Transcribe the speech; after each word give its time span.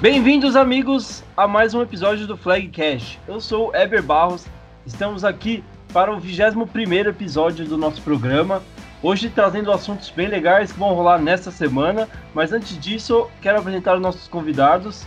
Bem-vindos, 0.00 0.56
amigos, 0.56 1.22
a 1.36 1.46
mais 1.46 1.74
um 1.74 1.82
episódio 1.82 2.26
do 2.26 2.34
Flag 2.34 2.68
Cash. 2.68 3.18
Eu 3.28 3.38
sou 3.38 3.70
Eber 3.74 4.02
Barros, 4.02 4.46
estamos 4.86 5.26
aqui 5.26 5.62
para 5.92 6.10
o 6.10 6.18
21 6.18 7.10
episódio 7.10 7.66
do 7.66 7.76
nosso 7.76 8.00
programa. 8.00 8.62
Hoje 9.02 9.28
trazendo 9.28 9.70
assuntos 9.70 10.08
bem 10.08 10.26
legais 10.26 10.72
que 10.72 10.78
vão 10.78 10.94
rolar 10.94 11.18
nesta 11.18 11.50
semana, 11.50 12.08
mas 12.32 12.50
antes 12.50 12.80
disso, 12.80 13.28
quero 13.42 13.58
apresentar 13.58 13.94
os 13.94 14.00
nossos 14.00 14.26
convidados. 14.26 15.04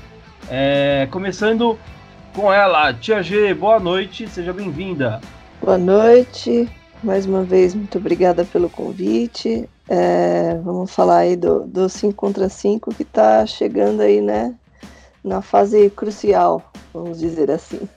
É, 0.48 1.08
começando 1.10 1.76
com 2.36 2.54
ela, 2.54 2.94
Tia 2.94 3.24
G, 3.24 3.52
boa 3.56 3.80
noite, 3.80 4.28
seja 4.28 4.54
bem-vinda. 4.54 5.20
Boa 5.60 5.80
noite, 5.80 6.70
mais 7.04 7.26
uma 7.26 7.42
vez, 7.42 7.74
muito 7.74 7.98
obrigada 7.98 8.46
pelo 8.46 8.70
convite. 8.70 9.68
É, 9.90 10.56
vamos 10.64 10.94
falar 10.94 11.18
aí 11.18 11.36
do 11.36 11.90
5 11.90 12.14
contra 12.14 12.48
5 12.48 12.94
que 12.94 13.02
está 13.02 13.44
chegando 13.48 14.02
aí, 14.02 14.22
né? 14.22 14.54
Na 15.24 15.42
fase 15.42 15.90
crucial, 15.90 16.62
vamos 16.94 17.20
dizer 17.20 17.50
assim. 17.50 17.88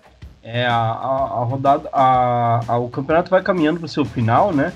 É, 0.42 0.64
a, 0.64 0.76
a, 0.76 1.40
a 1.40 1.44
rodada, 1.44 1.88
a, 1.92 2.60
a, 2.68 2.78
o 2.78 2.88
campeonato 2.88 3.30
vai 3.30 3.42
caminhando 3.42 3.80
para 3.80 3.86
o 3.86 3.88
seu 3.88 4.04
final, 4.04 4.52
né? 4.52 4.72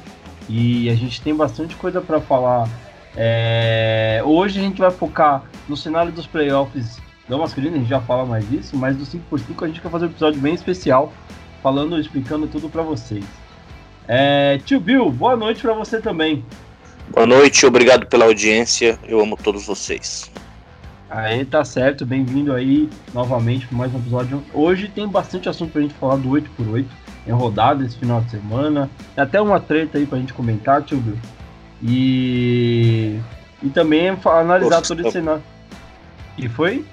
E 0.48 0.90
a 0.90 0.94
gente 0.96 1.22
tem 1.22 1.32
bastante 1.32 1.76
coisa 1.76 2.00
para 2.00 2.20
falar. 2.20 2.68
É, 3.16 4.20
hoje 4.24 4.58
a 4.58 4.62
gente 4.62 4.80
vai 4.80 4.90
focar 4.90 5.44
no 5.68 5.76
cenário 5.76 6.10
dos 6.10 6.26
playoffs 6.26 6.98
da 7.28 7.38
masculina, 7.38 7.76
a 7.76 7.78
gente 7.78 7.88
já 7.88 8.00
fala 8.00 8.26
mais 8.26 8.48
disso, 8.50 8.76
mas 8.76 8.96
do 8.96 9.04
5x5 9.04 9.62
a 9.62 9.66
gente 9.68 9.80
quer 9.80 9.90
fazer 9.90 10.06
um 10.06 10.08
episódio 10.08 10.40
bem 10.40 10.54
especial, 10.54 11.12
falando, 11.62 11.98
explicando 12.00 12.48
tudo 12.48 12.68
para 12.68 12.82
vocês. 12.82 13.24
É, 14.08 14.58
tio 14.64 14.80
Bill, 14.80 15.08
boa 15.12 15.36
noite 15.36 15.62
para 15.62 15.72
você 15.72 16.00
também. 16.00 16.44
Boa 17.10 17.26
noite, 17.26 17.64
obrigado 17.64 18.06
pela 18.06 18.24
audiência, 18.24 18.98
eu 19.04 19.20
amo 19.20 19.36
todos 19.36 19.66
vocês. 19.66 20.30
Aí 21.10 21.44
tá 21.44 21.64
certo, 21.64 22.06
bem-vindo 22.06 22.52
aí 22.52 22.88
novamente 23.12 23.66
para 23.66 23.76
mais 23.76 23.92
um 23.92 23.98
episódio. 23.98 24.44
Hoje 24.54 24.86
tem 24.86 25.08
bastante 25.08 25.48
assunto 25.48 25.72
pra 25.72 25.82
gente 25.82 25.94
falar 25.94 26.14
do 26.14 26.28
8x8, 26.28 26.86
em 27.26 27.32
rodada 27.32 27.84
esse 27.84 27.96
final 27.96 28.20
de 28.20 28.30
semana, 28.30 28.88
tem 29.16 29.24
até 29.24 29.40
uma 29.40 29.58
treta 29.58 29.98
aí 29.98 30.06
pra 30.06 30.18
gente 30.18 30.32
comentar, 30.32 30.84
tio 30.84 30.98
Bill. 30.98 31.18
E, 31.82 33.18
e 33.60 33.68
também 33.70 34.08
analisar 34.08 34.76
Gostamos. 34.76 34.88
todo 34.88 35.00
esse 35.00 35.10
cenário. 35.10 35.42
E 36.38 36.48
foi? 36.48 36.86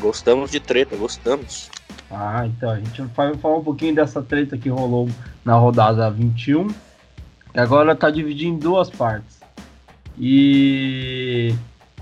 Gostamos 0.00 0.50
de 0.50 0.58
treta, 0.58 0.96
gostamos. 0.96 1.70
Ah, 2.10 2.46
então 2.46 2.70
a 2.70 2.76
gente 2.76 3.02
vai 3.02 3.34
falar 3.34 3.58
um 3.58 3.64
pouquinho 3.64 3.94
dessa 3.94 4.22
treta 4.22 4.56
que 4.56 4.70
rolou 4.70 5.06
na 5.44 5.54
rodada 5.54 6.10
21. 6.10 6.68
E 7.54 7.60
agora 7.60 7.94
tá 7.94 8.08
dividido 8.08 8.54
em 8.54 8.58
duas 8.58 8.88
partes. 8.88 9.38
E 10.18 11.54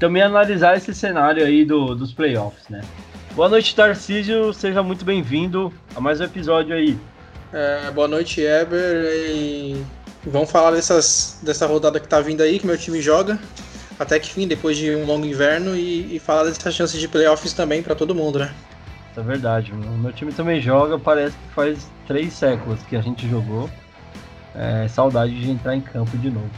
também 0.03 0.20
analisar 0.20 0.77
esse 0.77 0.92
cenário 0.92 1.47
aí 1.47 1.64
do, 1.64 1.95
dos 1.95 2.12
playoffs, 2.12 2.69
né? 2.69 2.81
Boa 3.36 3.48
noite, 3.48 3.72
Tarcísio. 3.72 4.53
Seja 4.53 4.83
muito 4.83 5.05
bem-vindo 5.05 5.72
a 5.94 6.00
mais 6.00 6.20
um 6.20 6.25
episódio 6.25 6.75
aí. 6.75 6.98
É, 7.53 7.89
boa 7.92 8.09
noite, 8.09 8.41
Eber. 8.41 8.81
E 9.31 9.81
vamos 10.27 10.50
falar 10.50 10.72
dessas, 10.72 11.39
dessa 11.44 11.69
rodada 11.69 12.00
que 12.00 12.09
tá 12.09 12.20
vindo 12.20 12.42
aí, 12.42 12.59
que 12.59 12.67
meu 12.67 12.77
time 12.77 13.00
joga. 13.00 13.39
Até 13.97 14.19
que 14.19 14.28
fim, 14.28 14.48
depois 14.48 14.77
de 14.77 14.92
um 14.92 15.06
longo 15.06 15.25
inverno, 15.25 15.77
e, 15.77 16.16
e 16.16 16.19
falar 16.19 16.47
dessas 16.47 16.75
chances 16.75 16.98
de 16.98 17.06
playoffs 17.06 17.53
também 17.53 17.81
para 17.81 17.94
todo 17.94 18.12
mundo, 18.12 18.41
né? 18.41 18.53
É 19.16 19.21
verdade. 19.21 19.71
O 19.71 19.99
meu 19.99 20.12
time 20.12 20.32
também 20.32 20.60
joga, 20.60 20.99
parece 20.99 21.37
que 21.37 21.55
faz 21.55 21.88
três 22.09 22.32
séculos 22.32 22.82
que 22.88 22.97
a 22.97 23.00
gente 23.00 23.28
jogou. 23.28 23.71
É, 24.53 24.88
saudade 24.88 25.41
de 25.41 25.49
entrar 25.49 25.76
em 25.76 25.81
campo 25.81 26.19
de 26.19 26.28
novo. 26.28 26.50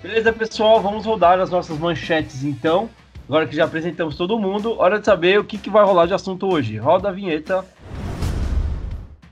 Beleza, 0.00 0.32
pessoal, 0.32 0.80
vamos 0.80 1.04
rodar 1.04 1.40
as 1.40 1.50
nossas 1.50 1.76
manchetes 1.76 2.44
então. 2.44 2.88
Agora 3.28 3.48
que 3.48 3.56
já 3.56 3.64
apresentamos 3.64 4.16
todo 4.16 4.38
mundo, 4.38 4.78
hora 4.78 5.00
de 5.00 5.04
saber 5.04 5.40
o 5.40 5.44
que, 5.44 5.58
que 5.58 5.68
vai 5.68 5.84
rolar 5.84 6.06
de 6.06 6.14
assunto 6.14 6.46
hoje. 6.46 6.76
Roda 6.76 7.08
a 7.08 7.12
vinheta. 7.12 7.64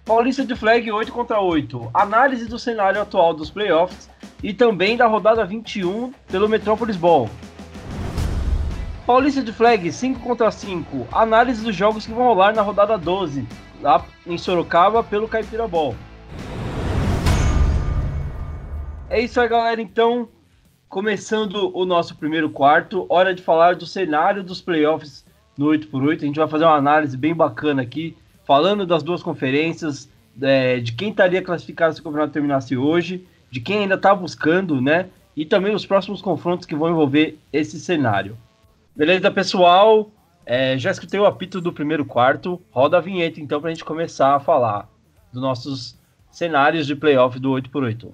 Paulista 0.04 0.44
de 0.44 0.56
Flag 0.56 0.90
8 0.90 1.12
contra 1.12 1.40
8. 1.40 1.90
Análise 1.94 2.46
do 2.46 2.58
cenário 2.58 3.00
atual 3.00 3.32
dos 3.32 3.48
playoffs 3.48 4.10
e 4.42 4.52
também 4.52 4.96
da 4.96 5.06
rodada 5.06 5.44
21 5.44 6.12
pelo 6.26 6.48
Metropolis 6.48 6.96
Ball. 6.96 7.30
Paulista 9.06 9.42
de 9.42 9.52
Flag 9.52 9.92
5 9.92 10.18
contra 10.18 10.50
5. 10.50 11.06
Análise 11.12 11.62
dos 11.62 11.76
jogos 11.76 12.04
que 12.04 12.12
vão 12.12 12.24
rolar 12.24 12.52
na 12.52 12.62
rodada 12.62 12.98
12, 12.98 13.46
lá 13.80 14.04
em 14.26 14.36
Sorocaba, 14.36 15.04
pelo 15.04 15.28
Caipira 15.28 15.68
Ball. 15.68 15.94
É 19.08 19.20
isso 19.20 19.40
aí, 19.40 19.48
galera. 19.48 19.80
Então, 19.80 20.28
começando 20.96 21.70
o 21.76 21.84
nosso 21.84 22.16
primeiro 22.16 22.48
quarto, 22.48 23.04
hora 23.10 23.34
de 23.34 23.42
falar 23.42 23.76
do 23.76 23.84
cenário 23.84 24.42
dos 24.42 24.62
playoffs 24.62 25.26
no 25.54 25.66
8x8. 25.66 26.22
A 26.22 26.24
gente 26.24 26.38
vai 26.38 26.48
fazer 26.48 26.64
uma 26.64 26.74
análise 26.74 27.18
bem 27.18 27.34
bacana 27.34 27.82
aqui, 27.82 28.16
falando 28.46 28.86
das 28.86 29.02
duas 29.02 29.22
conferências, 29.22 30.10
é, 30.40 30.80
de 30.80 30.92
quem 30.92 31.10
estaria 31.10 31.42
classificado 31.42 31.92
se 31.92 32.00
o 32.00 32.02
campeonato 32.02 32.32
terminasse 32.32 32.78
hoje, 32.78 33.28
de 33.50 33.60
quem 33.60 33.80
ainda 33.80 33.96
está 33.96 34.14
buscando, 34.14 34.80
né? 34.80 35.10
E 35.36 35.44
também 35.44 35.74
os 35.74 35.84
próximos 35.84 36.22
confrontos 36.22 36.64
que 36.64 36.74
vão 36.74 36.88
envolver 36.88 37.38
esse 37.52 37.78
cenário. 37.78 38.34
Beleza, 38.96 39.30
pessoal? 39.30 40.10
É, 40.46 40.78
já 40.78 40.90
escutei 40.90 41.20
o 41.20 41.26
apito 41.26 41.60
do 41.60 41.74
primeiro 41.74 42.06
quarto. 42.06 42.58
Roda 42.70 42.96
a 42.96 43.02
vinheta, 43.02 43.38
então, 43.38 43.60
para 43.60 43.68
a 43.68 43.74
gente 43.74 43.84
começar 43.84 44.34
a 44.34 44.40
falar 44.40 44.88
dos 45.30 45.42
nossos 45.42 45.94
cenários 46.30 46.86
de 46.86 46.96
playoff 46.96 47.38
do 47.38 47.50
8x8. 47.50 48.12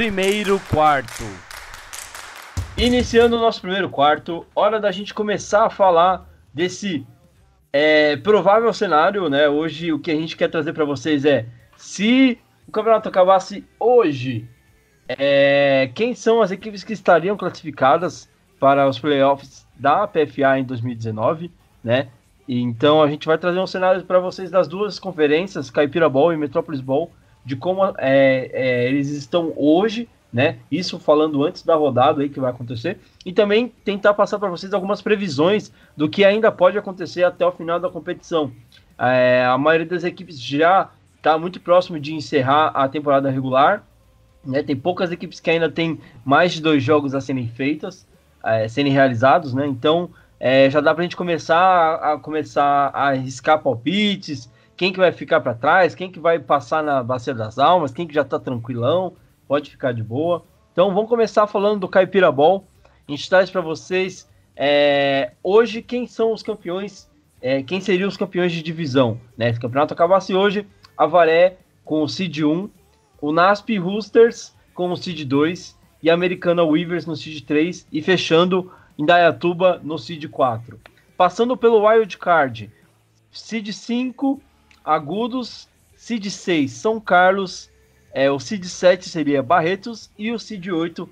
Primeiro 0.00 0.58
quarto. 0.70 1.24
Iniciando 2.74 3.36
o 3.36 3.38
nosso 3.38 3.60
primeiro 3.60 3.90
quarto, 3.90 4.46
hora 4.56 4.80
da 4.80 4.90
gente 4.90 5.12
começar 5.12 5.66
a 5.66 5.68
falar 5.68 6.26
desse 6.54 7.06
é, 7.70 8.16
provável 8.16 8.72
cenário, 8.72 9.28
né? 9.28 9.46
Hoje 9.46 9.92
o 9.92 9.98
que 9.98 10.10
a 10.10 10.14
gente 10.14 10.38
quer 10.38 10.48
trazer 10.48 10.72
para 10.72 10.86
vocês 10.86 11.26
é 11.26 11.44
se 11.76 12.38
o 12.66 12.72
campeonato 12.72 13.10
acabasse 13.10 13.62
hoje 13.78 14.48
é, 15.06 15.90
quem 15.94 16.14
são 16.14 16.40
as 16.40 16.50
equipes 16.50 16.82
que 16.82 16.94
estariam 16.94 17.36
classificadas 17.36 18.26
para 18.58 18.88
os 18.88 18.98
playoffs 18.98 19.66
da 19.76 20.08
PFA 20.08 20.58
em 20.58 20.64
2019, 20.64 21.52
né? 21.84 22.08
Então 22.48 23.02
a 23.02 23.10
gente 23.10 23.26
vai 23.26 23.36
trazer 23.36 23.58
um 23.58 23.66
cenário 23.66 24.02
para 24.06 24.18
vocês 24.18 24.50
das 24.50 24.66
duas 24.66 24.98
conferências, 24.98 25.68
Caipira 25.68 26.08
Ball 26.08 26.32
e 26.32 26.38
Metropolis 26.38 26.80
Ball, 26.80 27.10
de 27.44 27.56
como 27.56 27.84
é, 27.98 28.50
é, 28.52 28.88
eles 28.88 29.08
estão 29.10 29.52
hoje, 29.56 30.08
né? 30.32 30.58
Isso 30.70 30.98
falando 30.98 31.44
antes 31.44 31.62
da 31.62 31.74
rodada 31.74 32.22
aí 32.22 32.28
que 32.28 32.40
vai 32.40 32.50
acontecer, 32.50 32.98
e 33.24 33.32
também 33.32 33.72
tentar 33.84 34.14
passar 34.14 34.38
para 34.38 34.48
vocês 34.48 34.72
algumas 34.72 35.02
previsões 35.02 35.72
do 35.96 36.08
que 36.08 36.24
ainda 36.24 36.52
pode 36.52 36.78
acontecer 36.78 37.24
até 37.24 37.44
o 37.44 37.52
final 37.52 37.80
da 37.80 37.88
competição. 37.88 38.52
É, 38.98 39.44
a 39.44 39.58
maioria 39.58 39.86
das 39.86 40.04
equipes 40.04 40.40
já 40.40 40.90
está 41.16 41.36
muito 41.38 41.60
próximo 41.60 41.98
de 41.98 42.14
encerrar 42.14 42.68
a 42.68 42.88
temporada 42.88 43.30
regular, 43.30 43.84
né? 44.44 44.62
Tem 44.62 44.76
poucas 44.76 45.10
equipes 45.10 45.40
que 45.40 45.50
ainda 45.50 45.70
tem 45.70 45.98
mais 46.24 46.52
de 46.52 46.62
dois 46.62 46.82
jogos 46.82 47.14
a 47.14 47.20
serem 47.20 47.48
feitas, 47.48 48.06
é, 48.44 48.68
serem 48.68 48.92
realizados, 48.92 49.52
né? 49.52 49.66
Então 49.66 50.10
é, 50.38 50.70
já 50.70 50.80
dá 50.80 50.94
para 50.94 51.02
a 51.02 51.04
gente 51.04 51.16
começar 51.16 51.58
a, 51.58 52.14
a, 52.14 52.18
começar 52.18 52.90
a 52.94 53.08
arriscar 53.08 53.62
palpites, 53.62 54.50
quem 54.80 54.94
que 54.94 54.98
vai 54.98 55.12
ficar 55.12 55.42
para 55.42 55.52
trás, 55.52 55.94
quem 55.94 56.10
que 56.10 56.18
vai 56.18 56.38
passar 56.38 56.82
na 56.82 57.02
bacia 57.02 57.34
das 57.34 57.58
almas, 57.58 57.92
quem 57.92 58.06
que 58.06 58.14
já 58.14 58.22
está 58.22 58.38
tranquilão, 58.38 59.12
pode 59.46 59.68
ficar 59.68 59.92
de 59.92 60.02
boa. 60.02 60.42
Então 60.72 60.94
vamos 60.94 61.10
começar 61.10 61.46
falando 61.46 61.80
do 61.80 61.86
Caipira 61.86 62.32
Ball. 62.32 62.66
A 63.06 63.10
gente 63.10 63.28
traz 63.28 63.50
para 63.50 63.60
vocês 63.60 64.26
é, 64.56 65.32
hoje 65.44 65.82
quem 65.82 66.06
são 66.06 66.32
os 66.32 66.42
campeões, 66.42 67.10
é, 67.42 67.62
quem 67.62 67.78
seriam 67.78 68.08
os 68.08 68.16
campeões 68.16 68.52
de 68.52 68.62
divisão. 68.62 69.20
Né? 69.36 69.52
Se 69.52 69.58
o 69.58 69.60
campeonato 69.60 69.92
acabasse 69.92 70.32
hoje, 70.32 70.66
a 70.96 71.04
Varé 71.04 71.58
com 71.84 72.02
o 72.02 72.08
Seed 72.08 72.38
1 72.38 72.70
o 73.20 73.32
NASP 73.32 73.76
Roosters 73.76 74.56
com 74.72 74.90
o 74.90 74.96
Seed 74.96 75.24
2 75.28 75.78
e 76.02 76.08
a 76.08 76.14
Americana 76.14 76.64
Weavers 76.64 77.04
no 77.04 77.16
Seed 77.16 77.44
3 77.44 77.86
e 77.92 78.00
fechando 78.00 78.72
Indaiatuba 78.96 79.78
no 79.84 79.98
Seed 79.98 80.26
4. 80.30 80.80
Passando 81.18 81.54
pelo 81.54 81.86
Wild 81.86 82.16
Card, 82.16 82.72
Seed 83.30 83.72
5, 83.74 84.40
Agudos, 84.90 85.68
Seed 85.94 86.26
6, 86.26 86.72
São 86.72 86.98
Carlos, 86.98 87.70
é, 88.12 88.28
o 88.28 88.40
Seed 88.40 88.64
7 88.64 89.08
seria 89.08 89.40
Barretos 89.40 90.10
e 90.18 90.32
o 90.32 90.38
Seed 90.38 90.66
8, 90.66 91.08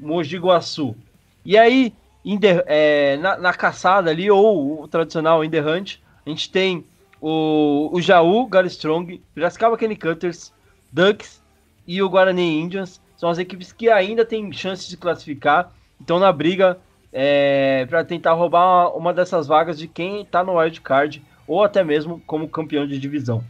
Mogi 0.00 0.38
Guaçu. 0.38 0.96
E 1.44 1.56
aí, 1.56 1.94
the, 2.40 2.64
é, 2.66 3.16
na, 3.18 3.36
na, 3.36 3.52
caçada 3.52 4.10
ali, 4.10 4.28
ou 4.28 4.82
o 4.82 4.88
tradicional 4.88 5.44
In 5.44 5.50
The 5.50 5.60
Hunt, 5.60 5.98
a 6.26 6.30
gente 6.30 6.50
tem 6.50 6.84
o, 7.20 7.90
o 7.92 8.00
Jaú, 8.00 8.48
Strong, 8.66 9.22
Piracicaba 9.32 9.78
Kenny 9.78 9.94
Cutters, 9.94 10.52
Ducks, 10.90 11.40
e 11.86 12.02
o 12.02 12.08
Guarani 12.08 12.60
Indians 12.60 13.00
são 13.16 13.30
as 13.30 13.38
equipes 13.38 13.72
que 13.72 13.88
ainda 13.88 14.24
têm 14.24 14.52
chances 14.52 14.88
de 14.88 14.96
classificar, 14.96 15.72
estão 16.00 16.18
na 16.18 16.32
briga 16.32 16.76
é, 17.12 17.86
para 17.88 18.04
tentar 18.04 18.32
roubar 18.32 18.96
uma 18.96 19.14
dessas 19.14 19.46
vagas 19.46 19.78
de 19.78 19.86
quem 19.86 20.22
está 20.22 20.42
no 20.42 20.58
wild 20.58 20.80
card 20.80 21.22
ou 21.46 21.62
até 21.62 21.82
mesmo 21.82 22.20
como 22.26 22.48
campeão 22.48 22.86
de 22.86 22.98
divisão. 22.98 23.42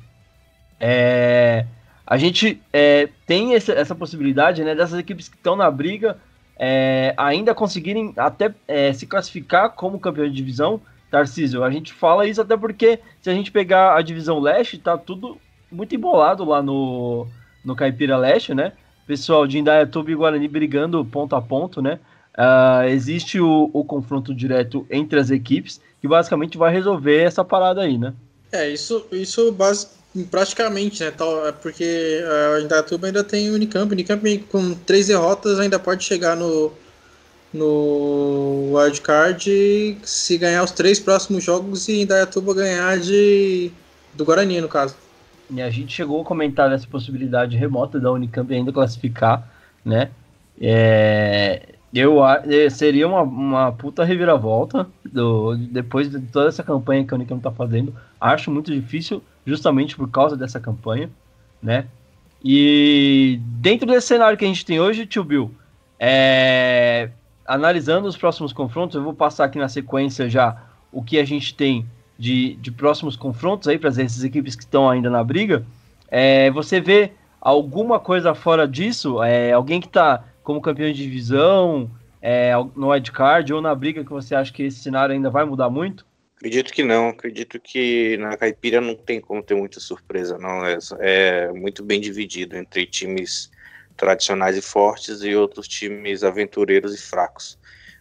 É, 0.79 1.67
a 2.07 2.17
gente 2.17 2.61
é, 2.73 3.09
tem 3.27 3.55
essa, 3.55 3.73
essa, 3.73 3.95
possibilidade 3.95 4.65
né, 4.65 4.75
dessas 4.75 4.99
equipes 4.99 5.29
que 5.29 5.37
estão 5.37 5.55
na 5.55 5.71
briga 5.71 6.19
é, 6.59 7.15
ainda 7.17 7.55
conseguirem 7.55 8.13
até 8.17 8.53
é, 8.67 8.93
se 8.93 9.07
classificar 9.07 9.71
como 9.71 10.01
campeão 10.01 10.27
de 10.27 10.35
divisão, 10.35 10.81
Tarcísio, 11.11 11.63
a 11.63 11.71
gente 11.71 11.93
fala 11.93 12.27
isso 12.27 12.41
até 12.41 12.57
porque 12.57 12.99
se 13.21 13.29
a 13.29 13.35
gente 13.35 13.53
pegar 13.53 13.97
a 13.97 14.01
divisão 14.01 14.41
leste, 14.41 14.79
tá 14.79 14.97
tudo 14.97 15.39
muito 15.71 15.95
embolado 15.95 16.43
lá 16.43 16.63
no, 16.63 17.27
no 17.63 17.77
Caipira 17.77 18.17
Leste, 18.17 18.55
né? 18.55 18.73
Pessoal 19.07 19.47
de 19.47 19.59
Indaiatuba 19.59 20.11
e 20.11 20.15
Guarani 20.15 20.49
brigando 20.49 21.05
ponto 21.05 21.37
a 21.37 21.43
ponto, 21.43 21.83
né? 21.83 21.99
Uh, 22.37 22.89
existe 22.89 23.41
o, 23.41 23.71
o 23.73 23.85
confronto 23.85 24.35
direto 24.35 24.87
entre 24.91 25.21
as 25.21 25.31
equipes, 25.31 25.81
que 26.01 26.09
basicamente 26.09 26.57
vai 26.57 26.73
resolver 26.73 27.23
essa 27.23 27.45
parada 27.45 27.83
aí, 27.83 27.99
né? 27.99 28.15
É, 28.51 28.69
isso, 28.69 29.07
isso 29.13 29.53
base, 29.53 29.89
praticamente, 30.31 31.03
né? 31.05 31.11
Tal, 31.11 31.47
é 31.47 31.53
porque 31.53 32.23
a 32.57 32.61
Indaiatuba 32.61 33.07
ainda 33.07 33.23
tem 33.23 33.51
o 33.51 33.55
Unicamp. 33.55 33.91
O 33.91 33.93
Unicamp 33.93 34.39
com 34.51 34.75
três 34.75 35.09
derrotas 35.09 35.59
ainda 35.59 35.79
pode 35.79 36.05
chegar 36.05 36.37
no, 36.37 36.73
no 37.53 38.73
wildcard 38.75 39.99
se 40.03 40.39
ganhar 40.39 40.63
os 40.63 40.71
três 40.71 40.99
próximos 40.99 41.45
jogos 41.45 41.89
e 41.89 42.03
Indaiatuba 42.03 42.55
ganhar 42.55 42.99
de 42.99 43.71
do 44.15 44.25
Guarani, 44.25 44.61
no 44.61 44.69
caso. 44.69 44.95
E 45.51 45.61
a 45.61 45.71
gente 45.71 45.93
chegou 45.93 46.23
a 46.23 46.25
comentar 46.25 46.73
essa 46.73 46.87
possibilidade 46.87 47.57
remota 47.57 48.01
da 48.01 48.11
Unicamp 48.11 48.53
ainda 48.55 48.73
classificar, 48.73 49.47
né? 49.85 50.11
É, 50.61 51.75
eu 52.01 52.21
seria 52.71 53.07
uma, 53.07 53.23
uma 53.23 53.73
puta 53.73 54.05
reviravolta 54.05 54.87
do, 55.05 55.57
depois 55.57 56.11
de 56.11 56.21
toda 56.21 56.49
essa 56.49 56.63
campanha 56.63 57.05
que 57.05 57.13
a 57.13 57.17
Unicamp 57.17 57.43
tá 57.43 57.51
fazendo. 57.51 57.95
Acho 58.21 58.51
muito 58.51 58.73
difícil, 58.73 59.23
justamente 59.47 59.97
por 59.97 60.09
causa 60.11 60.37
dessa 60.37 60.59
campanha, 60.59 61.11
né? 61.63 61.87
E 62.45 63.39
dentro 63.43 63.87
desse 63.87 64.09
cenário 64.09 64.37
que 64.37 64.45
a 64.45 64.49
gente 64.49 64.65
tem 64.65 64.81
hoje, 64.81 65.07
tio 65.07 65.23
Bill, 65.23 65.55
é, 65.99 67.11
analisando 67.47 68.09
os 68.09 68.17
próximos 68.17 68.53
confrontos, 68.53 68.97
eu 68.97 69.03
vou 69.03 69.15
passar 69.15 69.45
aqui 69.45 69.59
na 69.59 69.69
sequência 69.69 70.29
já 70.29 70.57
o 70.91 71.03
que 71.03 71.19
a 71.19 71.25
gente 71.25 71.55
tem 71.55 71.87
de, 72.19 72.55
de 72.55 72.73
próximos 72.73 73.17
confrontos 73.17 73.69
aí 73.69 73.79
para 73.79 73.89
essas 73.91 74.25
equipes 74.25 74.57
que 74.57 74.63
estão 74.63 74.89
ainda 74.89 75.09
na 75.09 75.23
briga. 75.23 75.65
É, 76.09 76.51
você 76.51 76.81
vê 76.81 77.13
alguma 77.41 78.01
coisa 78.01 78.35
fora 78.35 78.67
disso? 78.67 79.23
É, 79.23 79.53
alguém 79.53 79.81
que 79.81 79.87
está 79.87 80.25
como 80.43 80.61
campeão 80.61 80.93
de 80.93 81.03
divisão, 81.03 81.91
é, 82.21 82.53
no 82.77 82.91
wildcard 82.91 83.53
ou 83.53 83.61
na 83.61 83.75
briga 83.75 84.05
que 84.05 84.11
você 84.11 84.35
acha 84.35 84.53
que 84.53 84.63
esse 84.63 84.81
cenário 84.81 85.15
ainda 85.15 85.31
vai 85.31 85.45
mudar 85.45 85.69
muito? 85.69 86.07
Acredito 86.37 86.73
que 86.73 86.83
não. 86.83 87.09
Acredito 87.09 87.61
que 87.61 88.17
na 88.19 88.37
caipira 88.37 88.81
não 88.81 88.97
tem 88.97 89.21
como 89.21 89.43
ter 89.43 89.55
muita 89.55 89.79
surpresa, 89.79 90.39
não. 90.39 90.65
É, 90.67 90.79
é 91.01 91.53
muito 91.53 91.85
bem 91.85 92.01
dividido 92.01 92.57
entre 92.57 92.87
times 92.87 93.51
tradicionais 93.97 94.57
e 94.57 94.63
fortes 94.63 95.23
e 95.23 95.35
outros 95.35 95.69
times 95.69 96.25
aventureiros 96.25 96.95
e 96.95 96.99
fracos. 96.99 97.59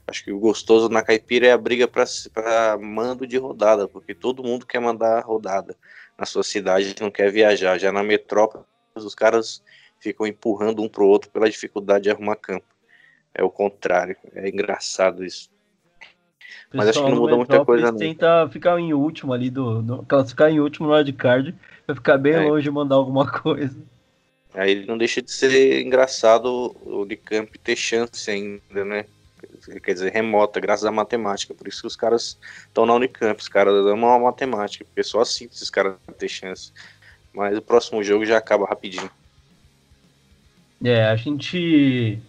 Acho 0.08 0.24
que 0.24 0.32
o 0.32 0.40
gostoso 0.40 0.90
na 0.90 1.04
caipira 1.04 1.48
é 1.48 1.52
a 1.52 1.58
briga 1.58 1.88
para 1.88 2.78
mando 2.80 3.28
de 3.28 3.38
rodada, 3.38 3.88
porque 3.88 4.14
todo 4.14 4.44
mundo 4.44 4.66
quer 4.66 4.80
mandar 4.80 5.24
rodada 5.24 5.76
na 6.18 6.26
sua 6.26 6.44
cidade, 6.44 6.96
não 7.00 7.12
quer 7.12 7.32
viajar. 7.32 7.78
Já 7.78 7.92
na 7.92 8.04
metrópole, 8.04 8.64
os 8.96 9.16
caras 9.16 9.64
ficam 10.02 10.28
empurrando 10.28 10.82
um 10.82 10.90
pro 10.90 11.08
outro 11.08 11.30
pela 11.30 11.50
dificuldade 11.50 12.04
de 12.06 12.10
arrumar 12.10 12.36
campo. 12.36 12.66
É 13.34 13.44
o 13.44 13.50
contrário. 13.50 14.18
É 14.34 14.50
engraçado 14.50 15.24
isso. 15.24 15.50
Mas 16.74 16.90
acho 16.90 17.04
que 17.04 17.10
não 17.10 17.18
muda 17.18 17.36
muita 17.36 17.64
coisa 17.64 17.92
não. 17.92 17.98
tenta 17.98 18.50
ficar 18.50 18.80
em 18.80 18.94
último 18.94 19.34
ali 19.34 19.50
do, 19.50 19.82
do 19.82 20.04
classificar 20.04 20.50
em 20.50 20.60
último 20.60 20.88
no 20.88 20.94
wildcard, 20.94 21.54
vai 21.86 21.96
ficar 21.96 22.18
bem 22.18 22.34
é. 22.34 22.42
longe 22.42 22.64
de 22.64 22.72
mandar 22.72 22.96
alguma 22.96 23.30
coisa. 23.32 23.78
Aí 24.54 24.86
não 24.86 24.98
deixa 24.98 25.22
de 25.22 25.32
ser 25.32 25.82
engraçado 25.82 26.76
o 26.84 27.02
Unicamp 27.02 27.58
ter 27.60 27.76
chance 27.76 28.30
ainda, 28.30 28.84
né? 28.84 29.06
Quer 29.84 29.94
dizer, 29.94 30.12
remota, 30.12 30.60
graças 30.60 30.86
à 30.86 30.92
matemática. 30.92 31.54
Por 31.54 31.68
isso 31.68 31.82
que 31.82 31.88
os 31.88 31.96
caras 31.96 32.38
estão 32.68 32.86
na 32.86 32.94
Unicamp. 32.94 33.40
Os 33.40 33.48
caras 33.48 33.74
amam 33.86 34.14
a 34.14 34.20
matemática, 34.20 34.84
porque 34.84 35.04
só 35.04 35.22
assim 35.22 35.46
esses 35.46 35.70
caras 35.70 35.96
têm 36.18 36.28
chance. 36.28 36.74
Mas 37.34 37.58
o 37.58 37.62
próximo 37.62 38.04
jogo 38.04 38.26
já 38.26 38.38
acaba 38.38 38.66
rapidinho. 38.66 39.10
É, 40.84 41.06
a 41.06 41.16
gente 41.16 42.20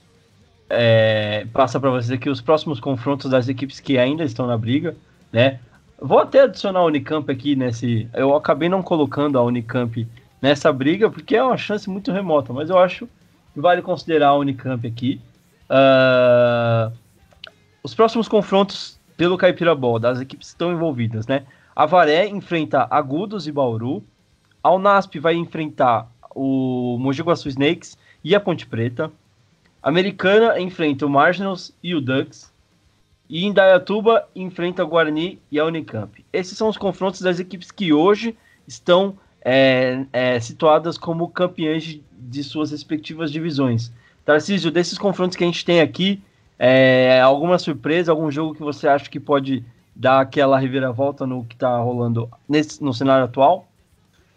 é, 0.69 1.46
passa 1.52 1.81
para 1.81 1.90
vocês 1.90 2.10
aqui 2.10 2.28
os 2.28 2.40
próximos 2.40 2.81
confrontos 2.81 3.31
das 3.31 3.49
equipes 3.49 3.81
que 3.81 3.99
ainda 3.99 4.25
estão 4.25 4.46
na 4.46 4.56
briga, 4.56 4.96
né? 5.32 5.60
Vou 6.00 6.19
até 6.19 6.43
adicionar 6.43 6.81
a 6.81 6.84
Unicamp 6.84 7.31
aqui 7.31 7.54
nesse. 7.54 8.08
Eu 8.12 8.34
acabei 8.34 8.69
não 8.69 8.82
colocando 8.82 9.38
a 9.38 9.43
Unicamp 9.43 10.06
nessa 10.40 10.72
briga, 10.72 11.08
porque 11.08 11.37
é 11.37 11.43
uma 11.43 11.56
chance 11.56 11.88
muito 11.88 12.10
remota, 12.10 12.52
mas 12.52 12.69
eu 12.69 12.78
acho 12.78 13.08
que 13.54 13.60
vale 13.60 13.81
considerar 13.81 14.28
a 14.28 14.37
Unicamp 14.37 14.87
aqui. 14.87 15.20
Uh, 15.70 16.93
os 17.82 17.94
próximos 17.94 18.28
confrontos 18.28 18.98
pelo 19.16 19.38
Caipira 19.38 19.75
Ball, 19.75 19.98
das 19.98 20.20
equipes 20.20 20.48
que 20.48 20.55
estão 20.55 20.72
envolvidas, 20.72 21.26
né? 21.26 21.44
A 21.75 21.87
Varé 21.87 22.26
enfrenta 22.26 22.87
Agudos 22.90 23.46
e 23.46 23.52
Bauru. 23.52 24.02
A 24.62 24.72
Unasp 24.72 25.19
vai 25.19 25.34
enfrentar 25.34 26.10
o 26.34 26.96
Mogi 26.98 27.22
Guaçu 27.22 27.48
Snakes 27.48 27.96
e 28.24 28.34
a 28.34 28.40
Ponte 28.40 28.66
Preta. 28.66 29.10
Americana 29.82 30.60
enfrenta 30.60 31.06
o 31.06 31.10
Marginals 31.10 31.74
e 31.82 31.94
o 31.94 32.00
Ducks. 32.00 32.52
E 33.28 33.46
Indaiatuba 33.46 34.28
enfrenta 34.36 34.84
o 34.84 34.86
Guarani 34.86 35.38
e 35.50 35.58
a 35.58 35.64
Unicamp. 35.64 36.24
Esses 36.32 36.56
são 36.56 36.69
os 36.69 36.76
confrontos 36.76 37.20
das 37.20 37.40
equipes 37.40 37.70
que 37.70 37.92
hoje 37.92 38.36
estão 38.66 39.16
é, 39.44 40.04
é, 40.12 40.38
situadas 40.38 40.96
como 40.96 41.28
campeãs 41.28 41.82
de, 41.82 42.02
de, 42.12 42.44
suas 42.44 42.70
respectivas 42.70 43.32
divisões. 43.32 43.90
Tarcísio, 44.24 44.70
desses 44.70 44.98
confrontos 44.98 45.36
que 45.36 45.42
a 45.42 45.46
gente 45.46 45.64
tem 45.64 45.80
aqui, 45.80 46.22
é, 46.58 47.20
alguma 47.20 47.58
surpresa, 47.58 48.12
algum 48.12 48.30
jogo 48.30 48.54
que 48.54 48.60
você 48.60 48.86
acha 48.86 49.10
que 49.10 49.19
pode 49.19 49.64
dar 49.96 50.20
aquela 50.20 50.58
reviravolta 50.58 51.26
no 51.26 51.44
que 51.44 51.54
está 51.54 51.76
rolando 51.78 52.30
nesse, 52.48 52.82
no 52.82 52.94
cenário 52.94 53.24
atual? 53.24 53.66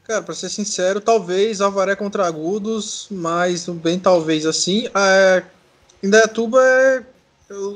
Cara, 0.07 0.21
pra 0.21 0.35
ser 0.35 0.49
sincero, 0.49 1.01
talvez 1.01 1.61
Avaré 1.61 1.95
contra 1.95 2.27
Agudos, 2.27 3.07
mas 3.09 3.67
bem 3.67 3.97
talvez 3.97 4.45
assim. 4.45 4.87
É, 4.95 5.43
Indaiatuba 6.03 6.61
é. 6.63 7.03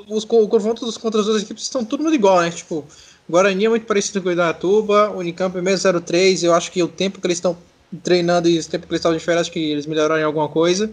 Os 0.08 0.26
confrontos 0.26 0.98
contra 0.98 1.22
as 1.22 1.28
duas 1.28 1.44
equipes 1.44 1.64
estão 1.64 1.84
tudo 1.86 2.02
muito 2.04 2.16
igual, 2.16 2.42
né? 2.42 2.50
Tipo, 2.52 2.86
Guarani 3.28 3.66
é 3.66 3.70
muito 3.70 3.86
parecido 3.86 4.22
com 4.22 4.30
o 4.30 4.32
Indaiatuba, 4.32 5.12
Unicamp 5.12 5.56
é 5.58 5.62
mesmo 5.62 6.02
03, 6.02 6.44
eu 6.44 6.54
acho 6.54 6.72
que 6.72 6.82
o 6.82 6.88
tempo 6.88 7.20
que 7.20 7.28
eles 7.28 7.38
estão 7.38 7.56
treinando 8.04 8.48
e 8.48 8.60
o 8.60 8.66
tempo 8.66 8.88
que 8.88 8.92
eles 8.92 9.00
estão 9.00 9.14
de 9.14 9.20
férias, 9.20 9.42
acho 9.42 9.52
que 9.52 9.60
eles 9.60 9.86
melhoraram 9.86 10.22
em 10.22 10.24
alguma 10.24 10.50
coisa. 10.50 10.92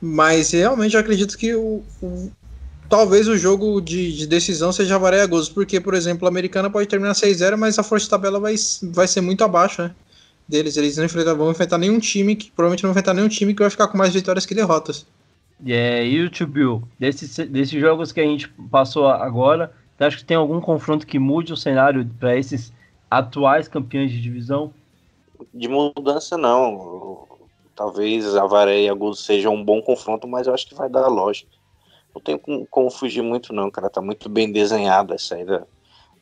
Mas 0.00 0.50
realmente 0.50 0.94
eu 0.94 1.00
acredito 1.00 1.36
que 1.36 1.54
o, 1.54 1.82
o 2.02 2.30
talvez 2.88 3.28
o 3.28 3.36
jogo 3.36 3.80
de, 3.80 4.16
de, 4.16 4.26
decisão 4.26 4.72
seja 4.72 4.96
Avaré 4.96 5.22
Agudos, 5.22 5.48
porque, 5.48 5.80
por 5.80 5.94
exemplo, 5.94 6.26
a 6.26 6.30
americana 6.30 6.70
pode 6.70 6.88
terminar 6.88 7.14
6-0, 7.14 7.56
mas 7.56 7.78
a 7.78 7.82
força 7.84 8.04
de 8.04 8.10
tabela 8.10 8.40
vai, 8.40 8.54
vai 8.82 9.06
ser 9.06 9.20
muito 9.20 9.44
abaixo, 9.44 9.82
né? 9.82 9.94
Deles. 10.50 10.76
Eles 10.76 10.96
não 10.96 11.04
enfrentar, 11.04 11.34
vão 11.34 11.50
enfrentar 11.50 11.78
nenhum 11.78 12.00
time 12.00 12.34
que. 12.34 12.50
Provavelmente 12.50 12.82
não 12.82 12.88
vão 12.88 12.98
enfrentar 12.98 13.14
nenhum 13.14 13.28
time 13.28 13.54
que 13.54 13.62
vai 13.62 13.70
ficar 13.70 13.86
com 13.88 13.96
mais 13.96 14.12
vitórias 14.12 14.44
que 14.44 14.54
derrotas. 14.54 15.06
É, 15.64 16.04
e 16.06 16.24
o 16.24 16.46
Bill, 16.46 16.82
desses, 16.98 17.36
desses 17.48 17.78
jogos 17.78 18.12
que 18.12 18.20
a 18.20 18.24
gente 18.24 18.48
passou 18.70 19.06
agora, 19.06 19.72
você 19.96 20.04
acha 20.04 20.16
que 20.16 20.24
tem 20.24 20.36
algum 20.36 20.60
confronto 20.60 21.06
que 21.06 21.18
mude 21.18 21.52
o 21.52 21.56
cenário 21.56 22.08
para 22.18 22.36
esses 22.36 22.72
atuais 23.10 23.68
campeões 23.68 24.10
de 24.10 24.20
divisão? 24.20 24.72
De 25.52 25.68
mudança, 25.68 26.38
não. 26.38 27.28
Talvez 27.76 28.34
Avaré 28.34 28.80
e 28.80 28.88
Agudo 28.88 29.14
seja 29.14 29.50
um 29.50 29.62
bom 29.62 29.80
confronto, 29.82 30.26
mas 30.26 30.46
eu 30.46 30.54
acho 30.54 30.66
que 30.66 30.74
vai 30.74 30.88
dar 30.88 31.06
lógica. 31.08 31.50
Não 32.14 32.20
tem 32.20 32.40
como 32.70 32.90
fugir 32.90 33.22
muito, 33.22 33.52
não, 33.52 33.70
cara. 33.70 33.88
Tá 33.88 34.00
muito 34.00 34.28
bem 34.28 34.50
desenhada 34.50 35.14
essa 35.14 35.28
saída. 35.28 35.66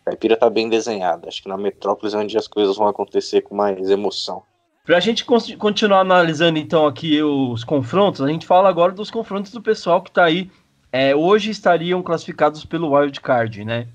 Caipira 0.08 0.36
tá 0.38 0.48
bem 0.48 0.68
desenhada. 0.70 1.28
Acho 1.28 1.42
que 1.42 1.48
na 1.48 1.56
Metrópolis 1.58 2.14
é 2.14 2.18
onde 2.18 2.36
as 2.38 2.48
coisas 2.48 2.76
vão 2.76 2.88
acontecer 2.88 3.42
com 3.42 3.54
mais 3.54 3.90
emoção. 3.90 4.42
Para 4.84 4.96
a 4.96 5.00
gente 5.00 5.22
continuar 5.24 6.00
analisando 6.00 6.58
então 6.58 6.86
aqui 6.86 7.22
os 7.22 7.62
confrontos, 7.62 8.22
a 8.22 8.28
gente 8.28 8.46
fala 8.46 8.70
agora 8.70 8.90
dos 8.90 9.10
confrontos 9.10 9.52
do 9.52 9.60
pessoal 9.60 10.00
que 10.00 10.08
está 10.08 10.24
aí 10.24 10.50
é, 10.90 11.14
hoje 11.14 11.50
estariam 11.50 12.02
classificados 12.02 12.64
pelo 12.64 12.96
wild 12.96 13.20
card, 13.20 13.66
né? 13.66 13.86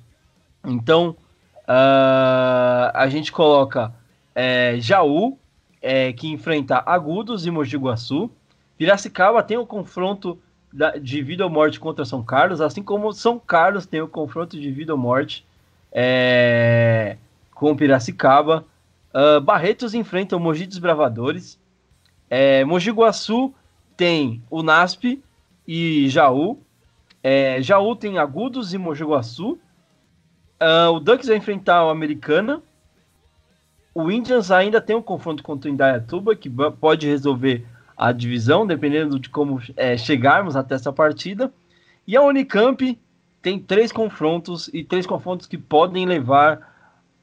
Então 0.64 1.16
uh, 1.64 2.94
a 2.94 3.08
gente 3.10 3.32
coloca 3.32 3.92
é, 4.36 4.76
Jaú, 4.80 5.40
é, 5.82 6.14
que 6.14 6.28
enfrenta 6.28 6.84
Agudos 6.86 7.48
e 7.48 7.52
Mogi 7.52 7.76
Guaçu. 7.76 8.30
Piracicaba 8.78 9.42
tem 9.42 9.58
o 9.58 9.66
confronto 9.66 10.38
da, 10.72 10.92
de 10.92 11.24
vida 11.24 11.44
ou 11.44 11.50
morte 11.50 11.80
contra 11.80 12.06
São 12.06 12.24
Carlos, 12.24 12.62
assim 12.62 12.84
como 12.84 13.12
São 13.12 13.40
Carlos 13.40 13.88
tem 13.88 14.02
o 14.02 14.08
confronto 14.08 14.60
de 14.60 14.70
vida 14.70 14.94
ou 14.94 15.00
morte 15.00 15.44
é, 15.94 17.18
com 17.54 17.76
Piracicaba. 17.76 18.66
Uh, 19.14 19.40
Barretos 19.40 19.94
enfrenta 19.94 20.36
o 20.36 20.40
Mogi 20.40 20.66
Desbravadores. 20.66 21.60
É, 22.30 22.66
Mogi 22.66 22.90
Guaçu 22.90 23.54
tem 23.96 24.42
o 24.50 24.64
NASP 24.64 25.24
e 25.68 26.10
Jaú. 26.10 26.60
É, 27.22 27.62
Jaú 27.62 27.96
tem 27.96 28.18
Agudos 28.18 28.74
e 28.74 28.78
Mogi 28.80 29.04
Guaçu. 29.04 29.60
Uh, 30.60 30.92
o 30.94 31.00
Ducks 31.00 31.28
vai 31.28 31.38
enfrentar 31.38 31.86
o 31.86 31.90
Americana. 31.90 32.62
O 33.94 34.10
Indians 34.10 34.50
ainda 34.50 34.82
tem 34.82 34.96
um 34.96 35.02
confronto 35.02 35.44
contra 35.44 35.70
o 35.70 35.74
Indaiatuba, 35.74 36.36
que 36.36 36.50
pode 36.80 37.08
resolver 37.08 37.64
a 37.96 38.12
divisão, 38.12 38.66
dependendo 38.66 39.20
de 39.20 39.30
como 39.30 39.62
é, 39.78 39.96
chegarmos 39.96 40.56
até 40.56 40.74
essa 40.74 40.92
partida. 40.92 41.54
E 42.08 42.18
a 42.18 42.22
Unicamp 42.24 43.00
tem 43.44 43.60
três 43.60 43.92
confrontos 43.92 44.70
e 44.74 44.84
três 44.84 45.06
confrontos 45.06 45.46
que 45.46 45.58
podem 45.58 46.06
levar 46.06 46.74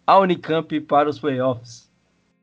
a 0.06 0.18
Unicamp 0.18 0.78
para 0.82 1.08
os 1.08 1.18
playoffs. 1.18 1.90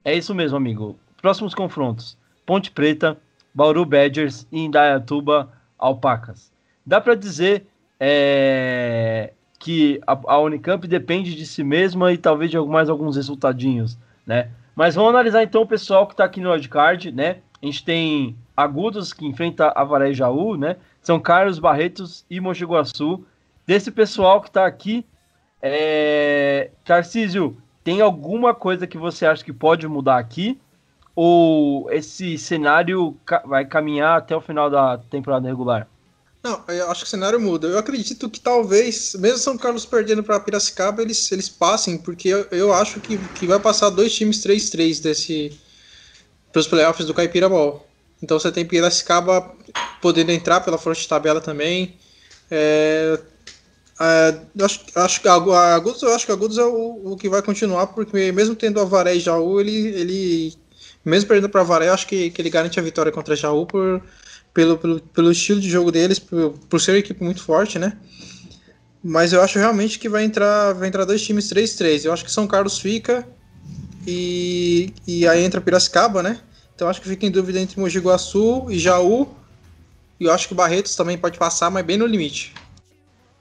É 0.04 0.16
isso 0.16 0.34
mesmo, 0.34 0.58
amigo. 0.58 0.98
Próximos 1.22 1.54
confrontos: 1.54 2.18
Ponte 2.44 2.72
Preta, 2.72 3.18
Bauru 3.54 3.86
Badgers 3.86 4.48
e 4.52 4.62
Indaiatuba 4.62 5.50
Alpacas. 5.78 6.52
Dá 6.84 7.00
para 7.00 7.14
dizer 7.14 7.68
é, 8.00 9.32
que 9.60 10.02
a, 10.08 10.18
a, 10.26 10.40
Unicamp 10.40 10.88
depende 10.88 11.36
de 11.36 11.46
si 11.46 11.64
mesma 11.64 12.12
e 12.12 12.18
talvez 12.18 12.50
de 12.50 12.60
mais 12.60 12.90
alguns 12.90 13.16
resultadinhos, 13.16 13.96
né? 14.26 14.50
Mas 14.76 14.96
vamos 14.96 15.12
analisar 15.12 15.44
então 15.44 15.62
o 15.62 15.68
pessoal 15.68 16.08
que 16.08 16.14
está 16.14 16.26
aqui 16.26 16.42
no 16.42 16.52
wildcard, 16.52 17.12
né? 17.12 17.38
A 17.62 17.66
gente 17.66 17.84
tem 17.84 18.36
Agudos 18.56 19.14
que 19.14 19.26
enfrenta 19.26 19.72
Avaré 19.76 20.14
Jaú, 20.14 20.56
né? 20.56 20.78
São 21.02 21.20
Carlos, 21.20 21.60
Barretos 21.60 22.26
e 22.28 22.40
Mogi 22.40 22.66
Guaçu. 22.66 23.24
Desse 23.68 23.92
pessoal 23.92 24.42
que 24.42 24.48
está 24.48 24.66
aqui, 24.66 25.06
é... 25.62 26.72
Tarcísio, 26.86 27.58
tem 27.84 28.02
alguma 28.02 28.56
coisa 28.56 28.88
que 28.88 28.98
você 28.98 29.26
acha 29.26 29.44
que 29.44 29.52
pode 29.52 29.88
mudar 29.88 30.18
aqui? 30.18 30.60
Ou 31.14 31.92
esse 31.92 32.38
cenário 32.38 33.18
vai 33.46 33.66
caminhar 33.66 34.18
até 34.18 34.36
o 34.36 34.42
final 34.42 34.70
da 34.70 34.98
temporada 34.98 35.48
regular? 35.48 35.88
Não, 36.44 36.64
eu 36.70 36.90
acho 36.90 37.02
que 37.02 37.08
o 37.08 37.10
cenário 37.10 37.42
muda. 37.42 37.68
Eu 37.68 37.78
acredito 37.78 38.30
que 38.30 38.40
talvez, 38.40 39.16
mesmo 39.16 39.40
São 39.40 39.58
Carlos 39.58 39.86
perdendo 39.86 40.24
para 40.24 40.40
Piracicaba, 40.40 41.02
eles, 41.02 41.30
eles 41.32 41.50
passem, 41.50 41.98
porque 41.98 42.30
eu, 42.30 42.48
eu 42.52 42.74
acho 42.74 43.02
que, 43.02 43.18
que 43.18 43.46
vai 43.46 43.60
passar 43.60 43.90
dois 43.90 44.16
times 44.16 44.42
3-3 44.42 45.02
desse 45.02 45.60
para 46.52 46.60
os 46.60 46.68
playoffs 46.68 47.06
do 47.06 47.14
Caipira 47.14 47.50
Ball. 47.50 47.86
Então 48.22 48.40
você 48.40 48.52
tem 48.52 48.66
Piracicaba 48.66 49.54
podendo 50.02 50.32
entrar 50.32 50.62
pela 50.62 50.78
frente 50.78 51.02
de 51.02 51.08
tabela 51.08 51.42
também. 51.42 51.98
É, 52.50 53.20
é, 54.00 54.63
acho, 54.63 54.82
acho 54.96 55.22
que 55.22 55.27
Agudos, 55.27 56.01
eu 56.01 56.13
acho 56.13 56.25
que 56.25 56.32
Agudos 56.32 56.58
é 56.58 56.63
o, 56.66 57.13
o 57.13 57.18
que 57.18 57.30
vai 57.30 57.42
continuar, 57.42 57.88
porque 57.88 58.32
mesmo 58.32 58.56
tendo 58.56 58.80
Avaré 58.80 59.16
e 59.16 59.20
Jaú, 59.20 59.60
ele, 59.60 59.72
ele 59.72 60.54
mesmo 61.04 61.27
perdendo 61.27 61.50
para 61.50 61.62
Avaré, 61.62 61.89
acho 61.89 62.08
que, 62.08 62.30
que 62.30 62.42
ele 62.42 62.50
garante 62.50 62.80
a 62.80 62.84
vitória 62.84 63.12
contra 63.12 63.36
Jaú 63.36 63.66
por 63.66 64.01
pelo, 64.58 64.75
pelo, 64.75 65.00
pelo 65.00 65.32
estilo 65.32 65.62
de 65.62 65.70
jogo 65.70 65.92
deles, 65.92 66.18
por, 66.18 66.54
por 66.68 66.82
ser 66.82 66.92
uma 66.92 66.98
equipe 66.98 67.24
muito 67.24 67.44
forte, 67.44 67.77
né? 67.77 67.96
Mas 69.04 69.32
eu 69.32 69.39
acho 69.39 69.60
realmente 69.60 70.00
que 70.00 70.10
vai 70.10 70.24
entrar, 70.24 70.74
vai 70.74 70.88
entrar 70.88 71.06
dois 71.06 71.22
times 71.22 71.48
3-3. 71.48 72.06
Eu 72.06 72.12
acho 72.12 72.25
que 72.25 72.32
São 72.32 72.48
Carlos 72.48 72.80
fica 72.80 73.24
e, 74.06 74.92
e 75.06 75.27
aí 75.27 75.44
entra 75.44 75.62
Piracicaba, 75.62 76.24
né? 76.24 76.39
Então 76.74 76.89
acho 76.89 77.00
que 77.00 77.08
fica 77.08 77.25
em 77.25 77.30
dúvida 77.30 77.60
entre 77.60 77.80
Mogi 77.80 78.00
Guaçu 78.00 78.66
e 78.72 78.80
Jaú. 78.80 79.27
E 80.20 80.25
eu 80.25 80.32
acho 80.32 80.48
que 80.48 80.56
Barretos 80.56 80.96
também 80.96 81.20
pode 81.20 81.38
passar, 81.38 81.70
mas 81.70 81.86
bem 81.86 81.96
no 81.96 82.08
limite. 82.08 82.51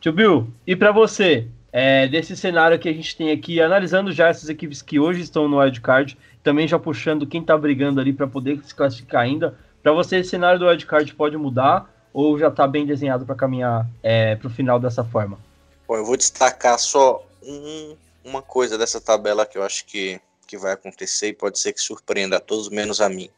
Tio 0.07 0.13
Bill, 0.13 0.47
e 0.65 0.77
para 0.77 0.93
você, 0.93 1.49
é, 1.73 2.07
desse 2.07 2.37
cenário 2.37 2.79
que 2.79 2.89
a 2.89 2.93
gente 2.93 3.17
tem 3.17 3.33
aqui, 3.33 3.61
analisando 3.61 4.13
já 4.13 4.29
essas 4.29 4.49
equipes 4.49 4.81
que 4.81 5.01
hoje 5.01 5.21
estão 5.21 5.49
no 5.49 5.59
wildcard, 5.59 6.17
também 6.45 6.69
já 6.69 6.79
puxando 6.79 7.27
quem 7.27 7.43
tá 7.43 7.59
brigando 7.59 8.01
ali 8.01 8.13
para 8.13 8.29
poder 8.29 8.61
se 8.63 8.73
classificar 8.73 9.23
ainda, 9.23 9.59
para 9.83 9.91
você, 9.91 10.19
esse 10.19 10.31
cenário 10.31 10.61
do 10.61 10.67
wildcard 10.67 11.13
pode 11.13 11.37
mudar 11.37 11.93
ou 12.15 12.39
já 12.39 12.47
está 12.47 12.69
bem 12.69 12.87
desenhado 12.87 13.27
para 13.27 13.35
caminhar 13.35 13.85
é, 14.01 14.37
para 14.37 14.47
o 14.47 14.51
final 14.51 14.79
dessa 14.79 15.03
forma? 15.03 15.41
Bom, 15.89 15.97
eu 15.97 16.05
vou 16.05 16.17
destacar 16.17 16.79
só 16.79 17.27
um, 17.43 17.97
uma 18.25 18.43
coisa 18.43 18.79
dessa 18.79 19.01
tabela 19.01 19.45
que 19.45 19.59
eu 19.59 19.65
acho 19.65 19.85
que, 19.87 20.21
que 20.47 20.57
vai 20.57 20.73
acontecer 20.73 21.31
e 21.31 21.33
pode 21.33 21.59
ser 21.59 21.73
que 21.73 21.81
surpreenda 21.81 22.37
a 22.37 22.41
todos, 22.41 22.69
menos 22.69 23.01
a 23.01 23.09
mim. 23.09 23.29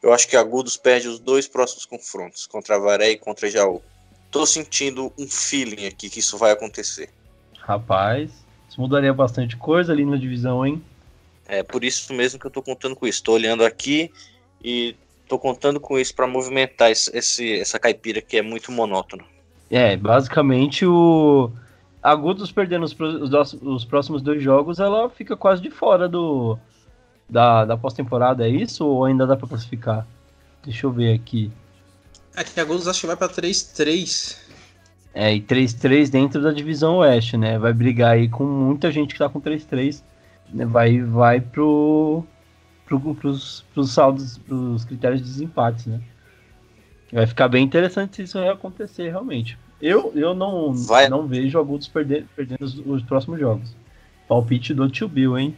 Eu 0.00 0.12
acho 0.12 0.28
que 0.28 0.36
Agudos 0.36 0.76
perde 0.76 1.08
os 1.08 1.18
dois 1.18 1.48
próximos 1.48 1.84
confrontos, 1.84 2.46
contra 2.46 2.78
Varé 2.78 3.10
e 3.10 3.18
contra 3.18 3.50
Jaú. 3.50 3.82
Tô 4.32 4.44
sentindo 4.44 5.12
um 5.16 5.28
feeling 5.28 5.86
aqui 5.86 6.10
que 6.10 6.18
isso 6.18 6.36
vai 6.36 6.50
acontecer. 6.50 7.08
Rapaz, 7.60 8.32
isso 8.68 8.80
mudaria 8.80 9.14
bastante 9.14 9.56
coisa 9.56 9.92
ali 9.92 10.04
na 10.04 10.16
divisão, 10.16 10.66
hein? 10.66 10.82
É 11.46 11.62
por 11.62 11.84
isso 11.84 12.12
mesmo 12.12 12.40
que 12.40 12.46
eu 12.46 12.50
tô 12.50 12.60
contando 12.60 12.96
com 12.96 13.06
isso. 13.06 13.22
Tô 13.22 13.34
olhando 13.34 13.64
aqui 13.64 14.10
e 14.64 14.96
Tô 15.32 15.38
contando 15.38 15.80
com 15.80 15.98
isso 15.98 16.14
para 16.14 16.26
movimentar 16.26 16.90
esse, 16.90 17.58
essa 17.58 17.78
caipira 17.78 18.20
que 18.20 18.36
é 18.36 18.42
muito 18.42 18.70
monótono. 18.70 19.24
É, 19.70 19.96
basicamente 19.96 20.84
o 20.84 21.50
Agudos 22.02 22.52
perdendo 22.52 22.84
os, 22.84 22.94
os, 23.00 23.54
os 23.62 23.84
próximos 23.86 24.20
dois 24.20 24.42
jogos, 24.42 24.78
ela 24.78 25.08
fica 25.08 25.34
quase 25.34 25.62
de 25.62 25.70
fora 25.70 26.06
do 26.06 26.58
da, 27.30 27.64
da 27.64 27.78
pós-temporada, 27.78 28.46
é 28.46 28.50
isso? 28.50 28.84
Ou 28.84 29.06
ainda 29.06 29.26
dá 29.26 29.34
para 29.34 29.48
classificar? 29.48 30.06
Deixa 30.62 30.84
eu 30.84 30.92
ver 30.92 31.14
aqui. 31.14 31.50
É 32.36 32.44
que 32.44 32.58
Agudos 32.60 32.88
acho 32.88 33.00
que 33.00 33.06
vai 33.06 33.16
para 33.16 33.28
3-3. 33.28 34.36
É, 35.14 35.34
e 35.34 35.40
3-3 35.40 36.08
dentro 36.08 36.42
da 36.42 36.50
divisão 36.50 36.96
oeste, 36.96 37.36
né? 37.36 37.58
Vai 37.58 37.72
brigar 37.72 38.12
aí 38.12 38.28
com 38.28 38.44
muita 38.44 38.90
gente 38.90 39.12
que 39.12 39.18
tá 39.18 39.28
com 39.28 39.40
3-3. 39.40 40.02
Né? 40.52 40.64
Vai, 40.64 41.00
vai 41.00 41.40
pro, 41.40 42.24
para 42.86 43.28
os 43.28 43.92
saldos, 43.92 44.38
para 44.38 44.54
os 44.54 44.84
critérios 44.84 45.20
de 45.20 45.28
desempate, 45.28 45.88
né? 45.88 46.00
Vai 47.12 47.26
ficar 47.26 47.48
bem 47.48 47.62
interessante 47.62 48.16
se 48.16 48.22
isso 48.22 48.38
acontecer 48.38 49.10
realmente. 49.10 49.58
Eu, 49.80 50.12
eu 50.14 50.32
não, 50.32 50.72
Vai. 50.72 51.08
não 51.08 51.26
vejo 51.26 51.58
Agudos 51.58 51.88
perder, 51.88 52.24
perdendo 52.34 52.62
os, 52.62 52.78
os, 52.78 53.02
próximos 53.02 53.38
jogos. 53.38 53.74
Palpite 54.26 54.72
do 54.72 54.88
tio 54.88 55.08
Bill, 55.08 55.36
hein? 55.36 55.56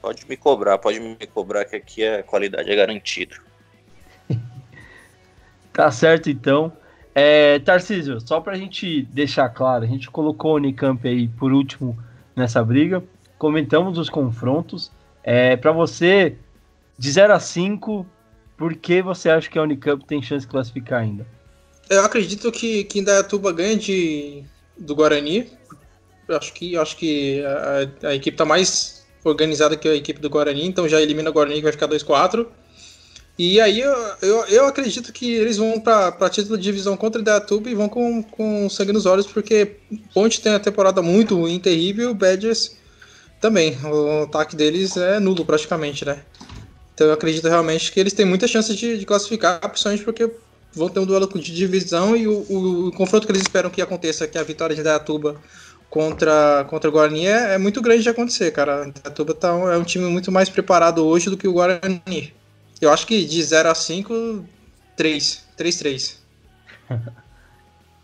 Pode 0.00 0.24
me 0.28 0.36
cobrar, 0.36 0.78
pode 0.78 0.98
me 0.98 1.26
cobrar 1.26 1.64
que 1.64 1.76
aqui 1.76 2.06
a 2.06 2.22
qualidade 2.22 2.70
é 2.70 2.76
garantida. 2.76 3.36
Tá 5.72 5.90
certo 5.90 6.30
então. 6.30 6.72
É, 7.14 7.58
Tarcísio, 7.58 8.20
só 8.20 8.40
pra 8.40 8.56
gente 8.56 9.02
deixar 9.02 9.48
claro, 9.50 9.84
a 9.84 9.86
gente 9.86 10.10
colocou 10.10 10.52
o 10.52 10.56
Unicamp 10.56 11.06
aí 11.06 11.28
por 11.28 11.52
último 11.52 11.98
nessa 12.34 12.64
briga, 12.64 13.02
comentamos 13.38 13.98
os 13.98 14.08
confrontos. 14.08 14.90
É, 15.22 15.56
para 15.56 15.72
você, 15.72 16.36
de 16.98 17.10
0 17.10 17.34
a 17.34 17.40
5, 17.40 18.06
por 18.56 18.74
que 18.74 19.02
você 19.02 19.28
acha 19.28 19.50
que 19.50 19.58
a 19.58 19.62
Unicamp 19.62 20.04
tem 20.04 20.22
chance 20.22 20.46
de 20.46 20.50
classificar 20.50 21.00
ainda? 21.02 21.26
Eu 21.90 22.04
acredito 22.04 22.50
que, 22.50 22.84
que 22.84 23.00
Indaiatuba 23.00 23.52
ganha 23.52 23.76
de, 23.76 24.42
do 24.78 24.94
Guarani. 24.94 25.50
Acho 26.28 26.52
que, 26.54 26.76
acho 26.76 26.96
que 26.96 27.44
a, 27.44 28.08
a 28.08 28.14
equipe 28.14 28.34
está 28.34 28.44
mais 28.44 29.06
organizada 29.24 29.76
que 29.76 29.88
a 29.88 29.94
equipe 29.94 30.20
do 30.20 30.30
Guarani, 30.30 30.66
então 30.66 30.88
já 30.88 31.00
elimina 31.00 31.30
o 31.30 31.32
Guarani 31.32 31.56
que 31.56 31.62
vai 31.62 31.72
ficar 31.72 31.88
2-4. 31.88 32.46
E 33.38 33.60
aí 33.60 33.80
eu, 33.80 33.92
eu, 34.20 34.44
eu, 34.46 34.66
acredito 34.66 35.12
que 35.12 35.32
eles 35.32 35.56
vão 35.56 35.80
para 35.80 36.28
título 36.28 36.56
de 36.56 36.62
divisão 36.62 36.96
contra 36.96 37.18
o 37.18 37.22
Indaiatuba 37.22 37.70
e 37.70 37.74
vão 37.74 37.88
com, 37.88 38.22
com 38.22 38.68
sangue 38.68 38.92
nos 38.92 39.06
olhos, 39.06 39.26
porque 39.26 39.76
Ponte 40.12 40.40
tem 40.40 40.52
a 40.52 40.60
temporada 40.60 41.00
muito 41.00 41.36
ruim, 41.36 41.58
terrível, 41.58 42.10
o 42.10 42.14
Badgers 42.14 42.76
também. 43.40 43.76
O 43.84 44.24
ataque 44.24 44.54
deles 44.54 44.96
é 44.96 45.18
nulo 45.18 45.46
praticamente, 45.46 46.04
né? 46.04 46.22
Então 46.94 47.06
eu 47.06 47.14
acredito 47.14 47.48
realmente 47.48 47.90
que 47.90 47.98
eles 47.98 48.12
têm 48.12 48.26
muita 48.26 48.46
chance 48.46 48.74
de, 48.74 48.98
de 48.98 49.06
classificar, 49.06 49.58
principalmente 49.60 50.04
porque 50.04 50.30
vão 50.74 50.90
ter 50.90 51.00
um 51.00 51.06
duelo 51.06 51.26
de 51.26 51.54
divisão 51.54 52.14
e 52.14 52.28
o, 52.28 52.44
o, 52.48 52.88
o, 52.88 52.92
confronto 52.92 53.26
que 53.26 53.32
eles 53.32 53.42
esperam 53.42 53.70
que 53.70 53.80
aconteça, 53.80 54.28
que 54.28 54.36
é 54.36 54.40
a 54.40 54.44
vitória 54.44 54.76
de 54.76 54.82
Dayatuba 54.82 55.40
contra, 55.88 56.64
contra 56.68 56.88
o 56.88 56.92
Guarani, 56.92 57.26
é, 57.26 57.54
é 57.54 57.58
muito 57.58 57.80
grande 57.80 58.02
de 58.02 58.08
acontecer, 58.10 58.50
cara. 58.50 58.92
Dayatuba 59.02 59.34
tá, 59.34 59.48
é 59.48 59.76
um 59.78 59.84
time 59.84 60.06
muito 60.06 60.30
mais 60.30 60.50
preparado 60.50 61.04
hoje 61.04 61.30
do 61.30 61.36
que 61.36 61.48
o 61.48 61.52
Guarani. 61.52 62.34
Eu 62.82 62.92
acho 62.92 63.06
que 63.06 63.24
de 63.24 63.40
0 63.40 63.70
a 63.70 63.74
5, 63.76 64.44
3. 64.96 65.48
3-3. 65.56 66.18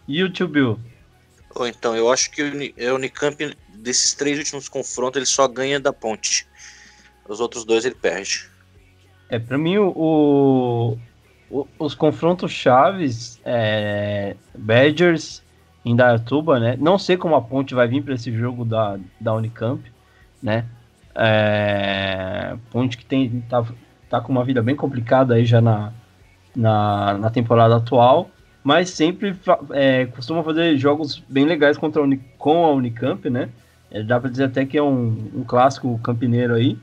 e 0.06 0.22
o 0.22 0.32
Tio 0.32 0.46
Bill? 0.46 0.78
então, 1.66 1.96
eu 1.96 2.12
acho 2.12 2.30
que 2.30 2.40
o 2.40 2.94
Unicamp 2.94 3.56
desses 3.74 4.14
três 4.14 4.38
últimos 4.38 4.68
confrontos, 4.68 5.16
ele 5.16 5.26
só 5.26 5.48
ganha 5.48 5.80
da 5.80 5.92
ponte. 5.92 6.46
Os 7.28 7.40
outros 7.40 7.64
dois 7.64 7.84
ele 7.84 7.96
perde. 7.96 8.48
É, 9.28 9.40
para 9.40 9.58
mim, 9.58 9.78
o, 9.78 10.96
o, 11.50 11.66
os 11.76 11.96
confrontos 11.96 12.52
chaves, 12.52 13.40
é, 13.44 14.36
Badgers 14.56 15.42
em 15.84 15.96
Dayatuba, 15.96 16.60
né? 16.60 16.76
Não 16.78 17.00
sei 17.00 17.16
como 17.16 17.34
a 17.34 17.42
ponte 17.42 17.74
vai 17.74 17.88
vir 17.88 18.04
para 18.04 18.14
esse 18.14 18.32
jogo 18.32 18.64
da, 18.64 18.96
da 19.20 19.34
Unicamp, 19.34 19.82
né? 20.40 20.66
É, 21.16 22.56
ponte 22.70 22.96
que 22.96 23.04
tem, 23.04 23.40
tá, 23.48 23.66
tá 24.08 24.20
com 24.20 24.32
uma 24.32 24.44
vida 24.44 24.62
bem 24.62 24.76
complicada 24.76 25.34
aí 25.34 25.44
já 25.44 25.60
na, 25.60 25.92
na, 26.54 27.18
na 27.18 27.30
temporada 27.30 27.76
atual 27.76 28.30
mas 28.68 28.90
sempre 28.90 29.34
é, 29.70 30.04
costuma 30.06 30.42
fazer 30.42 30.76
jogos 30.76 31.24
bem 31.26 31.46
legais 31.46 31.78
contra 31.78 32.02
a 32.02 32.04
Uni, 32.04 32.18
com 32.36 32.66
a 32.66 32.72
Unicamp, 32.72 33.30
né? 33.30 33.48
É, 33.90 34.02
dá 34.02 34.20
para 34.20 34.28
dizer 34.28 34.44
até 34.44 34.66
que 34.66 34.76
é 34.76 34.82
um, 34.82 35.30
um 35.34 35.42
clássico 35.42 35.98
campineiro 36.00 36.54
aí. 36.54 36.78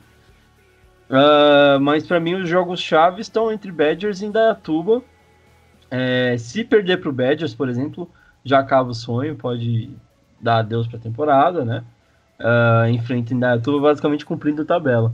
Uh, 1.08 1.80
mas 1.80 2.04
para 2.08 2.20
mim 2.20 2.34
os 2.34 2.50
jogos 2.50 2.80
chaves 2.80 3.28
estão 3.28 3.52
entre 3.52 3.72
Badgers 3.72 4.22
e 4.22 4.26
Indaiatuba. 4.26 5.04
É, 5.92 6.36
se 6.40 6.64
perder 6.64 6.98
para 7.00 7.10
o 7.10 7.14
Badgers, 7.14 7.54
por 7.54 7.70
exemplo, 7.70 8.10
já 8.44 8.58
acaba 8.58 8.90
o 8.90 8.96
sonho, 8.96 9.36
pode 9.36 9.92
dar 10.42 10.58
adeus 10.58 10.88
para 10.88 10.98
a 10.98 11.02
temporada, 11.02 11.64
né? 11.64 11.84
Uh, 12.40 12.90
enfrenta 12.90 13.32
Indaiatuba 13.32 13.90
basicamente 13.90 14.26
cumprindo 14.26 14.64
a 14.64 14.66
tabela. 14.66 15.14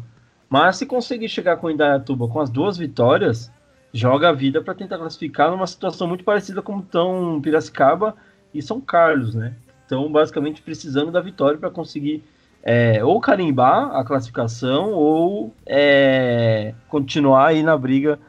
Mas 0.52 0.76
se 0.76 0.86
conseguir 0.86 1.30
chegar 1.30 1.56
com 1.56 1.72
Indaiatuba 1.72 2.28
com 2.28 2.42
as 2.42 2.50
duas 2.50 2.78
vitórias, 2.78 3.50
joga 3.94 4.28
a 4.28 4.34
vida 4.34 4.62
para 4.62 4.76
tentar 4.76 4.98
classificar 4.98 5.50
numa 5.50 5.66
situação 5.66 6.10
muito 6.10 6.26
parecida 6.26 6.62
como 6.62 6.82
estão 6.82 7.40
Piracicaba 7.42 8.18
e 8.54 8.62
São 8.62 8.82
Carlos, 8.82 9.34
né? 9.34 9.54
Estão 9.82 10.12
basicamente 10.12 10.62
precisando 10.62 11.10
da 11.10 11.22
vitória 11.22 11.58
para 11.58 11.70
conseguir 11.70 12.22
é, 12.62 13.02
ou 13.02 13.22
carimbar 13.22 13.96
a 13.96 14.04
classificação 14.04 14.92
ou 14.92 15.54
é, 15.66 16.74
continuar 16.90 17.48
aí 17.48 17.64
na 17.64 17.78
briga, 17.78 18.20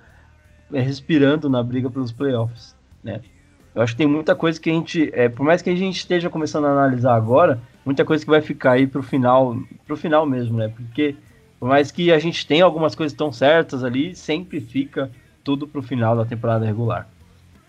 é, 0.73 0.81
respirando 0.81 1.50
na 1.50 1.61
briga 1.61 1.91
pelos 1.91 2.12
playoffs, 2.12 2.76
né? 3.02 3.21
Eu 3.75 3.83
acho 3.83 3.95
que 3.95 3.99
tem 3.99 4.07
muita 4.07 4.37
coisa 4.37 4.61
que 4.61 4.71
a 4.71 4.73
gente, 4.73 5.11
é, 5.12 5.29
por 5.29 5.45
mais 5.45 5.61
que 5.61 5.71
a 5.71 5.75
gente 5.75 5.97
esteja 5.97 6.31
começando 6.31 6.67
a 6.67 6.71
analisar 6.71 7.17
agora, 7.17 7.59
muita 7.85 8.05
coisa 8.05 8.25
que 8.25 8.31
vai 8.31 8.41
ficar 8.41 8.73
aí 8.73 8.87
pro 8.87 9.02
final, 9.02 9.57
pro 9.85 9.97
final 9.97 10.25
mesmo, 10.25 10.59
né? 10.59 10.69
Porque 10.69 11.17
por 11.62 11.69
mais 11.69 11.92
que 11.92 12.11
a 12.11 12.19
gente 12.19 12.45
tenha 12.45 12.64
algumas 12.64 12.92
coisas 12.92 13.16
tão 13.16 13.33
certas 13.33 13.85
ali, 13.85 14.16
sempre 14.16 14.61
fica 14.61 15.09
tudo 15.45 15.64
pro 15.64 15.81
final 15.81 16.16
da 16.16 16.25
temporada 16.25 16.66
regular. 16.66 17.09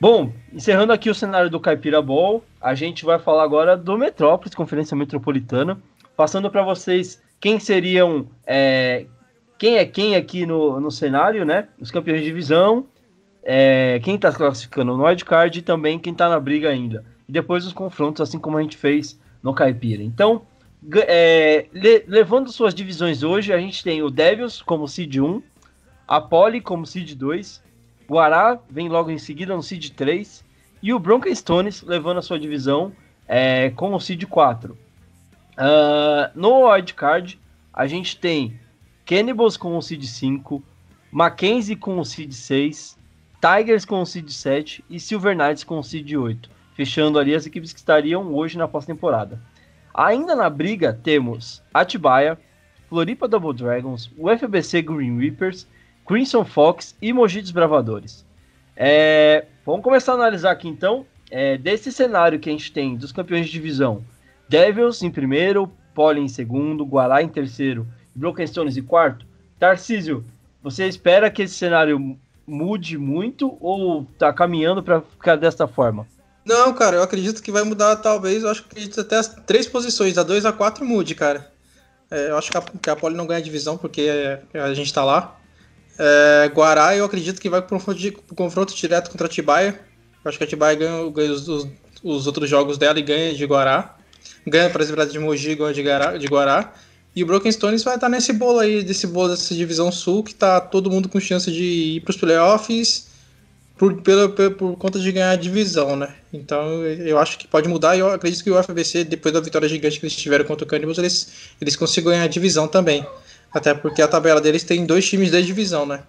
Bom, 0.02 0.34
encerrando 0.52 0.92
aqui 0.92 1.12
o 1.12 1.14
cenário 1.14 1.48
do 1.48 1.60
Caipira 1.60 2.02
Ball, 2.02 2.44
a 2.60 2.74
gente 2.74 3.06
vai 3.06 3.20
falar 3.20 3.44
agora 3.44 3.78
do 3.78 3.96
Metrópolis, 3.96 4.56
Conferência 4.56 4.98
Metropolitana, 4.98 5.78
passando 6.18 6.50
para 6.50 6.64
vocês 6.64 7.22
quem 7.40 7.60
seriam, 7.60 8.26
é, 8.48 9.06
quem 9.60 9.78
é 9.78 9.86
quem 9.86 10.16
aqui 10.16 10.44
no, 10.44 10.80
no 10.80 10.90
cenário, 10.90 11.46
né? 11.46 11.68
Os 11.80 11.92
campeões 11.92 12.22
de 12.22 12.26
divisão, 12.26 12.88
é, 13.44 14.00
quem 14.04 14.16
está 14.16 14.32
classificando 14.32 14.98
no 14.98 15.06
wildcard 15.06 15.60
e 15.60 15.62
também 15.62 16.00
quem 16.00 16.14
está 16.14 16.28
na 16.28 16.40
briga 16.40 16.68
ainda. 16.68 17.06
E 17.30 17.32
depois 17.32 17.64
os 17.64 17.74
confrontos, 17.74 18.22
assim 18.22 18.40
como 18.40 18.58
a 18.58 18.62
gente 18.64 18.76
fez 18.76 19.20
no 19.44 19.54
Caipira. 19.54 20.02
Então, 20.02 20.42
é, 21.08 21.68
le, 21.72 22.04
levando 22.08 22.52
suas 22.52 22.74
divisões 22.74 23.24
hoje, 23.24 23.54
a 23.54 23.58
gente 23.58 23.84
tem 23.84 24.02
o 24.02 24.10
Devils 24.10 24.62
como 24.62 24.88
seed 24.88 25.18
1, 25.18 25.42
a 26.08 26.20
Poli 26.20 26.62
como 26.62 26.86
seed 26.86 27.16
2, 27.16 27.64
Guará 28.08 28.60
vem 28.70 28.90
logo 28.90 29.10
em 29.10 29.18
seguida 29.18 29.56
no 29.56 29.64
seed 29.64 29.92
3 29.92 30.44
e 30.82 30.94
o 30.94 31.00
Bronca 31.00 31.34
Stones 31.34 31.82
levando 31.82 32.18
a 32.18 32.22
sua 32.22 32.38
divisão 32.38 32.92
é, 33.28 33.70
com 33.72 33.94
o 33.94 34.00
seed 34.00 34.26
4. 34.26 34.74
Uh, 34.74 34.78
ah, 35.58 36.32
no 36.36 36.68
wildcard, 36.68 37.40
a 37.74 37.88
gente 37.88 38.18
tem 38.18 38.60
Cannibals 39.06 39.56
com 39.56 39.78
o 39.78 39.82
seed 39.82 40.04
5, 40.04 40.62
Mackenzie 41.12 41.76
com 41.76 41.98
o 42.00 42.06
seed 42.06 42.34
6, 42.34 42.98
Tigers 43.40 43.86
com 43.86 44.02
o 44.02 44.06
seed 44.06 44.30
7 44.30 44.84
e 44.90 45.00
Silver 45.00 45.36
Knights 45.36 45.64
com 45.64 45.80
o 45.80 45.84
seed 45.84 46.14
8, 46.14 46.50
fechando 46.74 47.20
ali 47.20 47.34
as 47.34 47.46
equipes 47.46 47.72
que 47.72 47.80
estariam 47.80 48.34
hoje 48.34 48.58
na 48.58 48.68
pós-temporada. 48.68 49.40
Ainda 49.94 50.36
na 50.36 50.50
briga 50.50 50.92
temos 50.92 51.62
Atibaia, 51.72 52.40
Floripa 52.90 53.28
Double 53.28 53.54
Dragons, 53.54 54.10
UFBC 54.18 54.82
Green 54.82 55.20
Reapers, 55.20 55.68
Crimson 56.06 56.44
Fox 56.44 56.96
e 57.02 57.14
Mogi 57.14 57.42
Desbravadores. 57.42 58.26
É, 58.76 59.46
vamos 59.64 59.84
começar 59.84 60.14
a 60.14 60.16
analisar 60.16 60.52
aqui 60.52 60.68
então, 60.68 61.06
é, 61.30 61.58
desse 61.58 61.92
cenário 61.92 62.40
que 62.40 62.50
a 62.50 62.52
gente 62.52 62.72
tem 62.72 62.96
dos 62.96 63.12
campeões 63.12 63.46
de 63.46 63.52
divisão, 63.52 64.04
Devils 64.50 65.04
em 65.04 65.12
primeiro, 65.12 65.72
Poli 65.94 66.22
em 66.22 66.28
segundo, 66.28 66.86
Guará 66.86 67.22
em 67.22 67.28
terceiro, 67.28 67.88
Broken 68.16 68.48
Stones 68.48 68.78
em 68.78 68.84
quarto. 68.84 69.26
Tarcísio, 69.60 70.26
você 70.62 70.88
espera 70.88 71.30
que 71.30 71.44
esse 71.44 71.54
cenário 71.54 72.18
mude 72.48 72.98
muito 72.98 73.58
ou 73.60 74.06
tá 74.18 74.34
caminhando 74.34 74.82
para 74.82 75.02
ficar 75.02 75.36
desta 75.36 75.68
forma? 75.68 76.08
Não, 76.46 76.74
cara, 76.74 76.98
eu 76.98 77.04
acredito 77.04 77.42
que 77.42 77.52
vai 77.52 77.64
mudar, 77.64 77.96
talvez, 77.98 78.44
eu 78.44 78.50
acho 78.50 78.64
que 78.64 79.00
até 79.00 79.18
as 79.18 79.28
três 79.28 79.66
posições, 79.66 80.18
a 80.18 80.24
2 80.24 80.46
a 80.46 80.52
4 80.52 80.86
mude, 80.86 81.16
cara. 81.16 81.52
É, 82.12 82.30
eu 82.30 82.38
acho 82.38 82.52
que 82.52 82.58
a, 82.58 82.62
que 82.62 82.90
a 82.90 82.96
Poli 82.96 83.16
não 83.16 83.26
ganha 83.26 83.42
divisão 83.42 83.78
porque 83.78 84.02
é, 84.02 84.42
a 84.54 84.74
gente 84.74 84.94
tá 84.94 85.04
lá. 85.04 85.40
É, 85.98 86.52
Guará, 86.54 86.96
eu 86.96 87.06
acredito 87.06 87.40
que 87.40 87.50
vai 87.50 87.62
pro 87.62 87.80
pro 87.80 88.36
confronto 88.36 88.76
direto 88.76 89.10
contra 89.10 89.28
a 89.28 89.30
Tibaia. 89.30 89.80
Eu 90.24 90.30
acho 90.30 90.38
que 90.38 90.44
a 90.44 90.48
Tibaia 90.48 90.76
ganha, 90.76 91.10
ganha 91.10 91.32
os, 91.32 91.48
os, 91.48 91.68
os, 92.04 92.28
outros 92.28 92.50
jogos 92.50 92.78
dela 92.78 93.00
e 93.00 93.02
ganha 93.02 93.34
de 93.34 93.46
Guará. 93.46 93.96
Ganha, 94.46 94.70
por 94.70 94.82
exemplo, 94.82 95.06
de 95.06 95.20
Mogi 95.20 95.56
ganha 95.56 95.74
de 95.74 95.82
Guará, 95.82 96.18
de 96.18 96.28
Guará. 96.28 96.74
E 97.16 97.24
o 97.24 97.26
Broken 97.26 97.52
Stones 97.52 97.84
vai 97.84 97.96
estar 97.96 98.10
nesse 98.10 98.34
bolo 98.34 98.60
aí, 98.60 98.84
desse 98.84 99.08
bolo 99.08 99.30
dessa 99.30 99.54
divisão 99.54 99.92
sul, 99.92 100.24
que 100.24 100.36
tá 100.36 100.60
todo 100.60 100.90
mundo 100.90 101.08
com 101.08 101.20
chance 101.20 101.52
de 101.52 101.64
ir 101.64 102.02
para 102.02 102.12
os 102.12 102.18
playoffs 102.18 103.08
por, 103.84 104.02
pela, 104.02 104.30
por, 104.30 104.78
conta 104.78 104.98
de 104.98 105.12
ganhar 105.12 105.32
a 105.32 105.36
divisão, 105.36 105.98
né? 105.98 106.16
Então 106.32 106.84
eu 106.86 107.20
acho 107.20 107.38
que 107.38 107.46
pode 107.46 107.68
mudar 107.68 107.98
e 107.98 108.00
eu 108.00 108.10
acredito 108.10 108.42
que 108.42 108.50
o 108.50 108.58
UFBC, 108.58 109.04
depois 109.04 109.34
da 109.34 109.42
vitória 109.42 109.68
gigante 109.68 110.00
que 110.00 110.06
eles 110.06 110.16
tiveram 110.16 110.46
contra 110.46 110.64
o 110.64 110.68
Cannibals, 110.68 110.98
eles, 110.98 111.52
eles 111.60 111.76
consigam 111.76 112.12
ganhar 112.14 112.24
a 112.24 112.28
divisão 112.28 112.66
também. 112.66 113.06
Até 113.54 113.74
porque 113.74 114.02
a 114.02 114.08
tabela 114.08 114.40
deles 114.40 114.64
tem 114.64 114.86
dois 114.86 115.06
times 115.10 115.32
da 115.32 115.42
divisão, 115.42 115.86
né? 115.86 116.04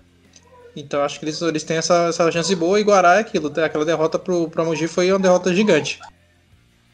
Então 0.76 1.02
acho 1.02 1.18
que 1.18 1.24
eles, 1.24 1.42
eles 1.42 1.64
têm 1.64 1.78
essa, 1.78 2.06
essa 2.10 2.30
chance 2.30 2.54
boa 2.54 2.78
e 2.78 2.84
Guará 2.84 3.16
é 3.16 3.18
aquilo. 3.18 3.52
Aquela 3.60 3.84
derrota 3.84 4.20
pro, 4.20 4.48
pro 4.48 4.64
Mogi 4.64 4.86
foi 4.86 5.10
uma 5.10 5.18
derrota 5.18 5.52
gigante. 5.52 5.98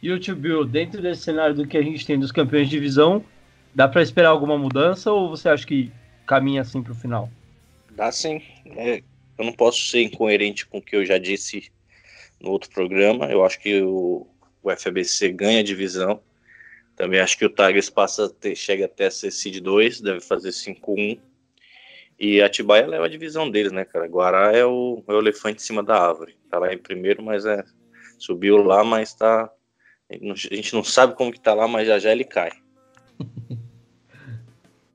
E 0.02 0.10
o 0.10 0.18
Tio 0.18 0.34
Bill, 0.34 0.64
dentro 0.64 1.02
desse 1.02 1.20
cenário 1.20 1.54
do 1.54 1.66
que 1.66 1.76
a 1.76 1.82
gente 1.82 2.06
tem 2.06 2.18
dos 2.18 2.32
campeões 2.32 2.70
de 2.70 2.76
divisão, 2.76 3.22
Dá 3.74 3.86
para 3.86 4.02
esperar 4.02 4.30
alguma 4.30 4.58
mudança 4.58 5.12
ou 5.12 5.30
você 5.30 5.48
acha 5.48 5.64
que 5.64 5.92
caminha 6.26 6.62
assim 6.62 6.82
para 6.82 6.92
o 6.92 6.94
final? 6.94 7.30
Dá 7.94 8.10
sim. 8.10 8.42
É, 8.66 9.02
eu 9.40 9.46
não 9.46 9.52
posso 9.54 9.86
ser 9.86 10.02
incoerente 10.02 10.66
com 10.66 10.78
o 10.78 10.82
que 10.82 10.94
eu 10.94 11.04
já 11.04 11.16
disse 11.16 11.72
no 12.38 12.50
outro 12.50 12.70
programa. 12.70 13.24
Eu 13.26 13.42
acho 13.42 13.58
que 13.58 13.80
o, 13.80 14.26
o 14.62 14.76
FABC 14.76 15.32
ganha 15.32 15.64
divisão. 15.64 16.20
Também 16.94 17.20
acho 17.20 17.38
que 17.38 17.46
o 17.46 17.48
Tigers 17.48 17.88
passa 17.88 18.28
ter, 18.28 18.54
chega 18.54 18.84
até 18.84 19.06
a 19.06 19.10
ser 19.10 19.30
seed 19.30 19.60
2, 19.60 20.02
deve 20.02 20.20
fazer 20.20 20.50
5-1. 20.50 21.18
E 22.18 22.42
a 22.42 22.46
Atibaia 22.46 22.86
leva 22.86 23.06
a 23.06 23.08
divisão 23.08 23.50
deles, 23.50 23.72
né, 23.72 23.86
cara? 23.86 24.06
Guará 24.06 24.52
é 24.52 24.62
o, 24.62 25.02
é 25.08 25.12
o 25.12 25.18
elefante 25.18 25.62
em 25.62 25.64
cima 25.64 25.82
da 25.82 25.96
árvore. 25.96 26.36
Tá 26.50 26.58
lá 26.58 26.70
em 26.70 26.76
primeiro, 26.78 27.22
mas 27.22 27.46
é. 27.46 27.64
Subiu 28.18 28.58
lá, 28.58 28.84
mas 28.84 29.14
tá. 29.14 29.50
A 30.10 30.34
gente 30.54 30.74
não 30.74 30.84
sabe 30.84 31.14
como 31.14 31.32
que 31.32 31.40
tá 31.40 31.54
lá, 31.54 31.66
mas 31.66 31.86
já 31.86 31.98
já 31.98 32.12
ele 32.12 32.24
cai. 32.24 32.50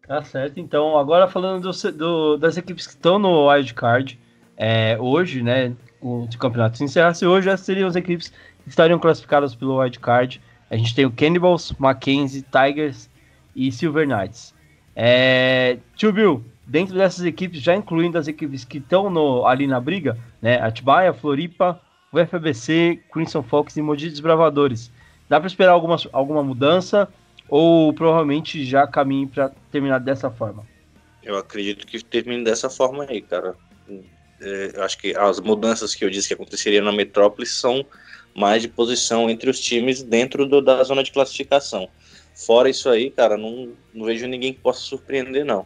Tá 0.07 0.21
certo. 0.21 0.59
Então, 0.59 0.99
agora 0.99 1.27
falando 1.27 1.63
do, 1.63 1.91
do, 1.91 2.37
das 2.37 2.57
equipes 2.57 2.85
que 2.85 2.93
estão 2.93 3.17
no 3.17 3.49
wildcard, 3.49 4.19
é, 4.57 4.97
hoje, 4.99 5.41
né, 5.41 5.73
o 6.01 6.27
campeonato 6.37 6.77
se 6.77 6.83
encerrasse 6.83 7.25
hoje, 7.25 7.49
essas 7.49 7.65
seriam 7.65 7.87
as 7.87 7.95
equipes 7.95 8.29
que 8.63 8.69
estariam 8.69 8.99
classificadas 8.99 9.55
pelo 9.55 9.79
wildcard. 9.79 10.41
A 10.69 10.75
gente 10.75 10.95
tem 10.95 11.05
o 11.05 11.11
Cannibals, 11.11 11.73
Mackenzie, 11.77 12.43
Tigers 12.43 13.09
e 13.55 13.71
Silver 13.71 14.07
Knights. 14.07 14.53
É, 14.95 15.77
Tio 15.95 16.11
Bill, 16.11 16.43
dentro 16.65 16.95
dessas 16.95 17.25
equipes, 17.25 17.61
já 17.61 17.75
incluindo 17.75 18.17
as 18.17 18.27
equipes 18.27 18.63
que 18.63 18.77
estão 18.77 19.45
ali 19.45 19.67
na 19.67 19.79
briga, 19.79 20.17
né, 20.41 20.59
Atibaia, 20.61 21.13
Floripa, 21.13 21.81
UFABC, 22.13 23.01
Crimson 23.11 23.43
Fox 23.43 23.75
e 23.75 23.81
Mogi 23.81 24.09
Desbravadores. 24.09 24.91
Dá 25.27 25.39
para 25.39 25.47
esperar 25.47 25.71
alguma, 25.71 25.97
alguma 26.13 26.43
mudança? 26.43 27.09
Ou 27.49 27.93
provavelmente 27.93 28.65
já 28.65 28.87
caminhe 28.87 29.27
para 29.27 29.51
terminar 29.71 29.99
dessa 29.99 30.31
forma? 30.31 30.63
Eu 31.21 31.37
acredito 31.37 31.85
que 31.85 32.03
termine 32.03 32.43
dessa 32.43 32.69
forma 32.69 33.05
aí, 33.07 33.21
cara. 33.21 33.55
É, 34.41 34.71
eu 34.75 34.83
acho 34.83 34.97
que 34.97 35.15
as 35.15 35.39
mudanças 35.39 35.95
que 35.95 36.03
eu 36.03 36.09
disse 36.09 36.27
que 36.27 36.33
aconteceria 36.33 36.81
na 36.81 36.91
metrópole 36.91 37.47
são 37.47 37.85
mais 38.35 38.61
de 38.61 38.67
posição 38.67 39.29
entre 39.29 39.49
os 39.49 39.59
times 39.59 40.03
dentro 40.03 40.45
do, 40.45 40.61
da 40.61 40.83
zona 40.83 41.03
de 41.03 41.11
classificação. 41.11 41.89
Fora 42.35 42.69
isso 42.69 42.89
aí, 42.89 43.09
cara, 43.09 43.37
não, 43.37 43.73
não 43.93 44.05
vejo 44.05 44.27
ninguém 44.27 44.53
que 44.53 44.59
possa 44.59 44.81
surpreender, 44.81 45.45
não. 45.45 45.65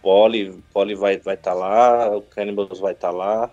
Poli, 0.00 0.62
Poli 0.72 0.94
vai 0.94 1.14
estar 1.14 1.24
vai 1.24 1.36
tá 1.36 1.52
lá, 1.52 2.16
o 2.16 2.22
Cannibals 2.22 2.80
vai 2.80 2.92
estar 2.92 3.10
tá 3.10 3.14
lá. 3.14 3.50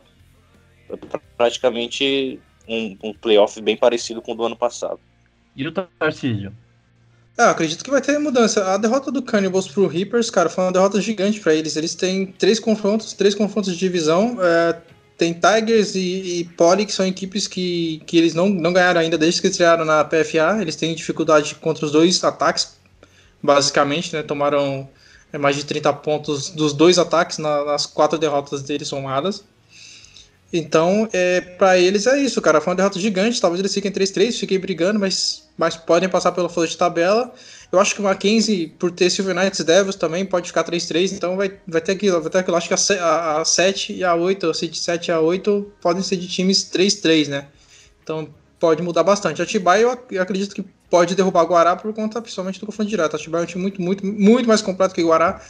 Praticamente 1.37 2.39
um, 2.67 2.97
um 3.03 3.13
playoff 3.13 3.61
bem 3.61 3.75
parecido 3.75 4.21
com 4.21 4.31
o 4.31 4.35
do 4.35 4.45
ano 4.45 4.55
passado. 4.55 4.99
E 5.55 5.67
o 5.67 5.71
Tarcísio? 5.71 6.53
Ah, 7.37 7.51
acredito 7.51 7.83
que 7.83 7.89
vai 7.89 8.01
ter 8.01 8.17
mudança. 8.19 8.73
A 8.73 8.77
derrota 8.77 9.11
do 9.11 9.21
Cannibals 9.21 9.67
pro 9.67 9.87
Reapers, 9.87 10.29
cara, 10.29 10.49
foi 10.49 10.65
uma 10.65 10.73
derrota 10.73 10.99
gigante 10.99 11.39
para 11.39 11.53
eles. 11.53 11.75
Eles 11.75 11.95
têm 11.95 12.27
três 12.27 12.59
confrontos, 12.59 13.13
três 13.13 13.33
confrontos 13.33 13.71
de 13.73 13.79
divisão. 13.79 14.37
É, 14.41 14.75
tem 15.17 15.33
Tigers 15.33 15.95
e, 15.95 16.47
e 16.49 16.85
que 16.85 16.93
são 16.93 17.05
equipes 17.05 17.47
que, 17.47 18.01
que 18.05 18.17
eles 18.17 18.33
não, 18.33 18.47
não 18.47 18.71
ganharam 18.71 19.01
ainda 19.01 19.17
desde 19.17 19.41
que 19.41 19.47
estrearam 19.47 19.83
na 19.83 20.03
PFA. 20.03 20.61
Eles 20.61 20.75
têm 20.77 20.95
dificuldade 20.95 21.55
contra 21.55 21.85
os 21.85 21.91
dois 21.91 22.23
ataques, 22.23 22.73
basicamente, 23.43 24.13
né? 24.13 24.23
Tomaram 24.23 24.89
é, 25.31 25.37
mais 25.37 25.55
de 25.57 25.65
30 25.65 25.91
pontos 25.93 26.49
dos 26.49 26.73
dois 26.73 26.97
ataques 26.97 27.37
na, 27.37 27.65
nas 27.65 27.85
quatro 27.85 28.17
derrotas 28.17 28.63
deles 28.63 28.87
somadas. 28.87 29.43
Então, 30.51 31.07
é, 31.13 31.41
para 31.41 31.77
eles 31.77 32.07
é 32.07 32.17
isso, 32.19 32.41
cara. 32.41 32.61
Foi 32.61 32.71
uma 32.71 32.77
derrota 32.77 32.99
gigante. 32.99 33.39
Talvez 33.39 33.59
eles 33.59 33.73
fiquem 33.73 33.91
3-3, 33.91 34.39
fiquem 34.39 34.59
brigando, 34.59 34.99
mas, 34.99 35.48
mas 35.59 35.75
podem 35.75 36.07
passar 36.07 36.31
pela 36.31 36.47
folha 36.47 36.69
de 36.69 36.77
tabela. 36.77 37.33
Eu 37.69 37.81
acho 37.81 37.93
que 37.93 37.99
o 37.99 38.03
Mackenzie, 38.05 38.67
por 38.79 38.91
ter 38.91 39.09
Silver 39.09 39.35
Knights 39.35 39.59
Devils, 39.59 39.97
também 39.97 40.25
pode 40.25 40.47
ficar 40.47 40.63
3-3. 40.63 41.11
Então 41.11 41.35
vai, 41.35 41.59
vai 41.67 41.81
ter 41.81 41.91
aquilo. 41.91 42.21
Vai 42.21 42.31
ter 42.31 42.37
aquilo. 42.37 42.55
Acho 42.55 42.69
que 42.69 42.93
a, 42.93 43.41
a 43.41 43.43
7 43.43 43.91
e 43.91 44.01
a 44.01 44.15
8, 44.15 44.49
a 44.49 44.53
7 44.53 45.07
e 45.09 45.11
a 45.11 45.19
8, 45.19 45.73
podem 45.81 46.01
ser 46.01 46.15
de 46.15 46.29
times 46.29 46.63
3-3, 46.71 47.27
né? 47.27 47.47
Então 48.01 48.29
pode 48.57 48.81
mudar 48.81 49.03
bastante. 49.03 49.41
A 49.41 49.45
Tibai 49.45 49.83
eu, 49.83 49.97
eu 50.09 50.21
acredito 50.21 50.55
que 50.55 50.63
pode 50.89 51.13
derrubar 51.13 51.43
Guará 51.43 51.75
por 51.75 51.93
conta 51.93 52.21
principalmente 52.21 52.57
do 52.57 52.65
confronto 52.65 52.89
direto. 52.89 53.17
A 53.17 53.19
Tibai 53.19 53.41
é 53.41 53.43
um 53.43 53.47
time 53.47 53.61
muito, 53.61 53.81
muito, 53.81 54.05
muito 54.05 54.47
mais 54.47 54.61
completo 54.61 54.95
que 54.95 55.03
Guará. 55.03 55.41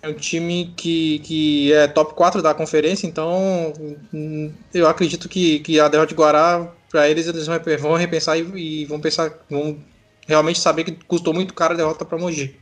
É 0.00 0.08
um 0.08 0.14
time 0.14 0.72
que, 0.76 1.18
que 1.18 1.72
é 1.72 1.88
top 1.88 2.14
4 2.14 2.40
da 2.40 2.54
conferência, 2.54 3.06
então 3.06 3.74
hum, 4.14 4.50
eu 4.72 4.88
acredito 4.88 5.28
que, 5.28 5.58
que 5.58 5.78
a 5.78 5.88
derrota 5.88 6.08
de 6.08 6.14
Guará, 6.14 6.72
para 6.90 7.08
eles, 7.08 7.26
eles 7.26 7.46
vão 7.80 7.94
repensar 7.94 8.36
e, 8.36 8.82
e, 8.82 8.84
vão 8.84 9.00
pensar, 9.00 9.32
vão 9.48 9.78
realmente 10.26 10.58
saber 10.58 10.84
que 10.84 10.92
custou 11.06 11.32
muito 11.32 11.54
caro 11.54 11.74
a 11.74 11.76
derrota 11.76 12.04
para 12.04 12.18
Mogi. 12.18 12.58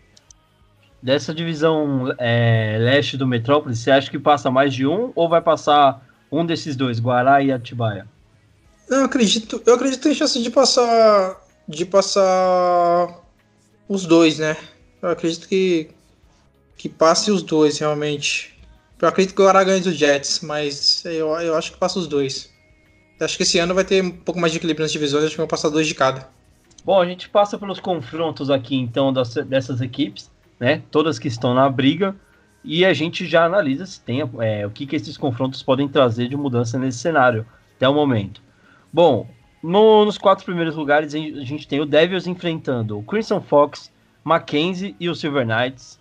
Dessa 1.02 1.32
divisão 1.32 2.14
é, 2.18 2.76
leste 2.78 3.16
do 3.16 3.26
Metrópolis, 3.26 3.78
você 3.78 3.90
acha 3.90 4.10
que 4.10 4.18
passa 4.18 4.50
mais 4.50 4.74
de 4.74 4.86
um 4.86 5.12
ou 5.14 5.28
vai 5.28 5.40
passar 5.40 6.06
um 6.30 6.44
desses 6.44 6.76
dois, 6.76 7.00
Guará 7.00 7.42
e 7.42 7.50
Atibaia? 7.50 8.06
Eu 8.88 9.04
acredito, 9.04 9.62
eu 9.64 9.74
acredito 9.74 10.00
que 10.00 10.08
tem 10.08 10.14
chance 10.14 10.42
de 10.42 10.50
passar 10.50 11.40
de 11.66 11.84
passar 11.84 13.20
os 13.88 14.06
dois, 14.06 14.38
né? 14.38 14.56
Eu 15.02 15.10
acredito 15.10 15.46
que 15.46 15.90
que 16.76 16.88
passe 16.88 17.30
os 17.30 17.42
dois, 17.42 17.78
realmente. 17.78 18.56
Eu 19.00 19.08
acredito 19.08 19.34
que 19.34 19.42
o 19.42 19.44
Guará 19.44 19.64
ganha 19.64 19.80
dos 19.80 19.94
Jets, 19.94 20.40
mas 20.40 21.04
eu, 21.04 21.28
eu 21.40 21.56
acho 21.56 21.72
que 21.72 21.78
passa 21.78 21.98
os 21.98 22.06
dois. 22.06 22.50
Acho 23.20 23.36
que 23.36 23.42
esse 23.42 23.58
ano 23.58 23.74
vai 23.74 23.84
ter 23.84 24.02
um 24.02 24.10
pouco 24.10 24.40
mais 24.40 24.52
de 24.52 24.58
equilíbrio 24.58 24.84
nas 24.84 24.92
divisões, 24.92 25.24
acho 25.24 25.32
que 25.32 25.38
vão 25.38 25.48
passar 25.48 25.68
dois 25.70 25.86
de 25.86 25.94
cada. 25.94 26.28
Bom, 26.84 27.00
a 27.00 27.06
gente 27.06 27.28
passa 27.28 27.58
pelos 27.58 27.80
confrontos 27.80 28.50
aqui, 28.50 28.76
então, 28.76 29.12
das, 29.12 29.34
dessas 29.34 29.80
equipes, 29.80 30.30
né? 30.58 30.82
Todas 30.90 31.18
que 31.18 31.28
estão 31.28 31.52
na 31.52 31.68
briga. 31.68 32.14
E 32.64 32.84
a 32.84 32.92
gente 32.92 33.26
já 33.26 33.44
analisa 33.44 33.86
se 33.86 34.00
tem 34.00 34.20
é, 34.40 34.66
o 34.66 34.70
que, 34.70 34.86
que 34.86 34.96
esses 34.96 35.16
confrontos 35.16 35.62
podem 35.62 35.88
trazer 35.88 36.28
de 36.28 36.36
mudança 36.36 36.78
nesse 36.78 36.98
cenário 36.98 37.46
até 37.76 37.88
o 37.88 37.94
momento. 37.94 38.40
Bom, 38.92 39.28
no, 39.62 40.04
nos 40.04 40.18
quatro 40.18 40.44
primeiros 40.44 40.76
lugares 40.76 41.14
a 41.14 41.18
gente 41.18 41.66
tem 41.66 41.80
o 41.80 41.86
Devils 41.86 42.26
enfrentando 42.26 42.98
o 42.98 43.02
Crimson 43.02 43.40
Fox, 43.40 43.92
Mackenzie 44.24 44.94
e 45.00 45.08
o 45.08 45.14
Silver 45.14 45.46
Knights. 45.46 45.98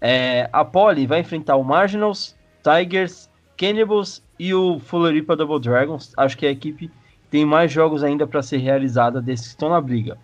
É, 0.00 0.48
a 0.52 0.64
Poli 0.64 1.06
vai 1.06 1.20
enfrentar 1.20 1.56
o 1.56 1.64
Marginals, 1.64 2.36
Tigers, 2.62 3.28
Cannibals 3.56 4.22
e 4.38 4.52
o 4.54 4.78
Floripa 4.78 5.36
Double 5.36 5.60
Dragons. 5.60 6.12
Acho 6.16 6.36
que 6.36 6.46
a 6.46 6.50
equipe 6.50 6.90
tem 7.30 7.44
mais 7.44 7.72
jogos 7.72 8.02
ainda 8.02 8.26
para 8.26 8.42
ser 8.42 8.58
realizada 8.58 9.20
desses 9.20 9.46
que 9.46 9.52
estão 9.52 9.68
na 9.68 9.80
briga. 9.80 10.18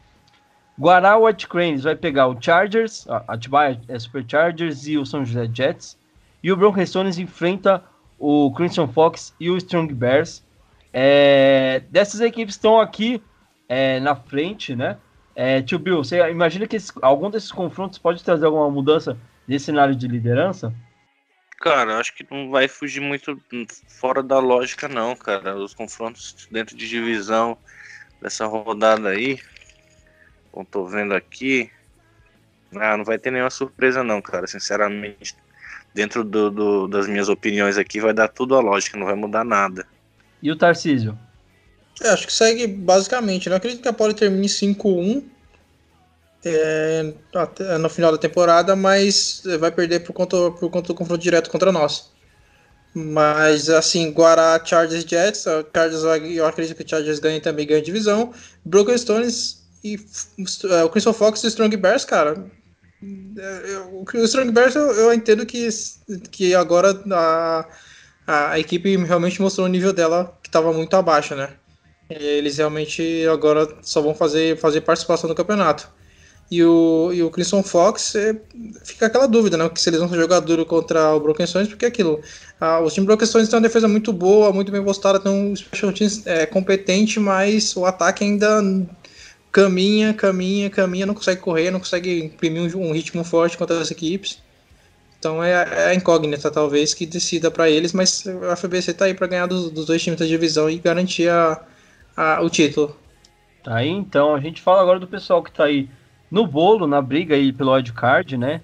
Guará 0.78 1.18
White 1.18 1.48
Cranes 1.48 1.82
vai 1.82 1.94
pegar 1.94 2.28
o 2.28 2.40
Chargers, 2.40 3.06
a 3.08 3.24
Atibaia 3.28 3.80
é 3.86 3.98
Super 3.98 4.24
Chargers 4.26 4.86
e 4.86 4.96
o 4.96 5.04
São 5.04 5.24
José 5.24 5.48
Jets. 5.52 5.98
E 6.42 6.50
o 6.50 6.56
Broken 6.56 6.86
Stones 6.86 7.18
enfrenta 7.18 7.84
o 8.18 8.52
Crimson 8.52 8.88
Fox 8.88 9.34
e 9.38 9.50
o 9.50 9.56
Strong 9.56 9.92
Bears. 9.92 10.42
É, 10.92 11.82
dessas 11.90 12.20
equipes 12.20 12.54
estão 12.54 12.80
aqui 12.80 13.22
é, 13.68 14.00
na 14.00 14.14
frente, 14.14 14.74
né? 14.74 14.96
É, 15.34 15.62
tio 15.62 15.78
Bill, 15.78 16.02
você 16.02 16.28
imagina 16.30 16.66
que 16.66 16.76
esse, 16.76 16.92
algum 17.00 17.30
desses 17.30 17.52
confrontos 17.52 17.98
pode 17.98 18.22
trazer 18.22 18.46
alguma 18.46 18.70
mudança 18.70 19.16
nesse 19.46 19.66
cenário 19.66 19.94
de 19.94 20.08
liderança? 20.08 20.74
Cara, 21.60 21.98
acho 21.98 22.14
que 22.14 22.26
não 22.30 22.50
vai 22.50 22.66
fugir 22.68 23.00
muito 23.00 23.38
fora 23.86 24.22
da 24.22 24.38
lógica, 24.38 24.88
não, 24.88 25.14
cara. 25.14 25.54
Os 25.56 25.74
confrontos 25.74 26.48
dentro 26.50 26.74
de 26.74 26.88
divisão 26.88 27.56
dessa 28.20 28.46
rodada 28.46 29.10
aí, 29.10 29.38
como 30.50 30.64
tô 30.64 30.86
vendo 30.86 31.14
aqui, 31.14 31.70
ah, 32.74 32.96
não 32.96 33.04
vai 33.04 33.18
ter 33.18 33.30
nenhuma 33.30 33.50
surpresa, 33.50 34.02
não, 34.02 34.22
cara. 34.22 34.46
Sinceramente, 34.46 35.36
dentro 35.92 36.24
do, 36.24 36.50
do, 36.50 36.88
das 36.88 37.06
minhas 37.06 37.28
opiniões 37.28 37.76
aqui, 37.76 38.00
vai 38.00 38.14
dar 38.14 38.28
tudo 38.28 38.56
a 38.56 38.60
lógica, 38.60 38.98
não 38.98 39.04
vai 39.04 39.14
mudar 39.14 39.44
nada. 39.44 39.86
E 40.42 40.50
o 40.50 40.56
Tarcísio? 40.56 41.18
É, 42.02 42.08
acho 42.08 42.26
que 42.26 42.32
segue 42.32 42.66
basicamente. 42.66 43.50
Não 43.50 43.58
acredito 43.58 43.82
que 43.82 43.88
a 43.88 43.92
Poli 43.92 44.14
termine 44.14 44.46
5-1 44.46 45.22
é, 46.44 47.12
no 47.78 47.88
final 47.88 48.12
da 48.12 48.18
temporada, 48.18 48.74
mas 48.74 49.42
vai 49.58 49.70
perder 49.70 50.00
por 50.00 50.12
conta, 50.12 50.36
por 50.52 50.70
conta 50.70 50.88
do 50.88 50.94
confronto 50.94 51.22
direto 51.22 51.50
contra 51.50 51.70
nós. 51.70 52.10
Mas 52.94 53.70
assim, 53.70 54.10
Guará, 54.10 54.60
Chargers, 54.64 55.04
Jets, 55.04 55.44
Chargers, 55.72 56.02
eu 56.34 56.46
acredito 56.46 56.76
que 56.76 56.84
o 56.84 56.88
Chargers 56.88 57.20
ganha 57.20 57.40
também 57.40 57.66
ganha 57.66 57.80
divisão. 57.80 58.32
Broken 58.64 58.98
Stones 58.98 59.60
e 59.84 59.96
uh, 59.96 60.84
o 60.84 60.88
Crystal 60.88 61.12
Fox 61.12 61.42
e 61.44 61.46
Strong 61.48 61.76
Bears, 61.76 62.04
cara. 62.04 62.44
É, 63.02 63.78
o 63.92 64.24
Strong 64.24 64.50
Bears 64.50 64.74
eu, 64.74 64.92
eu, 64.92 65.14
entendo 65.14 65.46
que, 65.46 65.68
que 66.30 66.54
agora 66.54 67.00
a, 67.12 67.66
a 68.26 68.58
equipe 68.58 68.96
realmente 68.96 69.40
mostrou 69.40 69.66
o 69.66 69.70
nível 69.70 69.92
dela 69.92 70.36
que 70.42 70.48
estava 70.48 70.72
muito 70.72 70.94
abaixo, 70.94 71.34
né? 71.34 71.50
Eles 72.10 72.58
realmente 72.58 73.24
agora 73.32 73.68
só 73.82 74.02
vão 74.02 74.14
fazer, 74.14 74.58
fazer 74.58 74.80
participação 74.80 75.28
no 75.28 75.34
campeonato. 75.34 75.88
E 76.50 76.64
o, 76.64 77.12
e 77.12 77.22
o 77.22 77.30
Crimson 77.30 77.62
Fox 77.62 78.16
é, 78.16 78.34
fica 78.84 79.06
aquela 79.06 79.28
dúvida, 79.28 79.56
né? 79.56 79.68
Que 79.68 79.80
se 79.80 79.88
eles 79.88 80.00
vão 80.00 80.08
jogar 80.08 80.40
duro 80.40 80.66
contra 80.66 81.14
o 81.14 81.20
Broken 81.20 81.46
Stones, 81.46 81.68
porque 81.68 81.84
é 81.84 81.88
aquilo. 81.88 82.20
Ah, 82.60 82.80
o 82.80 82.90
time 82.90 83.06
Broken 83.06 83.26
Stones 83.26 83.48
tem 83.48 83.56
uma 83.56 83.62
defesa 83.62 83.86
muito 83.86 84.12
boa, 84.12 84.52
muito 84.52 84.72
bem 84.72 84.82
postada, 84.82 85.20
tem 85.20 85.30
um 85.30 85.54
special 85.54 85.92
team 85.92 86.10
é, 86.26 86.46
competente, 86.46 87.20
mas 87.20 87.76
o 87.76 87.84
ataque 87.84 88.24
ainda 88.24 88.60
caminha, 89.52 90.12
caminha, 90.12 90.68
caminha, 90.68 91.06
não 91.06 91.14
consegue 91.14 91.40
correr, 91.40 91.70
não 91.70 91.78
consegue 91.78 92.24
imprimir 92.24 92.76
um, 92.76 92.88
um 92.88 92.92
ritmo 92.92 93.22
forte 93.22 93.56
contra 93.56 93.78
as 93.78 93.92
equipes. 93.92 94.42
Então 95.20 95.44
é, 95.44 95.52
é 95.52 95.86
a 95.88 95.94
incógnita, 95.94 96.50
talvez, 96.50 96.94
que 96.94 97.06
decida 97.06 97.50
para 97.50 97.70
eles, 97.70 97.92
mas 97.92 98.24
a 98.50 98.56
FBC 98.56 98.94
tá 98.94 99.04
aí 99.04 99.14
para 99.14 99.26
ganhar 99.26 99.46
dos, 99.46 99.70
dos, 99.70 99.86
dois 99.86 100.02
times 100.02 100.18
da 100.18 100.26
divisão 100.26 100.68
e 100.68 100.78
garantir 100.78 101.28
a, 101.28 101.62
a, 102.16 102.40
o 102.42 102.50
título. 102.50 102.96
Tá 103.62 103.76
aí, 103.76 103.88
então, 103.88 104.34
a 104.34 104.40
gente 104.40 104.62
fala 104.62 104.80
agora 104.80 104.98
do 104.98 105.06
pessoal 105.06 105.42
que 105.42 105.52
tá 105.52 105.64
aí 105.64 105.88
no 106.30 106.46
bolo, 106.46 106.86
na 106.86 107.02
briga 107.02 107.34
aí 107.34 107.52
pelo 107.52 107.72
card, 107.92 108.36
né? 108.36 108.60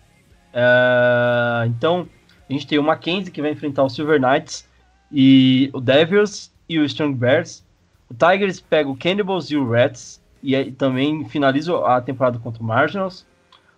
Uh, 0.52 1.66
então, 1.66 2.08
a 2.48 2.52
gente 2.52 2.66
tem 2.66 2.78
o 2.78 2.82
Mackenzie 2.82 3.32
que 3.32 3.42
vai 3.42 3.50
enfrentar 3.50 3.82
o 3.82 3.88
Silver 3.88 4.20
Knights 4.20 4.68
e 5.10 5.70
o 5.72 5.80
Devils 5.80 6.52
e 6.68 6.78
o 6.78 6.84
Strong 6.84 7.14
Bears. 7.14 7.64
O 8.08 8.14
Tigers 8.14 8.60
pega 8.60 8.88
o 8.88 8.96
Cannibals 8.96 9.50
e 9.50 9.56
o 9.56 9.68
Rats 9.68 10.20
e 10.42 10.54
aí 10.54 10.70
também 10.70 11.24
finaliza 11.28 11.76
a 11.84 12.00
temporada 12.00 12.38
contra 12.38 12.62
o 12.62 12.66
Marginals. 12.66 13.26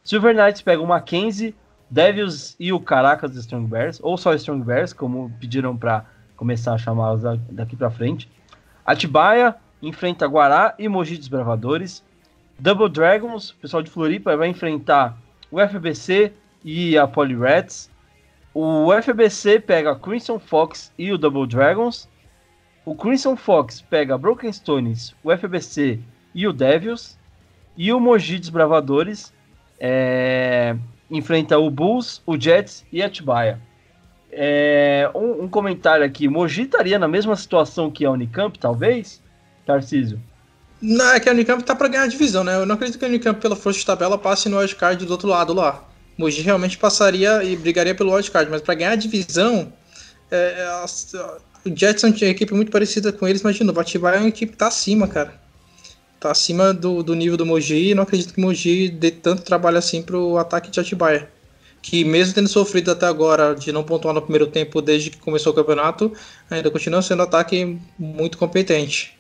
Silver 0.05 0.35
Knights 0.35 0.63
pega 0.63 0.83
o 0.83 0.87
Mackenzie, 0.87 1.55
Devils 1.91 2.55
e 2.61 2.73
o 2.73 2.79
Caracas 2.79 3.33
do 3.33 3.41
Strong 3.41 3.67
Bears, 3.67 3.99
ou 4.03 4.17
só 4.19 4.35
Strong 4.35 4.65
Bears, 4.65 4.93
como 4.93 5.33
pediram 5.41 5.77
para 5.77 6.05
começar 6.37 6.75
a 6.75 6.79
chamá-los 6.79 7.23
daqui 7.51 7.75
para 7.75 7.91
frente. 7.91 8.31
Atibaia 8.85 9.55
enfrenta 9.83 10.27
Guará 10.27 10.75
e 10.79 10.89
Mogi 10.89 11.17
Desbravadores. 11.17 12.05
Double 12.59 12.89
Dragons, 12.89 13.53
pessoal 13.53 13.83
de 13.85 13.91
Floripa, 13.91 14.37
vai 14.37 14.49
enfrentar 14.49 15.17
o 15.49 15.61
FBC 15.61 16.33
e 16.65 16.99
a 16.99 17.07
Polyrats. 17.07 17.89
O 18.53 18.93
FBC 18.93 19.61
pega 19.61 19.95
Crimson 19.95 20.41
Fox 20.41 20.93
e 20.99 21.13
o 21.13 21.19
Double 21.19 21.47
Dragons. 21.47 22.09
O 22.85 22.97
Crimson 22.97 23.37
Fox 23.37 23.81
pega 23.81 24.19
Broken 24.19 24.53
Stones, 24.53 25.15
o 25.23 25.31
FBC 25.31 26.01
e 26.35 26.49
o 26.49 26.53
Devils. 26.53 27.17
E 27.77 27.93
o 27.93 28.01
Mogi 28.01 28.41
Desbravadores 28.41 29.33
é, 29.79 30.75
enfrenta 31.09 31.57
o 31.59 31.71
Bulls, 31.71 32.21
o 32.27 32.37
Jets 32.37 32.85
e 32.91 33.01
a 33.01 33.07
Atibaia. 33.07 33.61
É, 34.33 35.09
um, 35.15 35.45
um, 35.45 35.49
comentário 35.49 36.05
aqui: 36.05 36.27
Mogi 36.27 36.63
estaria 36.63 36.99
na 36.99 37.07
mesma 37.07 37.37
situação 37.37 37.89
que 37.89 38.05
a 38.05 38.11
Unicamp, 38.11 38.59
talvez? 38.59 39.23
Tarcísio. 39.65 40.21
Não, 40.81 41.13
é 41.13 41.21
que 41.21 41.29
a 41.29 41.33
Unicamp 41.33 41.63
tá 41.65 41.75
pra 41.75 41.89
ganhar 41.89 42.05
a 42.05 42.09
divisão, 42.09 42.45
né? 42.45 42.55
Eu 42.55 42.65
não 42.65 42.77
acredito 42.77 42.99
que 42.99 43.05
a 43.05 43.09
Unicamp, 43.09 43.41
pela 43.41 43.57
força 43.57 43.81
de 43.81 43.87
tabela, 43.87 44.17
passe 44.17 44.49
no 44.49 44.59
wildcard 44.59 45.05
do 45.05 45.11
outro 45.11 45.29
lado 45.29 45.53
lá. 45.53 45.85
Mogi 46.17 46.41
realmente 46.43 46.79
passaria 46.79 47.43
e 47.45 47.57
brigaria 47.57 47.95
pelo 47.95 48.13
wildcard, 48.13 48.51
mas 48.51 48.61
para 48.61 48.75
ganhar 48.75 48.93
a 48.93 48.97
divisão, 48.97 49.73
é, 50.31 50.55
é 50.59 50.65
a, 50.65 50.87
o 51.65 51.77
Jetson 51.77 52.13
tinha 52.13 52.29
uma 52.29 52.33
equipe 52.33 52.55
muito 52.55 52.71
parecida 52.71 53.13
com 53.13 53.27
eles, 53.27 53.41
imagina, 53.41 53.71
o 53.71 53.75
Batibai 53.75 54.17
é 54.17 54.21
uma 54.21 54.29
equipe 54.29 54.53
que 54.53 54.59
tá 54.59 54.69
acima, 54.69 55.09
cara. 55.09 55.35
Tá 56.21 56.31
acima 56.31 56.75
do, 56.75 57.03
do 57.03 57.15
nível 57.15 57.37
do 57.37 57.47
Mogi 57.47 57.91
e 57.91 57.95
não 57.95 58.03
acredito 58.03 58.35
que 58.35 58.41
o 58.41 58.45
Mogi 58.45 58.89
dê 58.89 59.11
tanto 59.11 59.43
trabalho 59.43 59.79
assim 59.79 60.03
pro 60.03 60.37
ataque 60.37 60.71
de 60.71 60.81
Atibaia. 60.81 61.31
Que 61.81 62.05
mesmo 62.05 62.35
tendo 62.35 62.49
sofrido 62.49 62.91
até 62.91 63.07
agora 63.07 63.55
de 63.55 63.71
não 63.71 63.85
pontuar 63.85 64.13
no 64.13 64.23
primeiro 64.23 64.49
tempo 64.49 64.83
desde 64.83 65.11
que 65.11 65.19
começou 65.19 65.53
o 65.53 65.57
campeonato, 65.57 66.13
ainda 66.51 66.71
continua 66.71 67.03
sendo 67.03 67.21
um 67.21 67.23
ataque 67.23 67.79
muito 67.97 68.37
competente. 68.37 69.18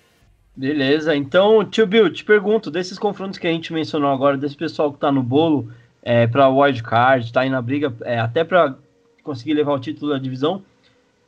Beleza, 0.58 1.14
então, 1.14 1.64
tio 1.64 1.86
Bill, 1.86 2.12
te 2.12 2.24
pergunto, 2.24 2.68
desses 2.68 2.98
confrontos 2.98 3.38
que 3.38 3.46
a 3.46 3.50
gente 3.52 3.72
mencionou 3.72 4.10
agora, 4.10 4.36
desse 4.36 4.56
pessoal 4.56 4.92
que 4.92 4.98
tá 4.98 5.12
no 5.12 5.22
bolo 5.22 5.70
é, 6.02 6.26
para 6.26 6.48
wildcard, 6.48 7.32
tá 7.32 7.42
aí 7.42 7.48
na 7.48 7.62
briga, 7.62 7.94
é, 8.00 8.18
até 8.18 8.42
para 8.42 8.74
conseguir 9.22 9.54
levar 9.54 9.72
o 9.74 9.78
título 9.78 10.10
da 10.10 10.18
divisão, 10.18 10.64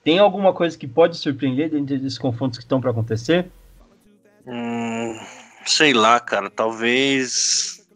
tem 0.02 0.18
alguma 0.18 0.52
coisa 0.52 0.76
que 0.76 0.88
pode 0.88 1.16
surpreender 1.16 1.70
dentro 1.70 1.96
desses 1.96 2.18
confrontos 2.18 2.58
que 2.58 2.64
estão 2.64 2.80
para 2.80 2.90
acontecer? 2.90 3.46
Hum, 4.44 5.16
sei 5.64 5.92
lá, 5.92 6.18
cara, 6.18 6.50
talvez. 6.50 7.86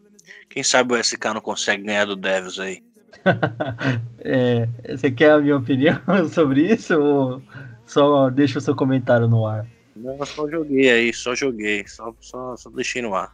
Quem 0.49 0.63
sabe 0.63 0.93
o 0.93 1.03
SK 1.03 1.33
não 1.33 1.41
consegue 1.41 1.83
ganhar 1.83 2.05
do 2.05 2.15
Devils 2.15 2.61
aí. 2.61 2.81
é, 4.23 4.69
você 4.87 5.11
quer 5.11 5.31
a 5.31 5.41
minha 5.41 5.57
opinião 5.57 5.99
sobre 6.31 6.71
isso 6.71 6.97
ou 6.97 7.41
só 7.85 8.29
deixa 8.29 8.57
o 8.57 8.61
seu 8.61 8.73
comentário 8.73 9.27
no 9.27 9.45
ar? 9.45 9.74
Não, 9.95 10.25
só 10.25 10.49
joguei 10.49 10.89
aí, 10.89 11.13
só 11.13 11.33
joguei, 11.33 11.87
só, 11.87 12.13
só, 12.19 12.55
só 12.57 12.69
deixei 12.69 13.01
no 13.01 13.15
ar. 13.15 13.33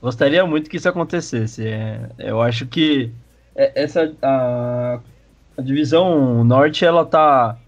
Gostaria 0.00 0.44
muito 0.44 0.68
que 0.68 0.76
isso 0.76 0.88
acontecesse. 0.88 1.66
É, 1.66 2.10
eu 2.18 2.42
acho 2.42 2.66
que 2.66 3.12
é, 3.54 3.82
essa 3.82 4.12
a 4.20 5.00
a 5.56 5.62
divisão 5.62 6.44
norte, 6.44 6.84
ela 6.84 7.04
tá. 7.04 7.58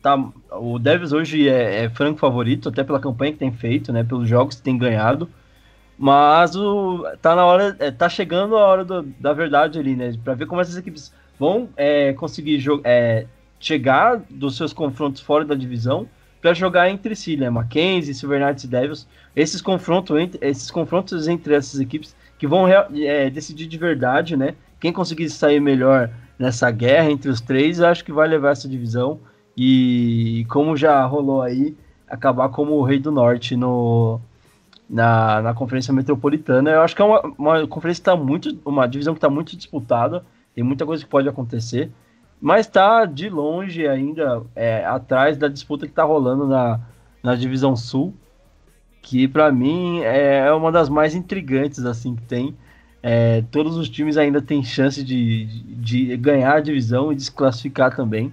tá 0.00 0.16
o 0.52 0.78
Devils 0.78 1.12
hoje 1.12 1.48
é, 1.48 1.84
é 1.84 1.90
franco 1.90 2.18
favorito, 2.18 2.68
até 2.68 2.82
pela 2.82 3.00
campanha 3.00 3.32
que 3.32 3.38
tem 3.38 3.52
feito, 3.52 3.92
né? 3.92 4.02
Pelos 4.02 4.28
jogos 4.28 4.56
que 4.56 4.62
tem 4.62 4.78
ganhado. 4.78 5.28
Mas 5.98 6.56
o, 6.56 7.04
tá 7.20 7.36
na 7.36 7.44
hora. 7.44 7.76
É, 7.78 7.90
tá 7.90 8.08
chegando 8.08 8.56
a 8.56 8.66
hora 8.66 8.84
do, 8.84 9.02
da 9.02 9.32
verdade 9.32 9.78
ali, 9.78 9.94
né? 9.94 10.12
Pra 10.24 10.34
ver 10.34 10.46
como 10.46 10.60
essas 10.60 10.76
equipes 10.76 11.12
vão 11.38 11.68
é, 11.76 12.12
conseguir 12.14 12.62
é, 12.84 13.26
chegar 13.60 14.22
dos 14.30 14.56
seus 14.56 14.72
confrontos 14.72 15.20
fora 15.20 15.44
da 15.44 15.54
divisão 15.54 16.08
para 16.42 16.52
jogar 16.52 16.90
entre 16.90 17.14
si, 17.14 17.36
né? 17.36 17.48
Mackenzie, 17.48 18.12
Silver 18.12 18.44
Knights 18.44 18.64
e 18.64 18.68
Devils. 18.68 19.08
Esses 19.34 19.62
confrontos, 19.62 20.18
entre, 20.18 20.46
esses 20.46 20.70
confrontos 20.70 21.28
entre 21.28 21.54
essas 21.54 21.80
equipes 21.80 22.16
que 22.36 22.46
vão 22.48 22.66
é, 22.68 23.30
decidir 23.30 23.68
de 23.68 23.78
verdade, 23.78 24.36
né? 24.36 24.54
Quem 24.80 24.92
conseguir 24.92 25.30
sair 25.30 25.60
melhor 25.60 26.10
nessa 26.36 26.68
guerra 26.72 27.08
entre 27.08 27.30
os 27.30 27.40
três, 27.40 27.80
acho 27.80 28.04
que 28.04 28.12
vai 28.12 28.26
levar 28.26 28.50
essa 28.50 28.68
divisão. 28.68 29.20
E 29.56 30.44
como 30.48 30.76
já 30.76 31.04
rolou 31.06 31.40
aí, 31.40 31.76
acabar 32.08 32.48
como 32.48 32.72
o 32.72 32.82
Rei 32.82 32.98
do 32.98 33.12
Norte 33.12 33.54
no, 33.54 34.20
na, 34.90 35.40
na 35.40 35.54
Conferência 35.54 35.94
Metropolitana. 35.94 36.70
Eu 36.70 36.82
acho 36.82 36.96
que 36.96 37.00
é 37.02 37.04
uma, 37.04 37.20
uma 37.38 37.66
conferência 37.68 38.02
que 38.02 38.10
está 38.10 38.16
muito. 38.16 38.58
uma 38.64 38.88
divisão 38.88 39.14
que 39.14 39.18
está 39.18 39.30
muito 39.30 39.56
disputada, 39.56 40.24
tem 40.54 40.64
muita 40.64 40.84
coisa 40.84 41.04
que 41.04 41.08
pode 41.08 41.28
acontecer, 41.28 41.90
mas 42.42 42.66
está 42.66 43.04
de 43.04 43.28
longe 43.28 43.86
ainda 43.86 44.42
é, 44.56 44.84
atrás 44.84 45.36
da 45.36 45.46
disputa 45.46 45.86
que 45.86 45.92
está 45.92 46.02
rolando 46.02 46.44
na, 46.48 46.80
na 47.22 47.36
divisão 47.36 47.76
sul, 47.76 48.12
que 49.00 49.28
para 49.28 49.52
mim 49.52 50.00
é 50.00 50.52
uma 50.52 50.72
das 50.72 50.88
mais 50.88 51.14
intrigantes 51.14 51.84
assim 51.86 52.16
que 52.16 52.22
tem. 52.22 52.56
É, 53.00 53.44
todos 53.52 53.76
os 53.76 53.88
times 53.88 54.16
ainda 54.16 54.42
têm 54.42 54.64
chance 54.64 55.04
de, 55.04 55.46
de 55.76 56.16
ganhar 56.16 56.54
a 56.54 56.60
divisão 56.60 57.12
e 57.12 57.14
desclassificar 57.14 57.94
também. 57.94 58.32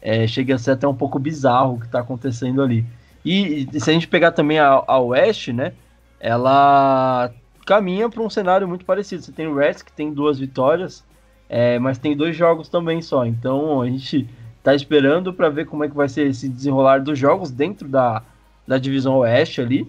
É, 0.00 0.26
chega 0.26 0.54
a 0.54 0.58
ser 0.58 0.70
até 0.70 0.88
um 0.88 0.94
pouco 0.94 1.18
bizarro 1.18 1.74
o 1.74 1.78
que 1.78 1.84
está 1.86 2.00
acontecendo 2.00 2.62
ali. 2.62 2.86
E, 3.22 3.68
e, 3.70 3.80
se 3.80 3.90
a 3.90 3.92
gente 3.92 4.08
pegar 4.08 4.32
também 4.32 4.58
a, 4.58 4.82
a 4.86 4.98
Oeste, 4.98 5.52
né? 5.52 5.74
Ela 6.18 7.30
caminha 7.66 8.08
para 8.08 8.22
um 8.22 8.30
cenário 8.30 8.66
muito 8.66 8.86
parecido. 8.86 9.22
Você 9.22 9.32
tem 9.32 9.46
o 9.46 9.54
Reds, 9.54 9.82
que 9.82 9.92
tem 9.92 10.10
duas 10.10 10.38
vitórias, 10.38 11.04
é, 11.52 11.78
mas 11.78 11.98
tem 11.98 12.16
dois 12.16 12.34
jogos 12.34 12.68
também 12.68 13.00
só. 13.00 13.24
Então 13.24 13.80
a 13.80 13.86
gente 13.86 14.28
está 14.58 14.74
esperando 14.74 15.32
para 15.32 15.48
ver 15.48 15.66
como 15.66 15.84
é 15.84 15.88
que 15.88 15.94
vai 15.94 16.08
ser 16.08 16.26
esse 16.26 16.48
desenrolar 16.48 16.98
dos 16.98 17.18
jogos 17.18 17.50
dentro 17.50 17.86
da, 17.86 18.22
da 18.66 18.78
divisão 18.78 19.18
Oeste 19.18 19.60
ali, 19.60 19.86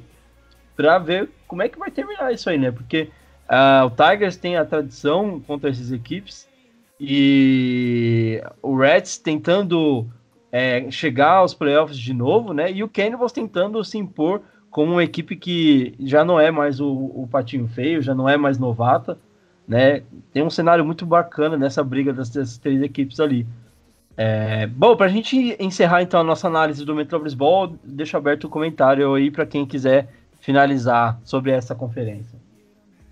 para 0.75 0.99
ver 0.99 1.29
como 1.47 1.61
é 1.61 1.69
que 1.69 1.79
vai 1.79 1.89
terminar 1.89 2.33
isso 2.33 2.49
aí, 2.49 2.57
né? 2.57 2.71
Porque 2.71 3.09
Uh, 3.43 3.85
o 3.85 3.89
Tigers 3.89 4.37
tem 4.37 4.55
a 4.55 4.65
tradição 4.65 5.39
contra 5.41 5.69
essas 5.69 5.91
equipes 5.91 6.47
e 6.99 8.41
o 8.61 8.75
Reds 8.77 9.17
tentando 9.17 10.07
é, 10.51 10.89
chegar 10.89 11.33
aos 11.33 11.53
playoffs 11.53 11.97
de 11.97 12.13
novo, 12.13 12.53
né? 12.53 12.71
E 12.71 12.83
o 12.83 12.89
Cannibals 12.89 13.31
tentando 13.31 13.83
se 13.83 13.97
impor 13.97 14.41
como 14.71 14.93
uma 14.93 15.03
equipe 15.03 15.35
que 15.35 15.93
já 15.99 16.23
não 16.23 16.39
é 16.39 16.49
mais 16.51 16.79
o, 16.79 16.89
o 16.89 17.27
patinho 17.29 17.67
feio, 17.67 18.01
já 18.01 18.15
não 18.15 18.29
é 18.29 18.37
mais 18.37 18.57
novata, 18.57 19.19
né? 19.67 20.03
Tem 20.31 20.43
um 20.43 20.49
cenário 20.49 20.85
muito 20.85 21.05
bacana 21.05 21.57
nessa 21.57 21.83
briga 21.83 22.13
dessas 22.13 22.57
três 22.57 22.81
equipes 22.81 23.19
ali. 23.19 23.45
É, 24.15 24.67
bom, 24.67 24.95
para 24.95 25.07
a 25.07 25.09
gente 25.09 25.55
encerrar 25.59 26.03
então 26.03 26.19
a 26.19 26.23
nossa 26.23 26.47
análise 26.47 26.85
do 26.85 26.95
Metropolis 26.95 27.33
Ball, 27.33 27.75
deixo 27.83 28.15
aberto 28.15 28.45
o 28.45 28.49
comentário 28.49 29.13
aí 29.13 29.31
para 29.31 29.45
quem 29.45 29.65
quiser 29.65 30.07
finalizar 30.39 31.19
sobre 31.23 31.51
essa 31.51 31.73
conferência. 31.73 32.37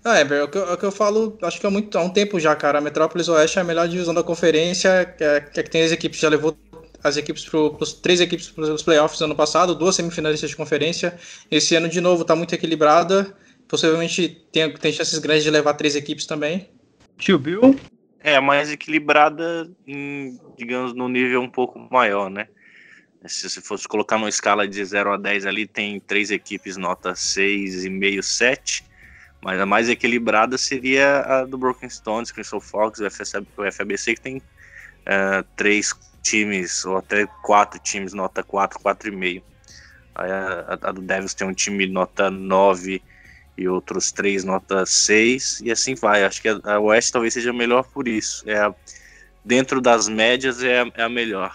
Ah, 0.04 0.18
é, 0.18 0.42
o 0.42 0.48
que, 0.48 0.58
eu, 0.58 0.68
é 0.68 0.72
o 0.74 0.76
que 0.76 0.84
eu 0.84 0.92
falo, 0.92 1.38
acho 1.42 1.60
que 1.60 1.66
há, 1.66 1.70
muito, 1.70 1.96
há 1.96 2.02
um 2.02 2.10
tempo 2.10 2.38
já, 2.38 2.54
cara. 2.56 2.78
A 2.78 2.80
Metrópolis 2.80 3.28
Oeste 3.28 3.58
é 3.58 3.62
a 3.62 3.64
melhor 3.64 3.88
divisão 3.88 4.12
da 4.12 4.22
conferência, 4.22 5.04
que 5.04 5.22
é, 5.22 5.36
é 5.36 5.62
que 5.62 5.70
tem 5.70 5.82
as 5.82 5.92
equipes, 5.92 6.18
já 6.18 6.28
levou 6.28 6.56
as 7.02 7.16
equipes 7.16 7.44
pro, 7.44 7.70
pros, 7.74 7.92
três 7.92 8.20
equipes 8.20 8.50
para 8.50 8.64
os 8.64 8.82
playoffs 8.82 9.18
no 9.20 9.26
ano 9.26 9.36
passado, 9.36 9.74
duas 9.74 9.94
semifinalistas 9.94 10.50
de 10.50 10.56
conferência. 10.56 11.14
Esse 11.50 11.74
ano, 11.74 11.88
de 11.88 12.00
novo, 12.00 12.22
está 12.22 12.34
muito 12.34 12.54
equilibrada. 12.54 13.32
Possivelmente 13.72 14.28
tem, 14.52 14.70
tem 14.74 14.92
chances 14.92 15.18
grandes 15.18 15.44
de 15.44 15.50
levar 15.50 15.72
três 15.72 15.96
equipes 15.96 16.26
também. 16.26 16.68
Tio 17.16 17.38
Bill? 17.38 17.74
É, 18.20 18.38
mais 18.38 18.70
equilibrada, 18.70 19.66
em, 19.86 20.38
digamos, 20.58 20.92
no 20.92 21.08
nível 21.08 21.40
um 21.40 21.48
pouco 21.48 21.78
maior, 21.90 22.28
né? 22.28 22.48
Se 23.24 23.48
você 23.48 23.62
fosse 23.62 23.88
colocar 23.88 24.18
numa 24.18 24.28
escala 24.28 24.68
de 24.68 24.84
0 24.84 25.14
a 25.14 25.16
10 25.16 25.46
ali, 25.46 25.66
tem 25.66 25.98
três 25.98 26.30
equipes 26.30 26.76
nota 26.76 27.12
6,5, 27.14 28.22
7 28.22 28.84
mas 29.42 29.58
a 29.58 29.64
mais 29.64 29.88
equilibrada 29.88 30.58
seria 30.58 31.20
a 31.20 31.44
do 31.46 31.56
Broken 31.56 31.88
Stones, 31.88 32.30
Crystal 32.30 32.60
Fox, 32.60 33.00
o, 33.00 33.06
o 33.06 33.72
FABC, 33.72 34.16
que 34.16 34.20
tem 34.20 34.36
uh, 34.36 35.42
três 35.56 35.94
times, 36.22 36.84
ou 36.84 36.98
até 36.98 37.26
quatro 37.42 37.80
times, 37.80 38.12
nota 38.12 38.42
4, 38.42 38.78
4,5. 38.78 39.42
Aí 40.14 40.30
a, 40.30 40.78
a, 40.80 40.92
do 40.92 41.00
Devils 41.00 41.32
tem 41.32 41.48
um 41.48 41.54
time 41.54 41.86
nota 41.86 42.30
9 42.30 43.02
e 43.56 43.68
outros 43.68 44.10
três 44.10 44.44
nota 44.44 44.86
6, 44.86 45.60
e 45.60 45.70
assim 45.70 45.94
vai. 45.94 46.24
Acho 46.24 46.40
que 46.40 46.48
a, 46.48 46.80
West 46.80 47.12
talvez 47.12 47.34
seja 47.34 47.52
melhor 47.52 47.84
por 47.84 48.08
isso. 48.08 48.48
É 48.48 48.58
a, 48.58 48.74
dentro 49.44 49.80
das 49.80 50.08
médias 50.08 50.62
é 50.62 50.82
a, 50.82 50.86
é 50.94 51.02
a 51.02 51.08
melhor. 51.08 51.54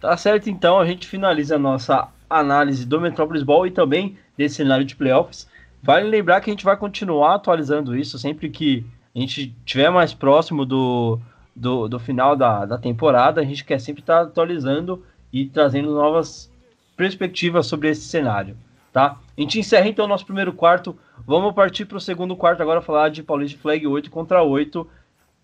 Tá 0.00 0.16
certo, 0.16 0.50
então 0.50 0.78
a 0.78 0.86
gente 0.86 1.06
finaliza 1.06 1.56
a 1.56 1.58
nossa 1.58 2.08
análise 2.28 2.84
do 2.84 3.00
Metropolis 3.00 3.42
Ball 3.42 3.66
e 3.66 3.70
também 3.70 4.18
desse 4.36 4.56
cenário 4.56 4.84
de 4.84 4.96
playoffs. 4.96 5.48
Vale 5.82 6.08
lembrar 6.08 6.40
que 6.40 6.50
a 6.50 6.52
gente 6.52 6.64
vai 6.64 6.76
continuar 6.76 7.34
atualizando 7.34 7.96
isso 7.96 8.18
sempre 8.18 8.50
que 8.50 8.84
a 9.14 9.18
gente 9.18 9.54
estiver 9.64 9.90
mais 9.90 10.12
próximo 10.12 10.64
do, 10.64 11.20
do, 11.54 11.88
do, 11.88 11.98
final 11.98 12.34
da, 12.34 12.64
da 12.64 12.78
temporada. 12.78 13.40
A 13.40 13.44
gente 13.44 13.64
quer 13.64 13.78
sempre 13.78 14.02
estar 14.02 14.22
atualizando 14.22 15.04
e 15.32 15.46
trazendo 15.46 15.92
novas 15.92 16.50
perspectivas 16.96 17.66
sobre 17.66 17.90
esse 17.90 18.02
cenário. 18.02 18.56
Tá? 18.94 19.18
A 19.36 19.40
gente 19.40 19.58
encerra 19.58 19.88
então 19.88 20.04
o 20.04 20.08
nosso 20.08 20.24
primeiro 20.24 20.52
quarto. 20.52 20.96
Vamos 21.26 21.52
partir 21.52 21.84
para 21.84 21.96
o 21.96 22.00
segundo 22.00 22.36
quarto 22.36 22.62
agora 22.62 22.80
falar 22.80 23.08
de 23.08 23.24
Paulista 23.24 23.58
Flag 23.60 23.84
8 23.84 24.08
contra 24.08 24.40
8 24.40 24.88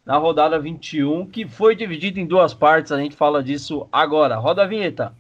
na 0.07 0.17
rodada 0.19 0.57
21, 0.57 1.27
que 1.27 1.49
foi 1.49 1.75
dividida 1.75 2.21
em 2.21 2.27
duas 2.27 2.55
partes. 2.55 2.93
A 2.93 2.99
gente 2.99 3.17
fala 3.17 3.43
disso 3.43 3.89
agora. 3.91 4.37
Roda 4.37 4.63
a 4.63 4.67
vinheta. 4.69 5.13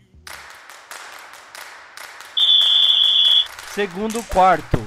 Segundo 3.72 4.22
quarto. 4.28 4.78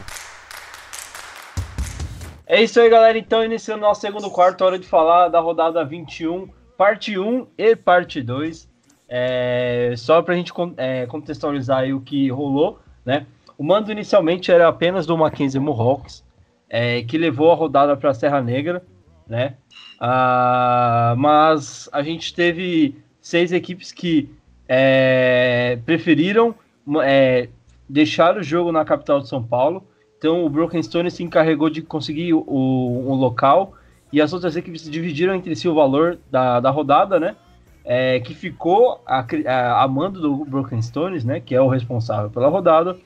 É 2.47 2.63
isso 2.63 2.79
aí, 2.79 2.89
galera. 2.89 3.17
Então, 3.17 3.43
iniciando 3.43 3.81
nosso 3.81 3.99
segundo 3.99 4.31
quarto, 4.31 4.63
hora 4.63 4.79
de 4.79 4.87
falar 4.87 5.27
da 5.27 5.41
rodada 5.41 5.83
21, 5.83 6.47
parte 6.77 7.19
1 7.19 7.45
e 7.57 7.75
parte 7.75 8.21
2. 8.21 8.69
É, 9.09 9.93
só 9.97 10.21
para 10.21 10.33
a 10.33 10.37
gente 10.37 10.53
é, 10.77 11.05
contextualizar 11.07 11.85
o 11.93 11.99
que 11.99 12.29
rolou, 12.29 12.79
né? 13.05 13.27
O 13.57 13.63
mando 13.63 13.91
inicialmente 13.91 14.51
era 14.51 14.67
apenas 14.67 15.05
do 15.05 15.17
Mackenzie 15.17 15.59
Mohawks, 15.59 16.23
é, 16.69 17.03
que 17.03 17.17
levou 17.17 17.51
a 17.51 17.55
rodada 17.55 17.95
para 17.95 18.09
a 18.09 18.13
Serra 18.13 18.41
Negra, 18.41 18.83
né? 19.27 19.55
Ah, 19.99 21.15
mas 21.17 21.89
a 21.91 22.01
gente 22.01 22.33
teve 22.33 22.95
seis 23.21 23.51
equipes 23.51 23.91
que 23.91 24.29
é, 24.67 25.79
preferiram 25.85 26.55
é, 27.03 27.49
deixar 27.87 28.37
o 28.37 28.43
jogo 28.43 28.71
na 28.71 28.83
capital 28.83 29.19
de 29.19 29.29
São 29.29 29.41
Paulo 29.41 29.87
então 30.23 30.45
o 30.45 30.49
Broken 30.49 30.81
Stone 30.81 31.11
se 31.11 31.21
encarregou 31.21 31.69
de 31.69 31.81
conseguir 31.81 32.33
o, 32.33 32.45
o, 32.47 33.13
local 33.13 33.73
e 34.09 34.21
as 34.21 34.31
outras 34.31 34.55
equipes 34.55 34.89
dividiram 34.89 35.35
entre 35.35 35.53
si 35.53 35.67
o 35.67 35.75
valor 35.75 36.17
da, 36.31 36.61
da 36.61 36.69
rodada, 36.69 37.19
né? 37.19 37.35
É, 37.83 38.21
que 38.21 38.33
ficou 38.33 39.01
a, 39.05 39.25
a, 39.45 39.83
a, 39.83 39.87
mando 39.89 40.21
do 40.21 40.45
Broken 40.45 40.81
Stones, 40.81 41.25
né? 41.25 41.41
Que 41.41 41.53
é 41.53 41.59
o 41.59 41.67
responsável 41.67 42.29
pela 42.29 42.47
rodada. 42.47 42.97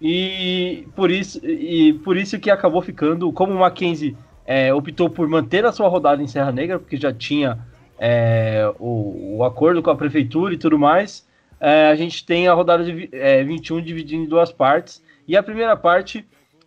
E 0.00 0.86
por 0.94 1.10
isso, 1.10 1.44
e 1.44 1.92
por 2.04 2.16
isso 2.16 2.38
que 2.38 2.50
acabou 2.50 2.80
ficando, 2.80 3.32
como 3.32 3.52
o 3.52 3.58
Mackenzie 3.58 4.16
é, 4.46 4.72
optou 4.72 5.10
por 5.10 5.28
manter 5.28 5.64
a 5.64 5.72
sua 5.72 5.88
rodada 5.88 6.22
em 6.22 6.26
Serra 6.28 6.52
Negra, 6.52 6.78
porque 6.78 6.96
já 6.96 7.12
tinha 7.12 7.58
é, 7.98 8.72
o, 8.78 9.38
o, 9.38 9.44
acordo 9.44 9.82
com 9.82 9.90
a 9.90 9.96
prefeitura 9.96 10.54
e 10.54 10.58
tudo 10.58 10.78
mais, 10.78 11.26
é, 11.60 11.88
a 11.88 11.94
gente 11.96 12.24
tem 12.24 12.46
a 12.46 12.54
rodada 12.54 12.84
de 12.84 13.08
é, 13.12 13.42
21 13.42 13.82
dividida 13.82 14.22
em 14.22 14.26
duas 14.26 14.52
partes. 14.52 15.02
E 15.26 15.36
a 15.36 15.42
primeira 15.42 15.76
parte 15.76 16.24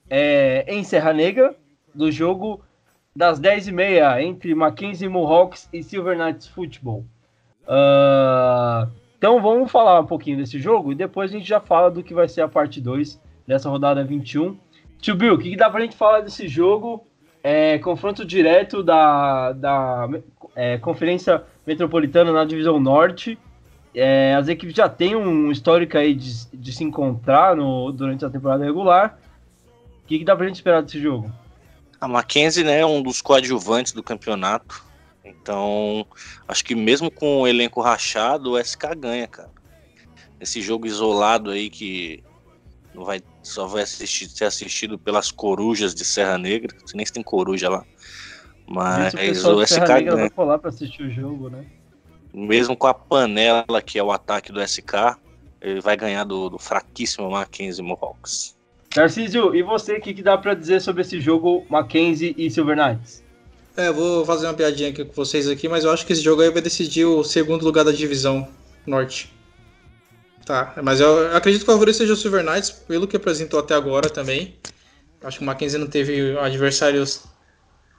é, 0.09 0.65
em 0.67 0.83
Serra 0.83 1.13
Negra, 1.13 1.55
do 1.95 2.11
jogo 2.11 2.61
das 3.15 3.39
10h30 3.39 4.21
entre 4.21 4.53
Mackenzie 4.53 5.07
Mohawks 5.07 5.69
e 5.71 5.81
Silver 5.81 6.17
Knights 6.17 6.47
Football. 6.47 7.05
Uh, 7.63 8.89
então 9.21 9.39
vamos 9.39 9.71
falar 9.71 9.99
um 9.99 10.05
pouquinho 10.07 10.37
desse 10.37 10.57
jogo 10.57 10.91
e 10.91 10.95
depois 10.95 11.29
a 11.29 11.37
gente 11.37 11.47
já 11.47 11.59
fala 11.59 11.91
do 11.91 12.01
que 12.01 12.11
vai 12.11 12.27
ser 12.27 12.41
a 12.41 12.47
parte 12.47 12.81
2 12.81 13.21
dessa 13.45 13.69
rodada 13.69 14.03
21. 14.03 14.57
Tio 14.99 15.13
Bill, 15.13 15.35
o 15.35 15.37
que, 15.37 15.51
que 15.51 15.55
dá 15.55 15.69
pra 15.69 15.81
gente 15.81 15.95
falar 15.95 16.21
desse 16.21 16.47
jogo? 16.47 17.05
É, 17.43 17.77
confronto 17.77 18.25
direto 18.25 18.81
da, 18.81 19.51
da 19.51 20.09
é, 20.55 20.79
Conferência 20.79 21.43
Metropolitana 21.67 22.31
na 22.31 22.43
Divisão 22.43 22.79
Norte. 22.79 23.37
É, 23.93 24.33
as 24.33 24.47
equipes 24.47 24.75
já 24.75 24.89
têm 24.89 25.15
um 25.15 25.51
histórico 25.51 25.99
aí 25.99 26.15
de, 26.15 26.47
de 26.51 26.73
se 26.73 26.83
encontrar 26.83 27.55
no, 27.55 27.91
durante 27.91 28.25
a 28.25 28.29
temporada 28.29 28.63
regular 28.63 29.19
que, 30.11 30.19
que 30.19 30.25
dá 30.25 30.35
pra 30.35 30.45
gente 30.45 30.55
esperar 30.55 30.81
desse 30.81 30.99
jogo? 30.99 31.31
A 31.99 32.07
Mackenzie, 32.07 32.63
né, 32.63 32.79
é 32.79 32.85
um 32.85 33.01
dos 33.01 33.21
coadjuvantes 33.21 33.93
do 33.93 34.03
campeonato. 34.03 34.83
Então, 35.23 36.05
acho 36.47 36.63
que 36.65 36.75
mesmo 36.75 37.11
com 37.11 37.41
o 37.41 37.47
elenco 37.47 37.81
rachado, 37.81 38.51
o 38.51 38.59
SK 38.63 38.95
ganha, 38.97 39.27
cara. 39.27 39.51
Esse 40.39 40.61
jogo 40.61 40.87
isolado 40.87 41.51
aí 41.51 41.69
que 41.69 42.23
não 42.93 43.05
vai, 43.05 43.21
só 43.43 43.67
vai 43.67 43.83
assistir, 43.83 44.27
ser 44.29 44.45
assistido 44.45 44.97
pelas 44.97 45.31
corujas 45.31 45.93
de 45.93 46.03
Serra 46.03 46.37
Negra. 46.37 46.75
Não 46.79 46.87
sei 46.87 46.97
nem 46.97 47.05
se 47.05 47.13
tem 47.13 47.23
coruja 47.23 47.69
lá. 47.69 47.85
Mas 48.67 49.13
o, 49.43 49.57
o 49.57 49.65
SK 49.65 49.79
ganha. 49.79 50.15
vai 50.15 50.57
pra 50.59 50.69
assistir 50.69 51.03
o 51.03 51.11
jogo, 51.11 51.49
né? 51.49 51.65
Mesmo 52.33 52.75
com 52.75 52.87
a 52.87 52.93
panela 52.93 53.81
que 53.85 53.99
é 53.99 54.03
o 54.03 54.11
ataque 54.11 54.51
do 54.51 54.65
SK, 54.65 55.17
ele 55.61 55.81
vai 55.81 55.95
ganhar 55.97 56.23
do, 56.23 56.49
do 56.49 56.57
fraquíssimo 56.57 57.29
Mackenzie 57.29 57.83
Mohawks. 57.83 58.57
Tarcísio, 58.89 59.55
e 59.55 59.61
você, 59.61 59.97
o 59.97 60.01
que, 60.01 60.13
que 60.13 60.23
dá 60.23 60.37
para 60.37 60.53
dizer 60.53 60.81
sobre 60.81 61.01
esse 61.01 61.19
jogo 61.19 61.65
Mackenzie 61.69 62.35
e 62.37 62.49
Silver 62.49 62.75
Knights? 62.75 63.20
É, 63.75 63.91
vou 63.91 64.25
fazer 64.25 64.47
uma 64.47 64.53
piadinha 64.53 64.89
aqui 64.89 65.05
com 65.05 65.13
vocês 65.13 65.47
aqui, 65.47 65.69
mas 65.69 65.83
eu 65.83 65.91
acho 65.91 66.05
que 66.05 66.11
esse 66.13 66.21
jogo 66.21 66.41
aí 66.41 66.49
vai 66.49 66.61
decidir 66.61 67.05
o 67.05 67.23
segundo 67.23 67.63
lugar 67.63 67.85
da 67.85 67.91
divisão 67.91 68.47
norte. 68.85 69.33
Tá, 70.45 70.73
mas 70.83 70.99
eu 70.99 71.35
acredito 71.35 71.63
que 71.63 71.69
o 71.69 71.73
favorito 71.73 71.95
seja 71.95 72.13
o 72.13 72.15
Silver 72.15 72.43
Knights, 72.43 72.71
pelo 72.71 73.07
que 73.07 73.15
apresentou 73.15 73.59
até 73.59 73.73
agora 73.73 74.09
também. 74.09 74.55
Acho 75.23 75.37
que 75.37 75.43
o 75.43 75.47
Mackenzie 75.47 75.79
não 75.79 75.87
teve 75.87 76.37
adversários 76.37 77.23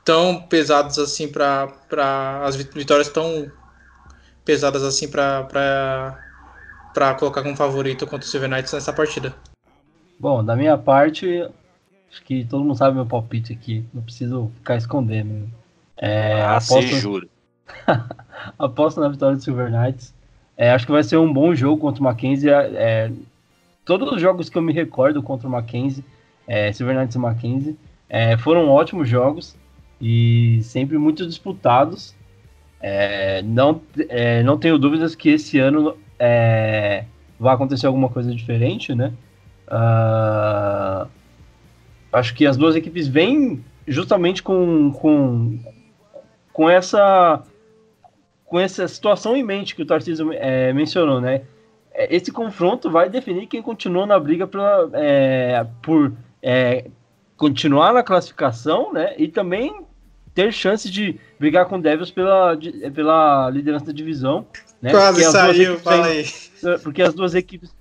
tão 0.05 0.43
pesados 0.43 0.99
assim 0.99 1.29
para 1.29 1.73
as 2.45 2.57
vitórias 2.57 3.09
tão 3.09 3.51
pesadas 4.45 4.83
assim 4.83 5.09
para 5.09 6.19
colocar 7.19 7.43
como 7.43 7.57
favorito 7.57 8.07
contra 8.07 8.27
o 8.27 8.29
Silver 8.29 8.51
Knights 8.51 8.73
nessa 8.73 8.93
partida. 8.93 9.33
Bom, 10.19 10.45
da 10.45 10.57
minha 10.57 10.77
parte, 10.77 11.49
acho 12.11 12.23
que 12.25 12.45
todo 12.45 12.65
mundo 12.65 12.77
sabe 12.77 12.97
meu 12.97 13.07
palpite 13.07 13.53
aqui. 13.53 13.85
Não 13.95 14.03
preciso 14.03 14.51
ficar 14.57 14.77
escondendo. 14.77 15.49
É, 15.97 16.41
ah, 16.43 16.57
aposto... 16.57 16.97
juro. 16.97 17.29
aposto 18.59 19.01
na 19.01 19.09
vitória 19.09 19.37
do 19.37 19.43
Silver 19.43 19.71
Knights. 19.71 20.15
É, 20.57 20.71
acho 20.71 20.87
que 20.87 20.93
vai 20.93 21.03
ser 21.03 21.17
um 21.17 21.33
bom 21.33 21.55
jogo 21.55 21.81
contra 21.81 22.01
o 22.01 22.05
Mackenzie. 22.05 22.51
É, 22.51 22.71
é, 22.75 23.13
todos 23.85 24.13
os 24.13 24.21
jogos 24.21 24.49
que 24.49 24.57
eu 24.57 24.63
me 24.63 24.73
recordo 24.73 25.23
contra 25.23 25.49
o 25.49 25.51
Mackenzie, 25.51 26.05
é, 26.47 26.73
Silver 26.73 26.97
Knights 26.97 27.15
e 27.15 27.19
Mackenzie, 27.19 27.79
é, 28.09 28.37
foram 28.37 28.69
ótimos 28.69 29.09
jogos 29.09 29.57
e 30.01 30.61
sempre 30.63 30.99
muito 30.99 31.27
disputados. 31.27 32.15
É, 32.81 33.43
não, 33.43 33.81
não 34.45 34.59
tenho 34.59 34.77
dúvidas 34.77 35.15
que 35.15 35.31
esse 35.31 35.59
ano 35.59 35.97
vai 37.39 37.55
acontecer 37.55 37.87
alguma 37.87 38.09
coisa 38.09 38.33
diferente, 38.35 38.95
né? 38.95 39.13
Uh, 39.69 41.09
acho 42.13 42.35
que 42.35 42.47
as 42.47 42.57
duas 42.57 42.77
equipes 42.77 43.09
vêm 43.09 43.65
justamente 43.89 44.43
com, 44.43 44.93
com, 44.93 45.59
com 46.53 46.69
essa 46.69 47.43
com 48.45 48.61
essa 48.61 48.87
situação 48.87 49.35
em 49.35 49.43
mente 49.43 49.75
que 49.75 49.81
o 49.81 49.87
Tarcísio 49.87 50.31
é, 50.33 50.73
mencionou, 50.75 51.21
né? 51.21 51.43
É, 51.95 52.15
esse 52.15 52.31
confronto 52.31 52.91
vai 52.91 53.09
definir 53.09 53.47
quem 53.47 53.63
continua 53.63 54.05
na 54.05 54.19
briga 54.21 54.47
pela, 54.47 54.91
é, 54.93 55.67
por 55.83 56.13
é, 56.43 56.85
continuar 57.37 57.95
na 57.95 58.03
classificação, 58.03 58.93
né? 58.93 59.15
E 59.17 59.29
também 59.29 59.83
ter 60.35 60.53
chance 60.53 60.91
de 60.91 61.19
brigar 61.39 61.67
com 61.67 61.77
o 61.77 61.83
Devils 61.83 62.11
pela, 62.11 62.55
de, 62.55 62.91
pela 62.91 63.49
liderança 63.51 63.87
da 63.87 63.93
divisão. 63.93 64.47
Né? 64.81 64.91
Quase 64.91 65.25
saiu, 65.25 65.79
fala 65.79 66.07
aí. 66.07 66.25
Porque 66.83 67.03
as 67.03 67.15
duas 67.15 67.35
equipes. 67.35 67.75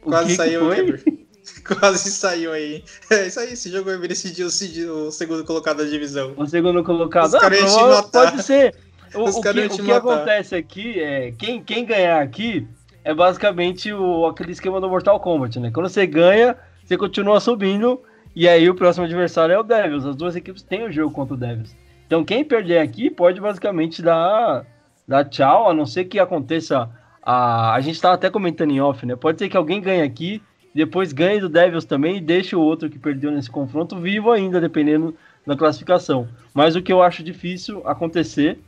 Quase 0.00 0.36
saiu, 0.36 0.66
foi? 0.66 1.26
Quase 1.66 2.10
saiu 2.10 2.52
aí. 2.52 2.84
É 3.10 3.26
isso 3.26 3.40
aí, 3.40 3.52
esse 3.52 3.70
jogo 3.70 3.84
vai 3.84 4.08
decidir 4.08 4.44
o, 4.44 5.08
o 5.08 5.12
segundo 5.12 5.44
colocado 5.44 5.78
da 5.78 5.84
divisão. 5.84 6.32
O 6.36 6.46
segundo 6.46 6.82
colocado. 6.82 7.26
Os 7.26 7.34
ah, 7.34 8.02
pode 8.02 8.42
ser. 8.42 8.74
O, 9.14 9.24
o 9.28 9.42
que, 9.42 9.48
o 9.48 9.84
que 9.84 9.92
acontece 9.92 10.54
aqui 10.54 11.00
é. 11.00 11.32
Quem, 11.32 11.62
quem 11.62 11.84
ganhar 11.84 12.20
aqui 12.20 12.66
é 13.04 13.14
basicamente 13.14 13.92
o, 13.92 14.26
aquele 14.26 14.52
esquema 14.52 14.80
do 14.80 14.88
Mortal 14.88 15.20
Kombat, 15.20 15.60
né? 15.60 15.70
Quando 15.72 15.88
você 15.88 16.06
ganha, 16.06 16.56
você 16.84 16.96
continua 16.96 17.40
subindo. 17.40 18.00
E 18.34 18.48
aí 18.48 18.68
o 18.68 18.74
próximo 18.74 19.04
adversário 19.04 19.54
é 19.54 19.58
o 19.58 19.62
Devils. 19.62 20.04
As 20.04 20.16
duas 20.16 20.34
equipes 20.34 20.62
têm 20.62 20.84
o 20.84 20.90
jogo 20.92 21.14
contra 21.14 21.34
o 21.34 21.36
Devils. 21.36 21.76
Então 22.06 22.24
quem 22.24 22.44
perder 22.44 22.78
aqui 22.78 23.10
pode 23.10 23.40
basicamente 23.40 24.02
dar, 24.02 24.66
dar 25.06 25.24
tchau, 25.24 25.70
a 25.70 25.74
não 25.74 25.86
ser 25.86 26.06
que 26.06 26.18
aconteça. 26.18 26.88
A, 27.22 27.74
a 27.74 27.80
gente 27.80 27.94
estava 27.94 28.14
até 28.14 28.28
comentando 28.28 28.70
em 28.70 28.80
off, 28.80 29.06
né? 29.06 29.14
Pode 29.14 29.38
ser 29.38 29.48
que 29.48 29.56
alguém 29.56 29.80
ganhe 29.80 30.02
aqui 30.02 30.42
depois 30.74 31.12
ganhe 31.12 31.40
do 31.40 31.48
Devils 31.48 31.84
também 31.84 32.16
e 32.16 32.20
deixe 32.20 32.56
o 32.56 32.60
outro 32.60 32.90
que 32.90 32.98
perdeu 32.98 33.30
nesse 33.30 33.48
confronto 33.48 33.96
vivo 34.00 34.32
ainda, 34.32 34.60
dependendo 34.60 35.14
da 35.46 35.56
classificação. 35.56 36.28
Mas 36.52 36.74
o 36.74 36.82
que 36.82 36.92
eu 36.92 37.00
acho 37.00 37.22
difícil 37.22 37.86
acontecer, 37.86 38.58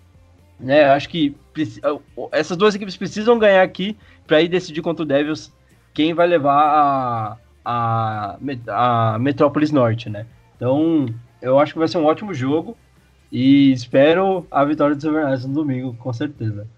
né? 0.60 0.84
Acho 0.84 1.08
que 1.08 1.34
essas 2.30 2.56
duas 2.56 2.74
equipes 2.74 2.96
precisam 2.96 3.38
ganhar 3.38 3.62
aqui 3.62 3.96
para 4.26 4.40
ir 4.40 4.48
decidir 4.48 4.82
contra 4.82 5.02
o 5.02 5.06
Devils 5.06 5.52
quem 5.92 6.14
vai 6.14 6.26
levar 6.26 7.38
a, 7.64 8.36
a, 8.68 9.14
a 9.14 9.18
Metrópolis 9.18 9.72
Norte, 9.72 10.08
né? 10.08 10.26
Então, 10.54 11.06
eu 11.42 11.58
acho 11.58 11.72
que 11.72 11.78
vai 11.78 11.88
ser 11.88 11.98
um 11.98 12.04
ótimo 12.04 12.32
jogo 12.32 12.76
e 13.32 13.72
espero 13.72 14.46
a 14.50 14.64
vitória 14.64 14.94
do 14.94 15.00
Silverknights 15.00 15.44
no 15.44 15.54
domingo, 15.54 15.94
com 15.94 16.12
certeza. 16.12 16.68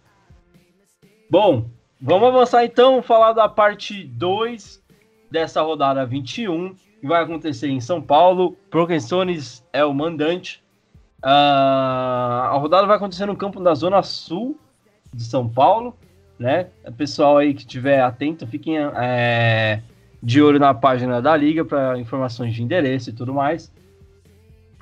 Bom, 1.30 1.66
vamos 2.00 2.28
avançar 2.28 2.64
então, 2.64 3.02
falar 3.02 3.34
da 3.34 3.48
parte 3.48 4.04
2 4.04 4.82
dessa 5.30 5.62
rodada 5.62 6.04
21, 6.04 6.74
que 7.00 7.06
vai 7.06 7.22
acontecer 7.22 7.68
em 7.68 7.80
São 7.80 8.00
Paulo. 8.00 8.56
Broken 8.70 8.98
Stones 9.00 9.64
é 9.72 9.84
o 9.84 9.94
mandante. 9.94 10.62
Uh, 11.22 11.26
a 11.26 12.56
rodada 12.58 12.86
vai 12.86 12.96
acontecer 12.96 13.26
no 13.26 13.36
campo 13.36 13.60
da 13.60 13.74
Zona 13.74 14.02
Sul 14.02 14.58
de 15.12 15.24
São 15.24 15.48
Paulo, 15.48 15.96
né? 16.38 16.68
Pessoal 16.96 17.38
aí 17.38 17.54
que 17.54 17.62
estiver 17.62 18.00
atento, 18.00 18.46
fiquem 18.46 18.76
é, 18.78 19.82
de 20.22 20.40
olho 20.40 20.58
na 20.58 20.72
página 20.74 21.20
da 21.20 21.36
liga 21.36 21.64
para 21.64 21.98
informações 21.98 22.54
de 22.54 22.62
endereço 22.62 23.10
e 23.10 23.12
tudo 23.12 23.34
mais. 23.34 23.72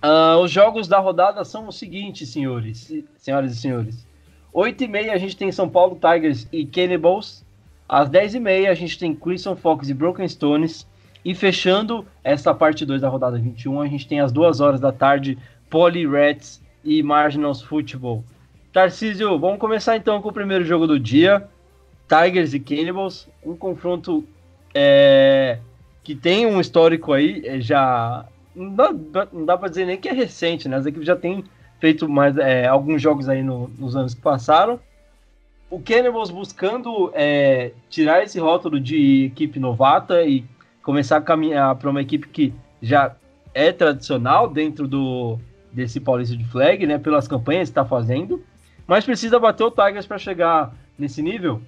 Uh, 0.05 0.39
os 0.43 0.51
jogos 0.51 0.87
da 0.87 0.99
rodada 0.99 1.43
são 1.45 1.69
os 1.69 1.79
seguintes, 1.79 2.29
senhores, 2.29 2.93
senhoras 3.17 3.53
e 3.53 3.57
senhores. 3.57 4.07
8 4.53 4.85
e 4.85 4.89
meia 4.89 5.13
a 5.15 5.19
gente 5.19 5.37
tem 5.37 5.51
São 5.51 5.69
Paulo 5.69 5.99
Tigers 6.01 6.47
e 6.53 6.67
Cannibals. 6.67 7.45
Às 7.89 8.11
10h30 8.11 8.69
a 8.69 8.75
gente 8.75 8.99
tem 8.99 9.15
Crimson 9.15 9.55
Fox 9.57 9.89
e 9.89 9.95
Broken 9.95 10.29
Stones. 10.29 10.87
E 11.25 11.35
fechando 11.35 12.07
essa 12.23 12.55
parte 12.55 12.87
2 12.87 13.01
da 13.01 13.09
rodada 13.09 13.37
21, 13.37 13.81
a 13.81 13.89
gente 13.89 14.07
tem 14.07 14.21
às 14.21 14.31
2 14.31 14.61
horas 14.61 14.81
da 14.81 14.93
tarde 14.93 15.37
Poly 15.69 16.07
Rats 16.07 16.63
e 16.85 17.03
Marginals 17.03 17.61
Football. 17.61 18.25
Tarcísio, 18.73 19.37
vamos 19.39 19.59
começar 19.59 19.97
então 19.97 20.23
com 20.23 20.29
o 20.29 20.33
primeiro 20.33 20.65
jogo 20.65 20.87
do 20.87 21.01
dia. 21.01 21.49
Tigers 22.09 22.55
e 22.55 22.61
Cannibals, 22.61 23.29
um 23.45 23.57
confronto 23.57 24.25
é, 24.73 25.59
que 26.05 26.15
tem 26.15 26.47
um 26.47 26.61
histórico 26.61 27.13
aí, 27.13 27.43
é, 27.45 27.61
já 27.61 28.25
não 28.55 28.73
dá, 28.73 28.95
dá 29.45 29.59
para 29.59 29.69
dizer 29.69 29.87
nem 29.87 29.97
que 29.97 30.09
é 30.09 30.13
recente, 30.13 30.69
né? 30.69 30.77
As 30.77 30.87
equipes 30.87 31.07
já 31.07 31.17
têm 31.17 31.43
feito 31.81 32.09
mais 32.09 32.39
é, 32.39 32.67
alguns 32.67 33.03
jogos 33.03 33.29
aí 33.29 33.43
no, 33.43 33.69
nos 33.77 33.97
anos 33.97 34.15
que 34.15 34.21
passaram 34.21 34.79
o 35.71 35.81
Cannibals 35.81 36.31
buscando 36.31 37.11
é, 37.15 37.73
tirar 37.91 38.23
esse 38.23 38.39
rótulo 38.39 38.79
de 38.79 39.25
equipe 39.27 39.59
novata 39.59 40.23
e 40.23 40.45
começar 40.83 41.17
a 41.17 41.21
caminhar 41.21 41.75
para 41.77 41.91
uma 41.91 42.01
equipe 42.01 42.29
que 42.29 42.55
já 42.81 43.17
é 43.53 43.73
tradicional 43.73 44.49
dentro 44.49 44.87
do 44.87 45.39
desse 45.73 46.01
Paulista 46.01 46.35
de 46.35 46.45
Flag, 46.45 46.87
né, 46.87 46.99
pelas 46.99 47.29
campanhas 47.29 47.69
que 47.69 47.73
está 47.73 47.85
fazendo, 47.85 48.43
mas 48.87 49.05
precisa 49.05 49.39
bater 49.39 49.65
o 49.65 49.71
Tigers 49.71 50.07
para 50.07 50.17
chegar 50.17 50.75
nesse 50.99 51.21
nível? 51.21 51.61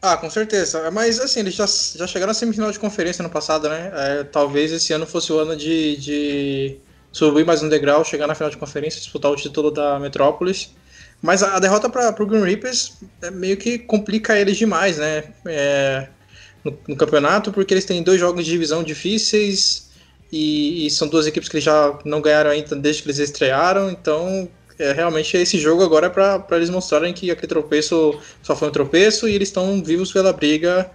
Ah, 0.00 0.16
com 0.16 0.28
certeza. 0.28 0.90
Mas 0.90 1.20
assim, 1.20 1.40
eles 1.40 1.54
já, 1.54 1.64
já 1.64 2.08
chegaram 2.08 2.30
na 2.30 2.34
semifinal 2.34 2.72
de 2.72 2.80
conferência 2.80 3.22
no 3.22 3.30
passado, 3.30 3.68
né? 3.68 3.92
É, 3.94 4.24
talvez 4.24 4.72
esse 4.72 4.92
ano 4.92 5.06
fosse 5.06 5.32
o 5.32 5.38
ano 5.38 5.54
de, 5.54 5.96
de 5.96 6.76
subir 7.12 7.46
mais 7.46 7.62
um 7.62 7.68
degrau, 7.68 8.04
chegar 8.04 8.26
na 8.26 8.34
final 8.34 8.50
de 8.50 8.56
conferência, 8.56 9.00
disputar 9.00 9.30
o 9.30 9.36
título 9.36 9.70
da 9.70 10.00
Metrópolis. 10.00 10.74
Mas 11.22 11.40
a, 11.42 11.60
derrota 11.60 11.88
para 11.88 12.20
o 12.20 12.26
Green 12.26 12.42
Reapers 12.42 12.94
é 13.22 13.30
meio 13.30 13.56
que 13.56 13.78
complica 13.78 14.36
eles 14.36 14.56
demais, 14.56 14.98
né? 14.98 15.22
É, 15.46 16.08
no, 16.64 16.76
no, 16.88 16.96
campeonato, 16.96 17.52
porque 17.52 17.72
eles 17.72 17.84
têm 17.84 18.02
dois 18.02 18.18
jogos 18.18 18.44
de 18.44 18.50
divisão 18.50 18.82
difíceis 18.82 19.88
e, 20.32 20.86
e, 20.86 20.90
são 20.90 21.06
duas 21.06 21.26
equipes 21.26 21.48
que 21.48 21.60
já 21.60 21.96
não 22.04 22.20
ganharam 22.20 22.50
ainda 22.50 22.74
desde 22.74 23.02
que 23.02 23.08
eles 23.08 23.18
estrearam. 23.18 23.88
Então, 23.88 24.48
é, 24.76 24.92
realmente, 24.92 25.36
esse 25.36 25.58
jogo 25.58 25.84
agora 25.84 26.08
é 26.08 26.10
para 26.10 26.56
eles 26.56 26.70
mostrarem 26.70 27.14
que 27.14 27.30
aquele 27.30 27.46
tropeço 27.46 28.18
só 28.42 28.56
foi 28.56 28.68
um 28.68 28.72
tropeço 28.72 29.28
e 29.28 29.34
eles 29.34 29.48
estão 29.48 29.80
vivos 29.82 30.12
pela 30.12 30.32
briga 30.32 30.90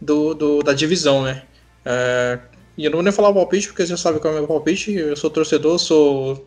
do, 0.00 0.32
do 0.32 0.62
da 0.62 0.72
divisão, 0.72 1.24
né? 1.24 1.42
É, 1.84 2.38
e 2.76 2.84
eu 2.84 2.90
não 2.90 2.98
vou 2.98 3.02
nem 3.02 3.12
falar 3.12 3.30
o 3.30 3.34
palpite, 3.34 3.68
porque 3.68 3.82
você 3.82 3.90
já 3.90 3.96
sabe 3.96 4.20
qual 4.20 4.32
é 4.32 4.36
o 4.36 4.38
meu 4.38 4.48
palpite. 4.48 4.92
Eu 4.92 5.16
sou 5.16 5.28
torcedor, 5.28 5.78
sou 5.78 6.46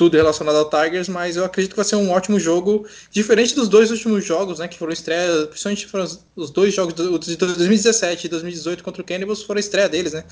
tudo 0.00 0.16
relacionado 0.16 0.56
ao 0.56 0.64
Tigers, 0.64 1.10
mas 1.10 1.36
eu 1.36 1.44
acredito 1.44 1.72
que 1.72 1.76
vai 1.76 1.84
ser 1.84 1.96
um 1.96 2.10
ótimo 2.10 2.40
jogo, 2.40 2.88
diferente 3.10 3.54
dos 3.54 3.68
dois 3.68 3.90
últimos 3.90 4.24
jogos, 4.24 4.58
né, 4.58 4.66
que 4.66 4.78
foram 4.78 4.94
estreia, 4.94 5.46
principalmente 5.46 5.86
foram 5.86 6.06
os 6.36 6.50
dois 6.50 6.72
jogos 6.72 6.94
de 6.94 7.36
2017 7.36 8.26
e 8.26 8.30
2018 8.30 8.82
contra 8.82 9.02
o 9.02 9.04
Cannibals 9.04 9.42
foram 9.42 9.58
a 9.58 9.60
estreia 9.60 9.90
deles, 9.90 10.14
né? 10.14 10.24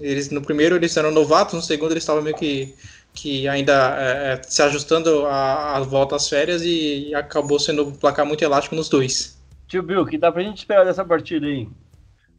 Eles 0.00 0.28
no 0.30 0.42
primeiro 0.42 0.74
eles 0.74 0.96
eram 0.96 1.12
novatos, 1.12 1.54
no 1.54 1.62
segundo 1.62 1.92
eles 1.92 2.02
estavam 2.02 2.20
meio 2.20 2.34
que 2.34 2.74
que 3.14 3.46
ainda 3.46 3.96
é, 3.96 4.32
é 4.32 4.42
se 4.42 4.60
ajustando 4.60 5.24
à, 5.26 5.78
volta 5.82 6.16
às 6.16 6.28
férias 6.28 6.62
e, 6.64 7.14
acabou 7.14 7.60
sendo 7.60 7.86
um 7.86 7.92
placar 7.92 8.26
muito 8.26 8.42
elástico 8.42 8.74
nos 8.74 8.88
dois. 8.88 9.38
Tio 9.68 9.84
Bill, 9.84 10.00
o 10.00 10.06
que 10.06 10.18
dá 10.18 10.32
pra 10.32 10.42
gente 10.42 10.58
esperar 10.58 10.84
dessa 10.84 11.04
partida 11.04 11.46
aí? 11.46 11.68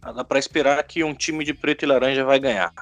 Ah, 0.02 0.12
dá 0.12 0.26
pra 0.26 0.38
esperar 0.38 0.84
que 0.84 1.02
um 1.02 1.14
time 1.14 1.46
de 1.46 1.54
preto 1.54 1.84
e 1.84 1.86
laranja 1.86 2.26
vai 2.26 2.42
ganhar. 2.42 2.74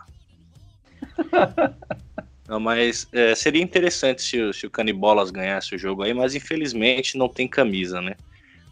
Não, 2.51 2.59
mas 2.59 3.07
é, 3.13 3.33
seria 3.33 3.63
interessante 3.63 4.21
se, 4.21 4.51
se 4.51 4.67
o 4.67 4.69
Canibolas 4.69 5.31
ganhasse 5.31 5.73
o 5.73 5.77
jogo 5.77 6.03
aí, 6.03 6.13
mas 6.13 6.35
infelizmente 6.35 7.17
não 7.17 7.29
tem 7.29 7.47
camisa, 7.47 8.01
né? 8.01 8.17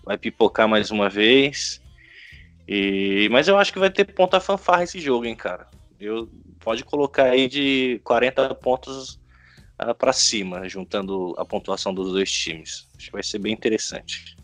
Vai 0.04 0.18
pipocar 0.18 0.68
mais 0.68 0.92
uma 0.92 1.08
vez. 1.08 1.82
E, 2.68 3.30
mas 3.32 3.48
eu 3.48 3.58
acho 3.58 3.72
que 3.72 3.80
vai 3.80 3.90
ter 3.90 4.04
ponta 4.04 4.38
fanfarra 4.42 4.84
esse 4.84 5.00
jogo, 5.00 5.24
hein, 5.24 5.34
cara. 5.34 5.66
Eu, 5.98 6.30
pode 6.60 6.84
colocar 6.84 7.28
aí 7.28 7.48
de 7.48 8.02
40 8.04 8.54
pontos 8.56 9.14
uh, 9.14 9.20
ah, 9.78 9.96
para 9.96 10.12
cima, 10.12 10.68
juntando 10.68 11.34
a 11.38 11.46
pontuação 11.46 11.94
dos 11.94 12.12
dois 12.12 12.30
times. 12.30 12.86
Acho 12.98 13.06
que 13.06 13.14
vai 13.14 13.24
ser 13.24 13.40
bem 13.40 13.54
interessante. 13.54 14.36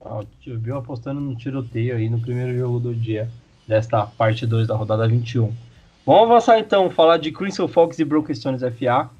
Ah, 0.00 0.18
o 0.18 0.58
Bill 0.58 0.76
apostando 0.76 1.20
no 1.20 1.36
tiroteio 1.36 1.94
aí 1.94 2.10
no 2.10 2.20
primeiro 2.20 2.58
jogo 2.58 2.80
do 2.80 2.92
dia, 2.92 3.30
desta 3.64 4.04
parte 4.04 4.44
2 4.44 4.66
da 4.66 4.74
rodada 4.74 5.06
21. 5.06 5.67
Vamos 6.08 6.22
avançar 6.22 6.58
então, 6.58 6.88
falar 6.88 7.18
de 7.18 7.30
Crimson 7.30 7.68
Fox 7.68 7.98
e 7.98 8.04
Broken 8.04 8.34
Stones 8.34 8.62
FA, 8.62 9.10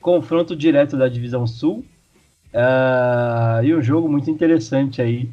confronto 0.00 0.56
direto 0.56 0.96
da 0.96 1.06
Divisão 1.06 1.46
Sul, 1.46 1.84
uh, 2.52 3.62
e 3.62 3.72
um 3.72 3.80
jogo 3.80 4.08
muito 4.08 4.28
interessante 4.28 5.00
aí, 5.00 5.30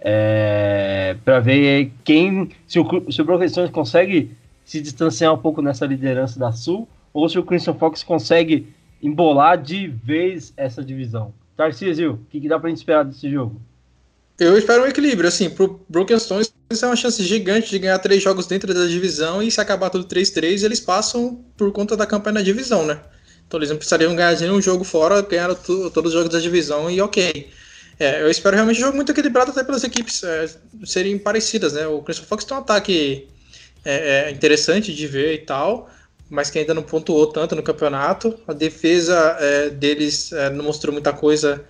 é, 0.00 1.16
para 1.24 1.38
ver 1.38 1.92
quem, 2.02 2.50
se 2.66 2.80
o, 2.80 2.84
se 3.08 3.22
o 3.22 3.24
Broken 3.24 3.48
Stones 3.48 3.70
consegue 3.70 4.32
se 4.64 4.80
distanciar 4.80 5.32
um 5.32 5.38
pouco 5.38 5.62
nessa 5.62 5.86
liderança 5.86 6.40
da 6.40 6.50
Sul, 6.50 6.88
ou 7.14 7.28
se 7.28 7.38
o 7.38 7.44
Crimson 7.44 7.74
Fox 7.74 8.02
consegue 8.02 8.66
embolar 9.00 9.62
de 9.62 9.86
vez 9.86 10.52
essa 10.56 10.82
divisão. 10.82 11.32
Tarcísio, 11.56 12.14
o 12.14 12.18
que, 12.30 12.40
que 12.40 12.48
dá 12.48 12.58
pra 12.58 12.68
gente 12.68 12.78
esperar 12.78 13.04
desse 13.04 13.30
jogo? 13.30 13.60
Eu 14.38 14.56
espero 14.56 14.84
um 14.84 14.86
equilíbrio, 14.86 15.26
assim, 15.26 15.50
pro 15.50 15.84
Broken 15.88 16.18
Stones 16.18 16.52
é 16.70 16.86
uma 16.86 16.94
chance 16.94 17.20
gigante 17.24 17.70
de 17.70 17.78
ganhar 17.78 17.98
três 17.98 18.22
jogos 18.22 18.46
dentro 18.46 18.72
da 18.72 18.86
divisão 18.86 19.42
e 19.42 19.50
se 19.50 19.60
acabar 19.60 19.90
tudo 19.90 20.04
3-3, 20.04 20.62
eles 20.62 20.78
passam 20.78 21.44
por 21.56 21.72
conta 21.72 21.96
da 21.96 22.06
campanha 22.06 22.34
na 22.34 22.42
divisão, 22.42 22.86
né? 22.86 23.00
Então 23.46 23.58
eles 23.58 23.70
não 23.70 23.76
precisariam 23.76 24.14
ganhar 24.14 24.38
nenhum 24.38 24.60
jogo 24.60 24.84
fora, 24.84 25.22
ganharam 25.22 25.56
todos 25.56 26.06
os 26.06 26.12
jogos 26.12 26.28
da 26.28 26.38
divisão 26.38 26.88
e 26.88 27.00
ok. 27.00 27.50
É, 27.98 28.22
eu 28.22 28.30
espero 28.30 28.54
realmente 28.54 28.76
um 28.76 28.82
jogo 28.82 28.94
muito 28.94 29.10
equilibrado 29.10 29.50
até 29.50 29.64
pelas 29.64 29.82
equipes 29.82 30.22
é, 30.22 30.48
serem 30.84 31.18
parecidas, 31.18 31.72
né? 31.72 31.88
O 31.88 32.00
Crimson 32.02 32.22
Fox 32.22 32.44
tem 32.44 32.56
um 32.56 32.60
ataque 32.60 33.26
é, 33.84 34.28
é, 34.28 34.30
interessante 34.30 34.94
de 34.94 35.06
ver 35.08 35.34
e 35.34 35.38
tal, 35.38 35.90
mas 36.30 36.48
que 36.48 36.60
ainda 36.60 36.74
não 36.74 36.82
pontuou 36.84 37.26
tanto 37.26 37.56
no 37.56 37.62
campeonato. 37.62 38.38
A 38.46 38.52
defesa 38.52 39.36
é, 39.40 39.70
deles 39.70 40.30
é, 40.32 40.48
não 40.50 40.64
mostrou 40.64 40.92
muita 40.92 41.12
coisa 41.12 41.64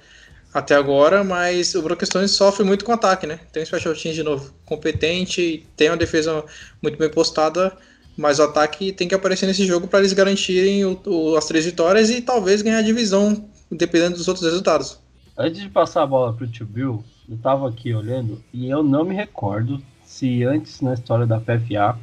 até 0.53 0.75
agora, 0.75 1.23
mas 1.23 1.75
o 1.75 1.83
Brookstone 1.83 2.29
sofre 2.29 2.65
muito 2.65 2.85
com 2.85 2.93
ataque, 2.93 3.27
né? 3.27 3.39
Tem 3.53 3.63
um 3.63 3.67
special 3.67 3.95
team 3.95 4.15
de 4.15 4.23
novo 4.23 4.53
competente, 4.65 5.67
tem 5.77 5.91
uma 5.91 5.97
defesa 5.97 6.45
muito 6.83 6.99
bem 6.99 7.11
postada, 7.11 7.77
mas 8.17 8.39
o 8.39 8.43
ataque 8.43 8.93
tem 8.93 9.07
que 9.07 9.15
aparecer 9.15 9.47
nesse 9.47 9.67
jogo 9.67 9.87
para 9.87 10.01
eles 10.01 10.13
garantirem 10.13 10.85
o, 10.85 11.01
o, 11.07 11.37
as 11.37 11.47
três 11.47 11.65
vitórias 11.65 12.11
e 12.11 12.21
talvez 12.21 12.63
ganhar 12.63 12.79
a 12.79 12.83
divisão, 12.83 13.49
dependendo 13.71 14.17
dos 14.17 14.27
outros 14.27 14.45
resultados. 14.45 14.99
Antes 15.37 15.61
de 15.61 15.69
passar 15.69 16.03
a 16.03 16.07
bola 16.07 16.33
para 16.33 16.45
o 16.45 16.49
Tio 16.49 16.67
Bill, 16.67 17.05
eu 17.29 17.37
estava 17.37 17.69
aqui 17.69 17.95
olhando 17.95 18.43
e 18.53 18.69
eu 18.69 18.83
não 18.83 19.05
me 19.05 19.15
recordo 19.15 19.81
se 20.05 20.43
antes 20.43 20.81
na 20.81 20.95
história 20.95 21.27
da 21.27 21.39
PFA 21.39 21.97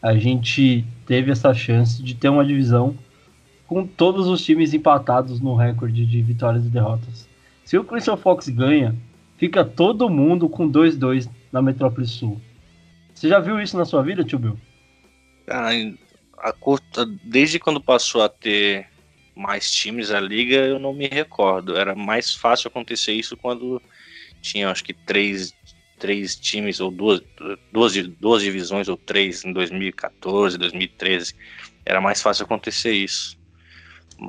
a 0.00 0.16
gente 0.16 0.86
teve 1.04 1.30
essa 1.32 1.52
chance 1.52 2.02
de 2.02 2.14
ter 2.14 2.28
uma 2.28 2.46
divisão 2.46 2.96
com 3.66 3.86
todos 3.86 4.28
os 4.28 4.42
times 4.42 4.72
empatados 4.72 5.40
no 5.40 5.54
recorde 5.54 6.06
de 6.06 6.22
vitórias 6.22 6.64
e 6.64 6.68
derrotas. 6.68 7.27
Se 7.68 7.76
o 7.76 7.84
Crimson 7.84 8.16
Fox 8.16 8.48
ganha, 8.48 8.96
fica 9.36 9.62
todo 9.62 10.08
mundo 10.08 10.48
com 10.48 10.72
2-2 10.72 11.28
na 11.52 11.60
Metrópole 11.60 12.06
Sul. 12.06 12.40
Você 13.12 13.28
já 13.28 13.38
viu 13.40 13.60
isso 13.60 13.76
na 13.76 13.84
sua 13.84 14.02
vida, 14.02 14.24
tio 14.24 14.38
Bill? 14.38 14.58
Ah, 15.46 15.68
a 16.38 16.50
curta, 16.50 17.04
desde 17.22 17.58
quando 17.58 17.78
passou 17.78 18.22
a 18.22 18.28
ter 18.30 18.86
mais 19.36 19.70
times 19.70 20.10
a 20.10 20.18
liga, 20.18 20.56
eu 20.56 20.78
não 20.78 20.94
me 20.94 21.08
recordo. 21.08 21.76
Era 21.76 21.94
mais 21.94 22.34
fácil 22.34 22.68
acontecer 22.68 23.12
isso 23.12 23.36
quando 23.36 23.82
tinha, 24.40 24.70
acho 24.70 24.82
que, 24.82 24.94
três, 24.94 25.52
três 25.98 26.36
times, 26.36 26.80
ou 26.80 26.90
duas, 26.90 27.20
duas, 27.70 27.92
duas 28.18 28.42
divisões, 28.42 28.88
ou 28.88 28.96
três 28.96 29.44
em 29.44 29.52
2014, 29.52 30.56
2013. 30.56 31.34
Era 31.84 32.00
mais 32.00 32.22
fácil 32.22 32.46
acontecer 32.46 32.92
isso. 32.92 33.36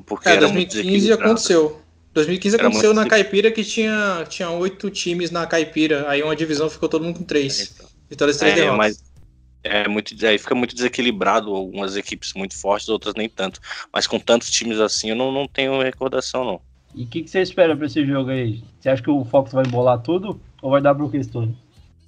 Porque 0.05 0.27
é, 0.27 0.35
2015 0.35 1.13
aconteceu. 1.13 1.88
2015 2.19 2.55
Era 2.55 2.67
aconteceu 2.67 2.93
na 2.93 3.07
Caipira 3.07 3.51
que 3.51 3.63
tinha, 3.63 4.25
tinha 4.27 4.49
oito 4.49 4.89
times 4.89 5.31
na 5.31 5.45
Caipira, 5.45 6.09
aí 6.09 6.21
uma 6.21 6.35
divisão 6.35 6.69
ficou 6.69 6.89
todo 6.89 7.03
mundo 7.03 7.19
com 7.19 7.23
três. 7.23 7.59
É, 7.59 7.63
então. 7.63 7.87
Vitórias 8.09 8.37
três 8.37 8.53
é, 8.53 8.55
derrotas. 8.55 8.77
Mas 8.77 9.03
é 9.63 9.87
muito, 9.87 10.13
aí 10.25 10.37
fica 10.37 10.55
muito 10.55 10.75
desequilibrado, 10.75 11.53
algumas 11.53 11.95
equipes 11.95 12.33
muito 12.33 12.57
fortes, 12.57 12.89
outras 12.89 13.15
nem 13.15 13.29
tanto. 13.29 13.59
Mas 13.93 14.07
com 14.07 14.19
tantos 14.19 14.49
times 14.51 14.79
assim, 14.79 15.09
eu 15.09 15.15
não, 15.15 15.31
não 15.31 15.47
tenho 15.47 15.81
recordação, 15.81 16.43
não. 16.43 16.61
E 16.95 17.03
o 17.03 17.07
que, 17.07 17.23
que, 17.23 17.29
você 17.29 17.41
espera 17.41 17.75
pra 17.75 17.85
esse 17.85 18.05
jogo 18.05 18.31
aí? 18.31 18.63
Você 18.79 18.89
acha 18.89 19.03
que 19.03 19.09
o 19.09 19.23
Fox 19.23 19.51
vai 19.51 19.65
embolar 19.65 20.01
tudo 20.01 20.39
ou 20.61 20.71
vai 20.71 20.81
dar 20.81 20.93
Brook 20.93 21.21
Stones? 21.23 21.55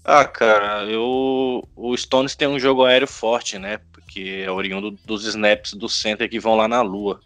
Ah, 0.03 0.25
cara, 0.25 0.85
eu, 0.85 1.67
o 1.75 1.95
Stones 1.95 2.35
tem 2.35 2.47
um 2.47 2.59
jogo 2.59 2.83
aéreo 2.83 3.07
forte, 3.07 3.59
né? 3.59 3.79
Porque 3.91 4.43
é 4.43 4.51
oriundo 4.51 4.97
dos 5.05 5.25
snaps 5.25 5.73
do 5.73 5.87
center 5.87 6.27
que 6.27 6.39
vão 6.39 6.55
lá 6.55 6.67
na 6.67 6.81
lua. 6.81 7.19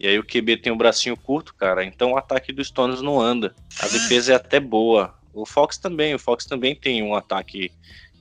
E 0.00 0.06
aí 0.06 0.18
o 0.18 0.24
QB 0.24 0.56
tem 0.56 0.72
um 0.72 0.78
bracinho 0.78 1.14
curto, 1.14 1.54
cara, 1.54 1.84
então 1.84 2.12
o 2.12 2.16
ataque 2.16 2.54
do 2.54 2.64
Stones 2.64 3.02
não 3.02 3.20
anda. 3.20 3.54
A 3.78 3.86
defesa 3.86 4.32
é 4.32 4.34
até 4.34 4.58
boa. 4.58 5.14
O 5.34 5.44
Fox 5.44 5.76
também, 5.76 6.14
o 6.14 6.18
Fox 6.18 6.46
também 6.46 6.74
tem 6.74 7.02
um 7.02 7.14
ataque 7.14 7.70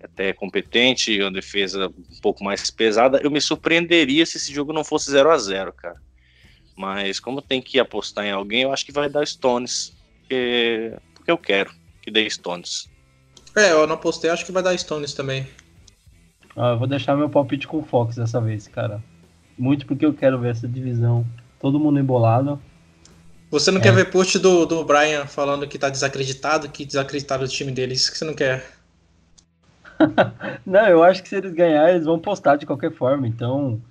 até 0.03 0.33
competente, 0.33 1.21
uma 1.21 1.31
defesa 1.31 1.87
um 1.87 2.21
pouco 2.21 2.43
mais 2.43 2.69
pesada. 2.69 3.21
Eu 3.23 3.31
me 3.31 3.39
surpreenderia 3.39 4.25
se 4.25 4.35
esse 4.35 4.53
jogo 4.53 4.73
não 4.73 4.83
fosse 4.83 5.09
0 5.09 5.31
a 5.31 5.37
0 5.37 5.71
cara. 5.71 5.95
Mas 6.75 7.17
como 7.17 7.41
tem 7.41 7.61
que 7.61 7.79
apostar 7.79 8.25
em 8.25 8.31
alguém, 8.31 8.63
eu 8.63 8.73
acho 8.73 8.85
que 8.85 8.91
vai 8.91 9.09
dar 9.09 9.25
Stones. 9.25 9.93
Porque, 10.19 10.93
porque 11.13 11.31
eu 11.31 11.37
quero 11.37 11.71
que 12.01 12.11
dê 12.11 12.29
Stones. 12.29 12.89
É, 13.55 13.71
eu 13.71 13.87
não 13.87 13.95
apostei, 13.95 14.29
acho 14.29 14.45
que 14.45 14.51
vai 14.51 14.61
dar 14.61 14.77
Stones 14.77 15.13
também. 15.13 15.47
Ah, 16.57 16.71
eu 16.71 16.77
vou 16.77 16.87
deixar 16.87 17.15
meu 17.15 17.29
palpite 17.29 17.65
com 17.65 17.77
o 17.77 17.83
Fox 17.83 18.17
dessa 18.17 18.41
vez, 18.41 18.67
cara. 18.67 19.01
Muito 19.57 19.85
porque 19.85 20.05
eu 20.05 20.13
quero 20.13 20.37
ver 20.39 20.51
essa 20.51 20.67
divisão 20.67 21.25
todo 21.59 21.79
mundo 21.79 21.99
embolado. 21.99 22.59
Você 23.51 23.71
não 23.71 23.79
é. 23.79 23.83
quer 23.83 23.93
ver 23.93 24.11
post 24.11 24.37
do, 24.39 24.65
do 24.65 24.83
Brian 24.83 25.25
falando 25.25 25.67
que 25.67 25.79
tá 25.79 25.89
desacreditado, 25.89 26.69
que 26.69 26.85
desacreditaram 26.85 27.43
o 27.43 27.47
time 27.47 27.71
deles? 27.71 28.01
Isso 28.01 28.11
que 28.11 28.17
você 28.17 28.25
não 28.25 28.33
quer? 28.33 28.63
não, 30.65 30.87
eu 30.87 31.03
acho 31.03 31.21
que 31.23 31.29
se 31.29 31.35
eles 31.35 31.53
ganharem, 31.53 31.95
eles 31.95 32.05
vão 32.05 32.19
postar 32.19 32.55
de 32.55 32.65
qualquer 32.65 32.91
forma. 32.91 33.27
Então, 33.27 33.81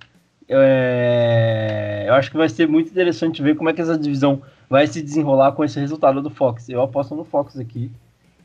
é... 0.47 2.05
eu 2.07 2.13
acho 2.13 2.31
que 2.31 2.37
vai 2.37 2.49
ser 2.49 2.67
muito 2.67 2.89
interessante 2.89 3.41
ver 3.41 3.55
como 3.55 3.69
é 3.69 3.73
que 3.73 3.81
essa 3.81 3.97
divisão 3.97 4.41
vai 4.69 4.87
se 4.87 5.01
desenrolar 5.01 5.51
com 5.51 5.63
esse 5.63 5.79
resultado 5.79 6.21
do 6.21 6.29
Fox. 6.29 6.69
Eu 6.69 6.81
aposto 6.81 7.13
no 7.13 7.25
Fox 7.25 7.59
aqui. 7.59 7.91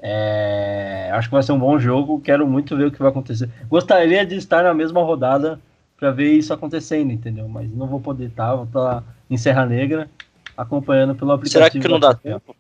É... 0.01 1.11
Acho 1.13 1.29
que 1.29 1.35
vai 1.35 1.43
ser 1.45 1.53
um 1.53 1.59
bom 1.59 1.79
jogo. 1.79 2.21
Quero 2.21 2.47
muito 2.47 2.77
ver 2.77 2.87
o 2.87 2.91
que 2.91 2.99
vai 2.99 3.09
acontecer. 3.11 3.49
Gostaria 3.69 4.27
de 4.27 4.35
estar 4.35 4.65
na 4.65 4.75
mesma 4.75 5.03
rodada 5.03 5.61
para 5.97 6.11
ver 6.11 6.33
isso 6.33 6.53
acontecendo, 6.53 7.13
entendeu? 7.13 7.49
Mas 7.49 7.73
não 7.73 7.87
vou 7.87 8.01
poder 8.01 8.27
estar, 8.27 8.49
tá? 8.49 8.55
vou 8.57 8.65
estar 8.65 9.01
tá 9.01 9.05
em 9.31 9.37
Serra 9.37 9.67
Negra 9.67 10.11
acompanhando 10.57 11.15
pelo 11.15 11.33
aplicativo. 11.33 11.65
Será 11.65 11.83
que 11.83 11.89
não 11.89 12.01
dá 12.01 12.15
tempo? 12.15 12.57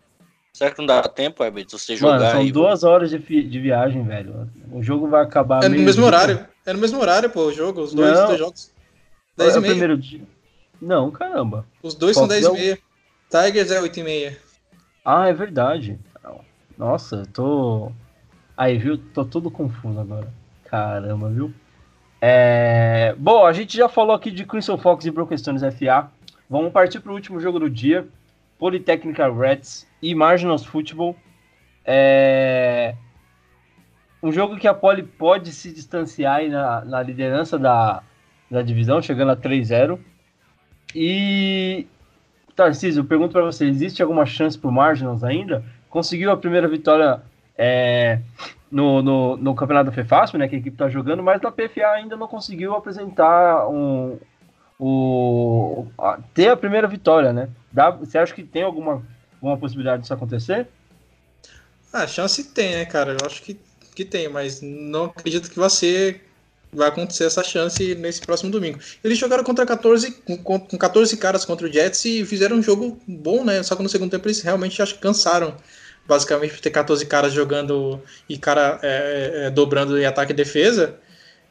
Será 0.53 0.71
que 0.71 0.79
não 0.79 0.87
dá 0.87 1.03
tempo, 1.03 1.43
Herbert, 1.43 1.67
você 1.69 1.97
jogar 1.97 2.19
Mano, 2.19 2.31
são 2.31 2.41
aí, 2.41 2.53
duas 2.53 2.85
horas 2.85 3.11
de, 3.11 3.19
de 3.19 3.61
viagem, 3.61 4.05
velho. 4.05 4.49
O 4.71 4.83
jogo 4.83 5.09
vai 5.09 5.23
acabar. 5.23 5.65
É 5.65 5.69
no 5.69 5.77
mesmo 5.77 6.03
dia. 6.03 6.07
horário. 6.07 6.47
É 6.65 6.73
no 6.73 6.79
mesmo 6.79 7.01
horário, 7.01 7.29
pô, 7.29 7.47
o 7.47 7.53
jogo, 7.53 7.81
os 7.81 7.93
dois, 7.93 8.17
dois 8.19 8.39
jogos. 8.39 8.73
10 9.37 9.55
é 9.55 9.59
e 9.59 9.61
meia. 9.61 9.73
primeiro 9.73 9.99
dia. 9.99 10.23
Não, 10.81 11.11
caramba. 11.11 11.67
Os 11.83 11.95
dois 11.95 12.15
Fox 12.15 12.29
são 12.29 12.41
10 12.41 12.47
e 12.47 12.53
meia. 12.53 12.79
Tigers 13.29 13.71
é 13.73 13.81
8 13.81 13.99
e 13.99 14.03
meia. 14.05 14.39
Ah, 15.05 15.29
é 15.29 15.33
verdade. 15.33 15.99
Nossa, 16.79 17.25
tô. 17.33 17.91
Aí, 18.57 18.79
viu? 18.79 18.97
Tô 18.97 19.25
todo 19.25 19.51
confuso 19.51 19.99
agora. 19.99 20.33
Caramba, 20.65 21.29
viu? 21.29 21.53
É... 22.21 23.15
Bom, 23.19 23.45
a 23.45 23.53
gente 23.53 23.77
já 23.77 23.89
falou 23.89 24.15
aqui 24.15 24.31
de 24.31 24.45
Crimson 24.45 24.79
Fox 24.79 25.05
e 25.05 25.11
Broken 25.11 25.37
Stones 25.37 25.63
FA. 25.63 26.11
Vamos 26.55 26.71
partir 26.71 27.01
para 27.01 27.11
o 27.11 27.17
último 27.17 27.41
jogo 27.41 27.59
do 27.59 27.69
dia. 27.69 28.07
Polytechnical 28.61 29.37
Reds 29.37 29.89
e 30.01 30.15
Marginals 30.15 30.65
Football. 30.65 31.17
É... 31.85 32.95
Um 34.23 34.31
jogo 34.31 34.57
que 34.57 34.69
a 34.69 34.73
Poly 34.73 35.03
pode 35.03 35.51
se 35.51 35.75
distanciar 35.75 36.49
na, 36.49 36.85
na 36.85 37.03
liderança 37.03 37.59
da, 37.59 38.05
da 38.49 38.63
divisão, 38.63 39.03
chegando 39.03 39.33
a 39.33 39.37
3-0. 39.37 39.99
E 40.95 41.89
Tarcísio, 42.55 43.01
eu 43.01 43.05
pergunto 43.05 43.33
para 43.33 43.43
você, 43.43 43.67
existe 43.67 44.01
alguma 44.01 44.25
chance 44.25 44.57
para 44.57 44.71
o 44.71 44.73
Marginals 44.73 45.25
ainda? 45.25 45.65
Conseguiu 45.91 46.31
a 46.31 46.37
primeira 46.37 46.69
vitória 46.69 47.21
é, 47.59 48.21
no, 48.71 49.03
no, 49.03 49.37
no, 49.37 49.57
campeonato 49.57 49.91
da 49.91 49.93
FEFASP, 49.93 50.39
né, 50.39 50.47
que 50.47 50.55
a 50.55 50.59
equipe 50.59 50.77
está 50.77 50.89
jogando, 50.89 51.21
mas 51.21 51.43
na 51.43 51.51
PFA 51.51 51.89
ainda 51.89 52.17
não 52.17 52.29
conseguiu 52.29 52.77
apresentar 52.77 53.69
um, 53.69 54.21
o, 54.79 55.87
a, 55.99 56.19
ter 56.35 56.49
a 56.49 56.57
primeira 56.57 56.89
vitória, 56.89 57.33
né? 57.33 57.49
Dá, 57.73 57.91
você 57.91 58.19
acha 58.19 58.35
que 58.35 58.43
tem 58.43 58.63
alguma, 58.63 59.03
alguma 59.35 59.57
possibilidade 59.57 60.03
disso 60.03 60.15
acontecer? 60.15 60.67
A 61.93 62.07
chance 62.07 62.43
tem, 62.45 62.75
né, 62.75 62.85
cara? 62.85 63.13
Eu 63.13 63.27
acho 63.27 63.43
que, 63.43 63.59
que 63.95 64.05
tem, 64.05 64.29
mas 64.29 64.61
não 64.61 65.05
acredito 65.05 65.51
que 65.51 65.59
vai 65.59 65.71
ser 65.71 66.25
vai 66.75 66.89
acontecer 66.89 67.25
essa 67.25 67.43
chance 67.43 67.95
nesse 67.95 68.21
próximo 68.21 68.51
domingo. 68.51 68.79
Eles 69.03 69.17
jogaram 69.17 69.45
contra 69.45 69.65
14 69.65 70.11
com, 70.11 70.59
com 70.59 70.77
14 70.77 71.17
caras 71.17 71.45
contra 71.45 71.67
o 71.67 71.73
Jets 71.73 72.05
e 72.05 72.25
fizeram 72.25 72.57
um 72.57 72.63
jogo 72.63 72.99
bom, 73.07 73.45
né? 73.45 73.63
Só 73.63 73.77
que 73.77 73.83
no 73.83 73.89
segundo 73.89 74.11
tempo 74.11 74.27
eles 74.27 74.41
realmente 74.41 74.83
acho 74.83 74.95
que 74.95 75.01
cansaram 75.01 75.57
basicamente 76.07 76.61
ter 76.61 76.71
14 76.71 77.07
caras 77.07 77.33
jogando 77.33 78.03
e 78.29 78.37
cara 78.37 78.79
é, 78.83 78.89
é, 78.89 79.47
é, 79.47 79.51
dobrando 79.51 79.99
em 79.99 80.05
ataque 80.05 80.33
e 80.33 80.37
defesa. 80.37 80.97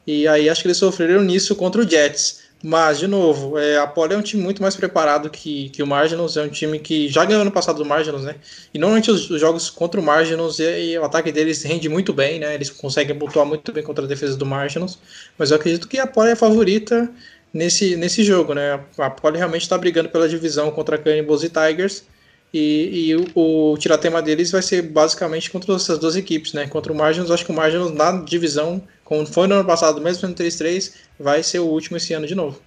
E 0.05 0.27
aí 0.27 0.49
acho 0.49 0.61
que 0.61 0.67
eles 0.67 0.77
sofreram 0.77 1.23
nisso 1.23 1.55
contra 1.55 1.81
o 1.81 1.89
Jets. 1.89 2.42
Mas, 2.65 2.97
de 2.97 3.07
novo, 3.07 3.57
é, 3.59 3.77
a 3.77 3.85
Poli 3.85 4.13
é 4.13 4.17
um 4.17 4.21
time 4.21 4.41
muito 4.41 4.61
mais 4.61 4.73
preparado 4.73 5.29
que, 5.29 5.67
que 5.71 5.83
o 5.83 5.87
Marginals, 5.87 6.37
é 6.37 6.43
um 6.43 6.47
time 6.47 6.79
que 6.79 7.09
já 7.09 7.25
ganhou 7.25 7.43
no 7.43 7.51
passado 7.51 7.75
do 7.75 7.85
Marginals, 7.85 8.23
né? 8.23 8.35
E 8.73 8.79
normalmente 8.79 9.11
os, 9.11 9.29
os 9.29 9.41
jogos 9.41 9.69
contra 9.69 9.99
o 9.99 10.03
Marginals 10.03 10.59
e, 10.59 10.91
e, 10.91 10.97
o 10.97 11.03
ataque 11.03 11.29
deles 11.29 11.61
rende 11.63 11.89
muito 11.89 12.13
bem, 12.13 12.39
né? 12.39 12.55
Eles 12.55 12.69
conseguem 12.69 13.17
pontuar 13.19 13.45
muito 13.45 13.73
bem 13.73 13.83
contra 13.83 14.05
a 14.05 14.07
defesa 14.07 14.37
do 14.37 14.45
Marginals. 14.45 14.97
Mas 15.37 15.51
eu 15.51 15.57
acredito 15.57 15.89
que 15.89 15.99
a 15.99 16.07
Poli 16.07 16.29
é 16.29 16.31
a 16.31 16.35
favorita 16.37 17.11
nesse, 17.53 17.97
nesse 17.97 18.23
jogo, 18.23 18.53
né? 18.53 18.79
A 18.97 19.09
Poli 19.09 19.37
realmente 19.37 19.63
está 19.63 19.77
brigando 19.77 20.07
pela 20.07 20.29
divisão 20.29 20.71
contra 20.71 20.97
Cannibals 20.97 21.43
e 21.43 21.49
Tigers. 21.49 22.05
E, 22.53 23.09
e 23.09 23.15
o, 23.15 23.71
o 23.73 23.77
tiratema 23.77 24.21
deles 24.21 24.51
vai 24.51 24.61
ser 24.61 24.83
basicamente 24.83 25.51
contra 25.51 25.75
essas 25.75 25.99
duas 25.99 26.15
equipes, 26.15 26.53
né? 26.53 26.65
Contra 26.67 26.93
o 26.93 26.95
Margins, 26.95 27.29
acho 27.29 27.43
que 27.43 27.51
o 27.51 27.55
Margins 27.55 27.91
na 27.91 28.23
divisão, 28.23 28.81
como 29.13 29.27
foi 29.27 29.47
no 29.47 29.53
ano 29.53 29.65
passado, 29.65 30.01
mesmo 30.01 30.21
sendo 30.21 30.35
3-3, 30.35 30.95
vai 31.19 31.43
ser 31.43 31.59
o 31.59 31.67
último 31.67 31.97
esse 31.97 32.15
ano 32.15 32.25
de 32.25 32.33
novo. 32.33 32.59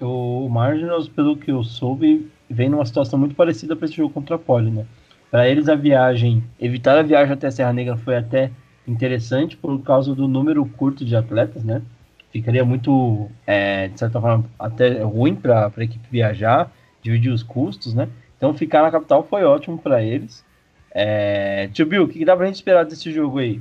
O 0.00 0.48
Margins, 0.48 1.08
pelo 1.08 1.36
que 1.36 1.50
eu 1.50 1.64
soube, 1.64 2.30
vem 2.48 2.68
numa 2.68 2.86
situação 2.86 3.18
muito 3.18 3.34
parecida 3.34 3.74
para 3.74 3.86
esse 3.86 3.96
jogo 3.96 4.14
contra 4.14 4.36
a 4.36 4.38
Poli, 4.38 4.70
né? 4.70 4.86
Para 5.32 5.48
eles 5.48 5.68
a 5.68 5.74
viagem, 5.74 6.44
evitar 6.60 6.96
a 6.96 7.02
viagem 7.02 7.32
até 7.32 7.48
a 7.48 7.50
Serra 7.50 7.72
Negra 7.72 7.96
foi 7.96 8.16
até 8.16 8.52
interessante 8.86 9.56
por 9.56 9.82
causa 9.82 10.14
do 10.14 10.28
número 10.28 10.64
curto 10.64 11.04
de 11.04 11.16
atletas, 11.16 11.64
né? 11.64 11.82
Ficaria 12.30 12.64
muito, 12.64 13.28
é, 13.44 13.88
de 13.88 13.98
certa 13.98 14.20
forma, 14.20 14.44
até 14.56 15.02
ruim 15.02 15.34
para 15.34 15.72
a 15.76 15.82
equipe 15.82 16.06
viajar, 16.08 16.70
dividir 17.02 17.32
os 17.32 17.42
custos, 17.42 17.94
né? 17.94 18.08
Então 18.36 18.54
ficar 18.54 18.82
na 18.82 18.92
capital 18.92 19.26
foi 19.28 19.42
ótimo 19.42 19.76
para 19.76 20.04
eles. 20.04 20.44
É... 20.92 21.68
Tio 21.72 21.84
Bill, 21.84 22.04
o 22.04 22.08
que, 22.08 22.20
que 22.20 22.24
dá 22.24 22.36
pra 22.36 22.46
gente 22.46 22.56
esperar 22.56 22.84
desse 22.84 23.10
jogo 23.10 23.40
aí? 23.40 23.60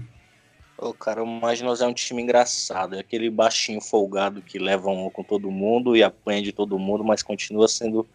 Ô, 0.83 0.93
cara, 0.93 1.23
o 1.23 1.25
Magnus 1.25 1.79
é 1.79 1.87
um 1.87 1.93
time 1.93 2.21
engraçado. 2.21 2.95
É 2.95 2.99
aquele 2.99 3.29
baixinho 3.29 3.79
folgado 3.79 4.41
que 4.41 4.59
leva 4.59 4.89
um 4.89 5.09
com 5.09 5.23
todo 5.23 5.49
mundo 5.49 5.95
e 5.95 6.03
apanha 6.03 6.41
de 6.41 6.51
todo 6.51 6.77
mundo, 6.77 7.05
mas 7.05 7.23
continua 7.23 7.69
sendo 7.69 8.05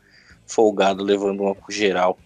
folgado, 0.47 1.03
levando 1.03 1.41
uma 1.41 1.55
pro 1.55 1.73
geral. 1.73 2.19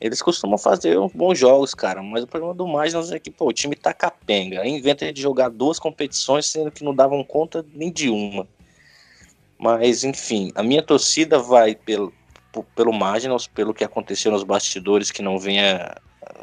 Eles 0.00 0.22
costumam 0.22 0.56
fazer 0.56 0.96
bons 1.14 1.38
jogos, 1.38 1.74
cara, 1.74 2.02
mas 2.02 2.24
o 2.24 2.26
problema 2.26 2.54
do 2.54 2.66
Magnus 2.66 3.12
é 3.12 3.18
que 3.18 3.30
pô, 3.30 3.48
o 3.48 3.52
time 3.52 3.76
tá 3.76 3.92
capenga. 3.92 4.66
Inventa 4.66 5.12
de 5.12 5.20
jogar 5.20 5.50
duas 5.50 5.78
competições, 5.78 6.46
sendo 6.46 6.70
que 6.70 6.82
não 6.82 6.94
davam 6.94 7.22
conta 7.22 7.62
nem 7.74 7.92
de 7.92 8.08
uma. 8.08 8.48
Mas, 9.58 10.04
enfim, 10.04 10.52
a 10.54 10.62
minha 10.62 10.82
torcida 10.82 11.38
vai 11.38 11.74
pelo, 11.74 12.14
pelo 12.74 12.94
Magnus, 12.94 13.46
pelo 13.46 13.74
que 13.74 13.84
aconteceu 13.84 14.32
nos 14.32 14.42
bastidores, 14.42 15.10
que 15.10 15.20
não 15.20 15.38
venha, 15.38 15.96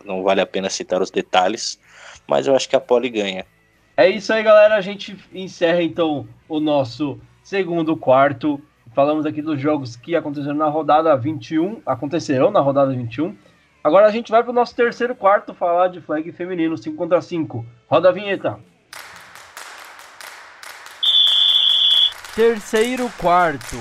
não 0.05 0.21
vale 0.21 0.39
a 0.39 0.45
pena 0.45 0.69
citar 0.69 1.01
os 1.01 1.09
detalhes, 1.09 1.79
mas 2.27 2.47
eu 2.47 2.55
acho 2.55 2.69
que 2.69 2.75
a 2.75 2.79
Poli 2.79 3.09
ganha. 3.09 3.45
É 3.95 4.09
isso 4.09 4.33
aí, 4.33 4.41
galera. 4.43 4.75
A 4.75 4.81
gente 4.81 5.15
encerra 5.33 5.81
então 5.81 6.27
o 6.49 6.59
nosso 6.59 7.19
segundo 7.43 7.95
quarto. 7.95 8.61
Falamos 8.95 9.25
aqui 9.25 9.41
dos 9.41 9.59
jogos 9.59 9.95
que 9.95 10.15
aconteceram 10.15 10.55
na 10.55 10.67
rodada 10.67 11.15
21, 11.15 11.81
acontecerão 11.85 12.51
na 12.51 12.59
rodada 12.59 12.93
21. 12.93 13.35
Agora 13.83 14.05
a 14.05 14.11
gente 14.11 14.31
vai 14.31 14.41
para 14.41 14.51
o 14.51 14.55
nosso 14.55 14.75
terceiro 14.75 15.15
quarto 15.15 15.53
falar 15.53 15.89
de 15.89 15.99
flag 15.99 16.31
feminino 16.31 16.77
5 16.77 16.95
contra 16.95 17.21
5. 17.21 17.65
Roda 17.87 18.09
a 18.09 18.11
vinheta. 18.11 18.59
Terceiro 22.35 23.11
quarto. 23.17 23.77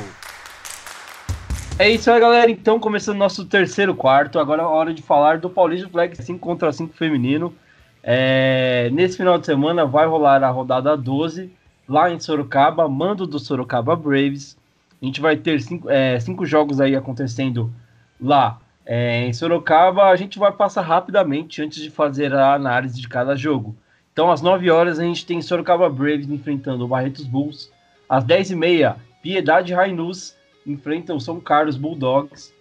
É 1.79 1.89
isso 1.89 2.11
aí, 2.11 2.21
galera. 2.21 2.51
Então, 2.51 2.79
começando 2.79 3.17
nosso 3.17 3.47
terceiro 3.47 3.95
quarto. 3.95 4.39
Agora 4.39 4.63
é 4.63 4.67
hora 4.67 4.93
de 4.93 5.01
falar 5.01 5.39
do 5.39 5.49
Paulista 5.49 5.89
Flag 5.89 6.15
5 6.23 6.39
contra 6.39 6.73
5 6.73 6.95
feminino. 6.95 7.55
É... 8.03 8.91
Nesse 8.93 9.17
final 9.17 9.39
de 9.39 9.47
semana 9.47 9.87
vai 9.87 10.07
rolar 10.07 10.43
a 10.43 10.51
rodada 10.51 10.97
12 10.97 11.51
lá 11.89 12.11
em 12.11 12.19
Sorocaba, 12.19 12.89
mando 12.89 13.27
do 13.27 13.39
Sorocaba 13.39 13.95
Braves. 13.95 14.57
A 15.01 15.05
gente 15.05 15.21
vai 15.21 15.37
ter 15.37 15.61
cinco, 15.61 15.91
é, 15.91 16.19
cinco 16.21 16.47
jogos 16.47 16.81
aí 16.81 16.95
acontecendo 16.95 17.73
lá 18.21 18.61
é, 18.87 19.27
em 19.27 19.33
Sorocaba. 19.33 20.05
A 20.05 20.17
gente 20.17 20.39
vai 20.39 20.53
passar 20.53 20.83
rapidamente 20.83 21.61
antes 21.63 21.83
de 21.83 21.91
fazer 21.91 22.33
a 22.35 22.55
análise 22.55 23.01
de 23.01 23.09
cada 23.09 23.37
jogo. 23.37 23.77
Então, 24.13 24.31
às 24.31 24.43
9 24.43 24.71
horas, 24.71 24.99
a 24.99 25.05
gente 25.05 25.25
tem 25.25 25.41
Sorocaba 25.41 25.89
Braves 25.89 26.29
enfrentando 26.29 26.85
o 26.85 26.89
Barretos 26.89 27.25
Bulls. 27.25 27.73
Às 28.09 28.25
10h30, 28.25 28.97
Piedade 29.23 29.73
Rainus 29.73 30.37
enfrentam 30.67 31.19
São 31.19 31.41
Carlos 31.41 31.77
Bulldogs. 31.77 32.53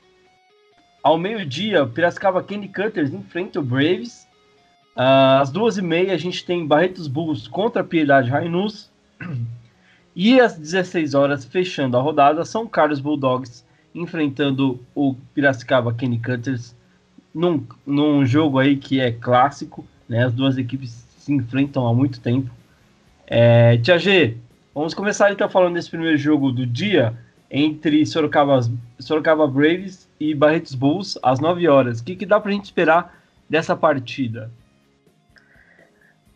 Ao 1.04 1.18
meio-dia, 1.18 1.86
Piracicaba 1.86 2.42
Candy 2.42 2.70
Cutters 2.70 3.14
enfrenta 3.14 3.60
o 3.60 3.64
Braves. 3.64 4.28
Uh, 4.96 5.42
às 5.42 5.52
duas 5.52 5.78
e 5.78 5.82
meia, 5.82 6.14
a 6.14 6.18
gente 6.18 6.46
tem 6.46 6.66
Barretos 6.66 7.08
Bulls 7.08 7.48
contra 7.48 7.84
Piedade 7.84 8.30
Rainus. 8.30 8.90
E 10.14 10.42
às 10.42 10.58
16 10.58 11.14
horas, 11.14 11.46
fechando 11.46 11.96
a 11.96 12.02
rodada, 12.02 12.44
São 12.44 12.68
Carlos 12.68 13.00
Bulldogs 13.00 13.64
enfrentando 13.94 14.80
o 14.96 15.16
Piracicaba 15.34 15.94
Candy 15.94 16.18
Cutters 16.18 16.76
num, 17.34 17.66
num 17.86 18.26
jogo 18.26 18.60
aí 18.60 18.76
que 18.76 19.00
é 19.00 19.12
clássico, 19.12 19.86
né? 20.08 20.26
As 20.26 20.34
duas 20.34 20.58
equipes 20.58 21.06
se 21.18 21.34
enfrentam 21.34 21.88
há 21.88 21.94
muito 21.94 22.20
tempo. 22.20 22.50
É, 23.28 23.78
Tia 23.78 23.98
G, 23.98 24.38
vamos 24.74 24.94
começar 24.94 25.32
então 25.32 25.50
falando 25.50 25.76
desse 25.76 25.90
primeiro 25.90 26.18
jogo 26.18 26.52
do 26.52 26.66
dia 26.66 27.14
entre 27.50 28.06
Sorocaba, 28.06 28.62
Sorocaba 29.00 29.48
Braves 29.48 30.08
e 30.20 30.34
Barretos 30.34 30.76
Bulls 30.76 31.18
às 31.22 31.40
9 31.40 31.68
horas. 31.68 32.00
O 32.00 32.04
que, 32.04 32.16
que 32.16 32.26
dá 32.26 32.40
para 32.40 32.52
a 32.52 32.54
gente 32.54 32.66
esperar 32.66 33.18
dessa 33.50 33.76
partida? 33.76 34.52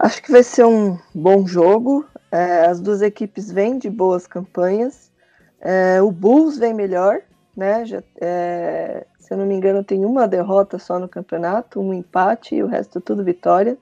Acho 0.05 0.21
que 0.21 0.31
vai 0.31 0.43
ser 0.43 0.63
um 0.63 0.99
bom 1.15 1.47
jogo. 1.47 2.05
É, 2.31 2.67
as 2.67 2.79
duas 2.79 3.01
equipes 3.01 3.51
vêm 3.51 3.79
de 3.79 3.89
boas 3.89 4.27
campanhas. 4.27 5.11
É, 5.59 5.99
o 5.99 6.11
Bulls 6.11 6.59
vem 6.59 6.75
melhor, 6.75 7.21
né? 7.57 7.83
Já, 7.87 8.03
é, 8.21 9.07
se 9.17 9.33
eu 9.33 9.37
não 9.39 9.47
me 9.47 9.55
engano, 9.55 9.83
tem 9.83 10.05
uma 10.05 10.27
derrota 10.27 10.77
só 10.77 10.99
no 10.99 11.09
campeonato, 11.09 11.81
um 11.81 11.91
empate 11.91 12.53
e 12.53 12.61
o 12.61 12.67
resto 12.67 13.01
tudo 13.01 13.23
vitória. 13.23 13.79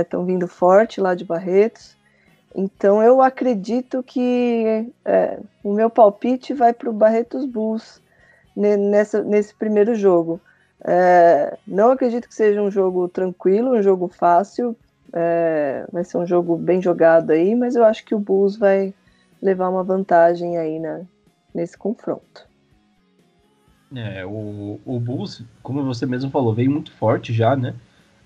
Estão 0.00 0.22
é, 0.22 0.26
vindo 0.26 0.48
forte 0.48 1.00
lá 1.00 1.14
de 1.14 1.24
Barretos. 1.24 1.96
Então 2.52 3.00
eu 3.00 3.22
acredito 3.22 4.02
que 4.02 4.92
é, 5.04 5.38
o 5.62 5.72
meu 5.72 5.88
palpite 5.88 6.52
vai 6.52 6.72
para 6.72 6.90
o 6.90 6.92
Barretos 6.92 7.44
Bulls 7.46 8.02
nessa, 8.56 9.22
nesse 9.22 9.54
primeiro 9.54 9.94
jogo. 9.94 10.40
É, 10.84 11.56
não 11.66 11.90
acredito 11.90 12.28
que 12.28 12.34
seja 12.34 12.62
um 12.62 12.70
jogo 12.70 13.08
tranquilo, 13.08 13.76
um 13.76 13.82
jogo 13.82 14.08
fácil. 14.08 14.76
É, 15.12 15.86
vai 15.90 16.04
ser 16.04 16.18
um 16.18 16.26
jogo 16.26 16.56
bem 16.56 16.82
jogado 16.82 17.30
aí, 17.30 17.54
mas 17.54 17.74
eu 17.74 17.84
acho 17.84 18.04
que 18.04 18.14
o 18.14 18.18
Bulls 18.18 18.56
vai 18.56 18.92
levar 19.42 19.68
uma 19.68 19.82
vantagem 19.82 20.58
aí 20.58 20.78
na, 20.78 21.00
nesse 21.54 21.76
confronto. 21.76 22.46
É, 23.94 24.24
o, 24.26 24.78
o 24.84 25.00
Bulls, 25.00 25.42
como 25.62 25.82
você 25.82 26.04
mesmo 26.04 26.30
falou, 26.30 26.52
veio 26.52 26.70
muito 26.70 26.92
forte 26.92 27.32
já, 27.32 27.56
né? 27.56 27.74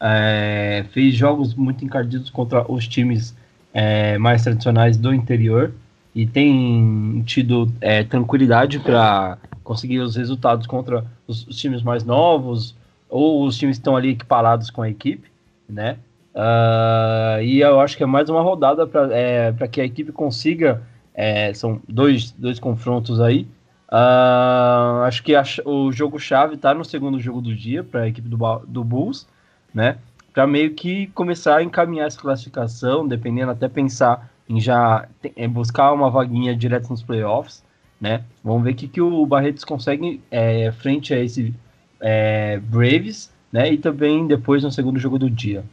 É, 0.01 0.85
fez 0.91 1.15
jogos 1.15 1.55
muito 1.55 1.85
encardidos 1.85 2.29
contra 2.29 2.71
os 2.71 2.89
times 2.89 3.37
é, 3.73 4.19
mais 4.19 4.43
tradicionais 4.43 4.97
do 4.97 5.15
interior 5.15 5.73
e 6.13 6.27
tem 6.27 7.23
tido 7.25 7.73
é, 7.81 8.03
tranquilidade 8.03 8.81
para 8.81 9.39
conseguir 9.63 10.01
os 10.01 10.17
resultados 10.17 10.67
contra 10.67 11.05
os, 11.33 11.47
os, 11.47 11.57
times 11.57 11.83
mais 11.83 12.05
novos 12.05 12.75
ou 13.09 13.45
os 13.45 13.57
times 13.57 13.77
que 13.77 13.81
estão 13.81 13.97
ali 13.97 14.11
equiparados 14.11 14.71
com 14.71 14.83
a 14.83 14.89
equipe, 14.89 15.31
né? 15.69 15.99
Uh, 16.35 17.43
e 17.43 17.61
eu 17.61 17.81
acho 17.81 17.97
que 17.97 18.03
é 18.03 18.07
mais 18.07 18.29
uma 18.31 18.41
rodada 18.41 18.87
para 18.87 19.09
é, 19.13 19.53
que 19.71 19.81
a 19.81 19.85
equipe 19.85 20.13
consiga. 20.13 20.83
É, 21.15 21.53
são 21.53 21.81
dois, 21.87 22.31
dois 22.31 22.59
confrontos 22.59 23.21
aí. 23.21 23.47
Uh, 23.91 25.05
acho 25.05 25.23
que 25.23 25.35
a, 25.35 25.43
o 25.67 25.93
jogo-chave 25.93 26.55
está 26.55 26.73
no 26.73 26.85
segundo 26.85 27.21
jogo 27.21 27.43
do 27.43 27.55
dia 27.55 27.85
para 27.85 28.03
a 28.03 28.09
equipe 28.09 28.27
do, 28.27 28.39
do 28.67 28.83
Bulls, 28.83 29.29
né? 29.75 29.99
para 30.33 30.47
meio 30.47 30.73
que 30.75 31.09
começar 31.09 31.57
a 31.57 31.63
encaminhar 31.63 32.07
essa 32.07 32.19
classificação, 32.19 33.07
dependendo 33.07 33.51
até 33.51 33.69
pensar 33.69 34.31
em 34.49 34.59
já 34.61 35.07
buscar 35.51 35.93
uma 35.93 36.11
vaguinha 36.11 36.57
direto 36.57 36.89
nos 36.89 37.03
playoffs, 37.03 37.63
né? 38.03 38.25
Vamos 38.43 38.65
ver 38.65 38.73
o 38.73 38.75
que, 38.75 38.89
que 38.89 39.01
o 39.01 39.25
Barretos 39.25 39.63
consegue 39.63 40.21
é, 40.29 40.73
frente 40.73 41.15
a 41.15 41.21
esse 41.21 41.55
é, 42.01 42.59
Braves, 42.59 43.33
né? 43.53 43.73
E 43.73 43.79
também 43.79 44.27
depois 44.27 44.65
no 44.65 44.73
segundo 44.73 44.99
jogo 44.99 45.21
do 45.21 45.31
dia. 45.31 45.65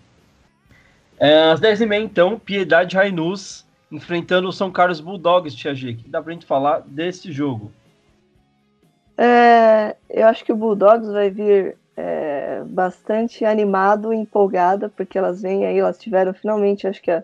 É, 1.20 1.50
às 1.50 1.60
10h30, 1.60 2.04
então, 2.04 2.38
Piedade 2.38 2.96
Rainus 2.96 3.66
enfrentando 3.92 4.48
o 4.48 4.54
São 4.54 4.70
Carlos 4.70 5.00
Bulldogs, 5.00 5.56
Tia 5.56 5.74
G. 5.74 5.90
O 5.90 5.96
que 5.96 6.08
dá 6.08 6.22
pra 6.22 6.32
gente 6.32 6.46
falar 6.46 6.82
desse 6.86 7.32
jogo? 7.32 7.72
É, 9.18 9.96
eu 10.08 10.28
acho 10.28 10.46
que 10.46 10.54
o 10.54 10.56
Bulldogs 10.56 11.12
vai 11.12 11.32
vir 11.32 11.78
é, 11.98 12.62
bastante 12.68 13.44
animado 13.44 14.14
empolgada, 14.14 14.88
porque 14.88 15.18
elas 15.18 15.42
vêm 15.42 15.66
aí, 15.66 15.80
elas 15.80 15.98
tiveram 15.98 16.32
finalmente, 16.32 16.88
acho 16.88 17.02
que 17.02 17.10
a 17.10 17.24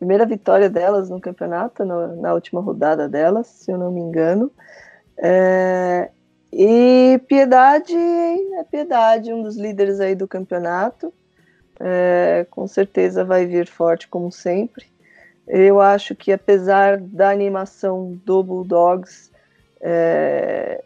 primeira 0.00 0.24
vitória 0.24 0.70
delas 0.70 1.10
no 1.10 1.20
campeonato, 1.20 1.84
no, 1.84 2.16
na 2.22 2.32
última 2.32 2.62
rodada 2.62 3.06
delas, 3.06 3.46
se 3.46 3.70
eu 3.70 3.76
não 3.76 3.92
me 3.92 4.00
engano. 4.00 4.50
É, 5.18 6.10
e 6.50 7.20
Piedade 7.28 7.94
é 7.94 8.64
Piedade, 8.64 9.30
um 9.30 9.42
dos 9.42 9.58
líderes 9.58 10.00
aí 10.00 10.14
do 10.14 10.26
campeonato. 10.26 11.12
É, 11.78 12.46
com 12.50 12.66
certeza 12.66 13.24
vai 13.24 13.44
vir 13.44 13.66
forte 13.66 14.08
como 14.08 14.32
sempre. 14.32 14.86
Eu 15.46 15.80
acho 15.80 16.14
que 16.14 16.32
apesar 16.32 16.98
da 16.98 17.28
animação 17.28 18.18
do 18.24 18.42
Bulldogs, 18.42 19.30
é, 19.82 20.82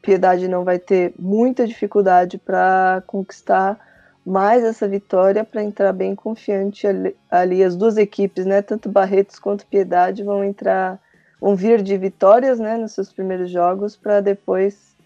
Piedade 0.00 0.48
não 0.48 0.64
vai 0.64 0.78
ter 0.78 1.12
muita 1.18 1.66
dificuldade 1.66 2.38
para 2.38 3.02
conquistar 3.06 3.78
mais 4.26 4.64
essa 4.64 4.88
vitória 4.88 5.44
para 5.44 5.62
entrar 5.62 5.92
bem 5.92 6.16
confiante 6.16 6.84
ali, 6.84 7.14
ali, 7.30 7.62
as 7.62 7.76
duas 7.76 7.96
equipes, 7.96 8.44
né, 8.44 8.60
tanto 8.60 8.88
Barretos 8.88 9.38
quanto 9.38 9.64
Piedade 9.66 10.24
vão 10.24 10.42
entrar, 10.42 11.00
vão 11.40 11.54
vir 11.54 11.80
de 11.80 11.96
vitórias, 11.96 12.58
né, 12.58 12.76
nos 12.76 12.90
seus 12.90 13.12
primeiros 13.12 13.48
jogos 13.48 13.94
para 13.96 14.20
depois 14.20 14.96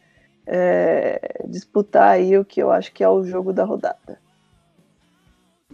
é, 0.47 1.45
disputar 1.47 2.13
aí 2.13 2.39
o 2.39 2.45
que 2.45 2.63
eu 2.63 2.71
acho 2.71 2.91
que 2.93 3.05
é 3.05 3.09
o 3.09 3.23
jogo 3.23 3.53
da 3.53 3.63
rodada. 3.63 4.19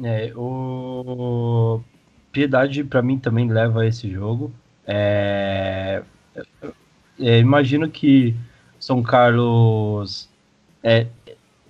É, 0.02 0.32
o 0.34 1.80
Piedade 2.32 2.82
para 2.82 3.00
mim 3.00 3.16
também 3.16 3.48
leva 3.48 3.86
esse 3.86 4.10
jogo. 4.10 4.52
É, 4.84 6.02
é, 7.20 7.38
imagino 7.38 7.88
que 7.88 8.34
são 8.78 9.02
Carlos 9.04 10.28
é, 10.82 11.06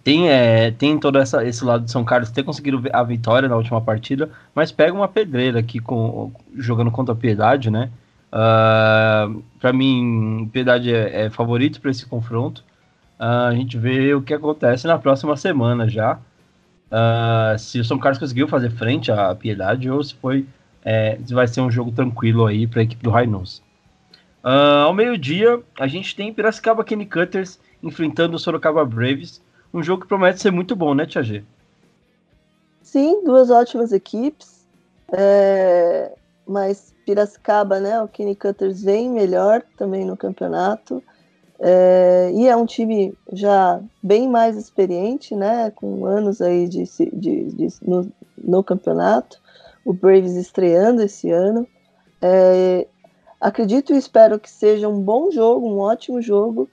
tem, 0.07 0.29
é, 0.29 0.71
tem 0.71 0.97
todo 0.97 1.19
essa, 1.19 1.45
esse 1.45 1.65
lado 1.65 1.85
de 1.85 1.91
São 1.91 2.05
Carlos 2.05 2.31
ter 2.31 2.45
conseguido 2.45 2.81
a 2.93 3.03
vitória 3.03 3.49
na 3.49 3.57
última 3.57 3.81
partida, 3.81 4.31
mas 4.55 4.71
pega 4.71 4.93
uma 4.93 5.09
pedreira 5.09 5.59
aqui 5.59 5.81
com, 5.81 6.31
jogando 6.55 6.93
contra 6.93 7.13
a 7.13 7.17
Piedade, 7.17 7.73
né? 7.73 7.91
Uh, 8.33 8.39
ah, 8.39 9.31
para 9.59 9.73
mim, 9.73 10.49
Piedade 10.53 10.95
é, 10.95 11.23
é 11.23 11.31
favorito 11.31 11.81
para 11.81 11.91
esse 11.91 12.07
confronto. 12.07 12.63
Uh, 13.19 13.49
a 13.49 13.55
gente 13.57 13.77
vê 13.77 14.15
o 14.15 14.23
que 14.23 14.33
acontece 14.33 14.87
na 14.87 14.97
próxima 14.97 15.37
semana 15.37 15.89
já. 15.89 16.21
Uh, 16.87 17.59
se 17.59 17.81
o 17.81 17.85
São 17.85 17.99
Carlos 17.99 18.21
conseguiu 18.21 18.47
fazer 18.47 18.71
frente 18.71 19.11
à 19.11 19.35
Piedade 19.35 19.91
ou 19.91 20.01
se 20.05 20.15
foi 20.15 20.47
é, 20.85 21.19
se 21.27 21.35
vai 21.35 21.49
ser 21.49 21.63
um 21.63 21.71
jogo 21.71 21.91
tranquilo 21.91 22.47
aí 22.47 22.69
para 22.69 22.79
a 22.79 22.85
equipe 22.85 23.03
do 23.03 23.11
Rhinos. 23.11 23.61
Uh, 24.45 24.85
ao 24.85 24.95
meio-dia, 24.95 25.61
a 25.81 25.89
gente 25.89 26.15
tem 26.15 26.33
Piracicaba 26.33 26.85
Kenny 26.85 27.07
Cutters 27.07 27.59
enfrentando 27.83 28.37
o 28.37 28.39
Sorocaba 28.39 28.85
Braves. 28.85 29.45
Um 29.77 29.83
jogo 29.83 30.01
que 30.01 30.09
promete 30.09 30.41
ser 30.41 30.51
muito 30.51 30.75
bom, 30.75 30.95
né, 30.95 31.05
Tia 31.05 31.23
G? 31.23 31.45
Sim, 32.83 33.23
duas 33.25 33.51
ótimas 33.51 33.93
equipes. 33.93 34.67
É... 35.13 36.13
Mas 36.49 36.95
Piracicaba, 37.05 37.79
né? 37.79 38.01
O 38.01 38.09
Kenny 38.09 38.35
Cutters 38.35 38.83
vem 38.83 39.11
melhor 39.11 39.63
também 39.77 40.07
no 40.07 40.17
campeonato. 40.17 41.05
É... 41.61 42.31
E 42.33 42.49
é 42.49 42.57
um 42.57 42.65
time 42.65 43.13
já 43.31 43.79
bem 44.03 44.27
mais 44.27 44.57
experiente, 44.57 45.37
né? 45.37 45.71
Com 45.77 46.07
anos 46.07 46.41
aí 46.41 46.67
de, 46.67 46.85
de, 47.13 47.45
de 47.53 47.69
no, 47.83 48.11
no, 48.43 48.65
campeonato. 48.65 49.39
O 49.85 49.93
Braves 49.93 50.37
estreando 50.37 51.03
esse 51.03 51.31
ano. 51.31 51.69
É, 52.23 52.87
Acredito 53.39 53.93
e 53.93 53.99
espero 53.99 54.41
que 54.41 54.51
seja 54.51 54.89
um 54.89 55.01
bom 55.01 55.31
jogo, 55.31 55.69
um 55.69 55.79
ótimo 55.79 56.23
jogo, 56.23 56.69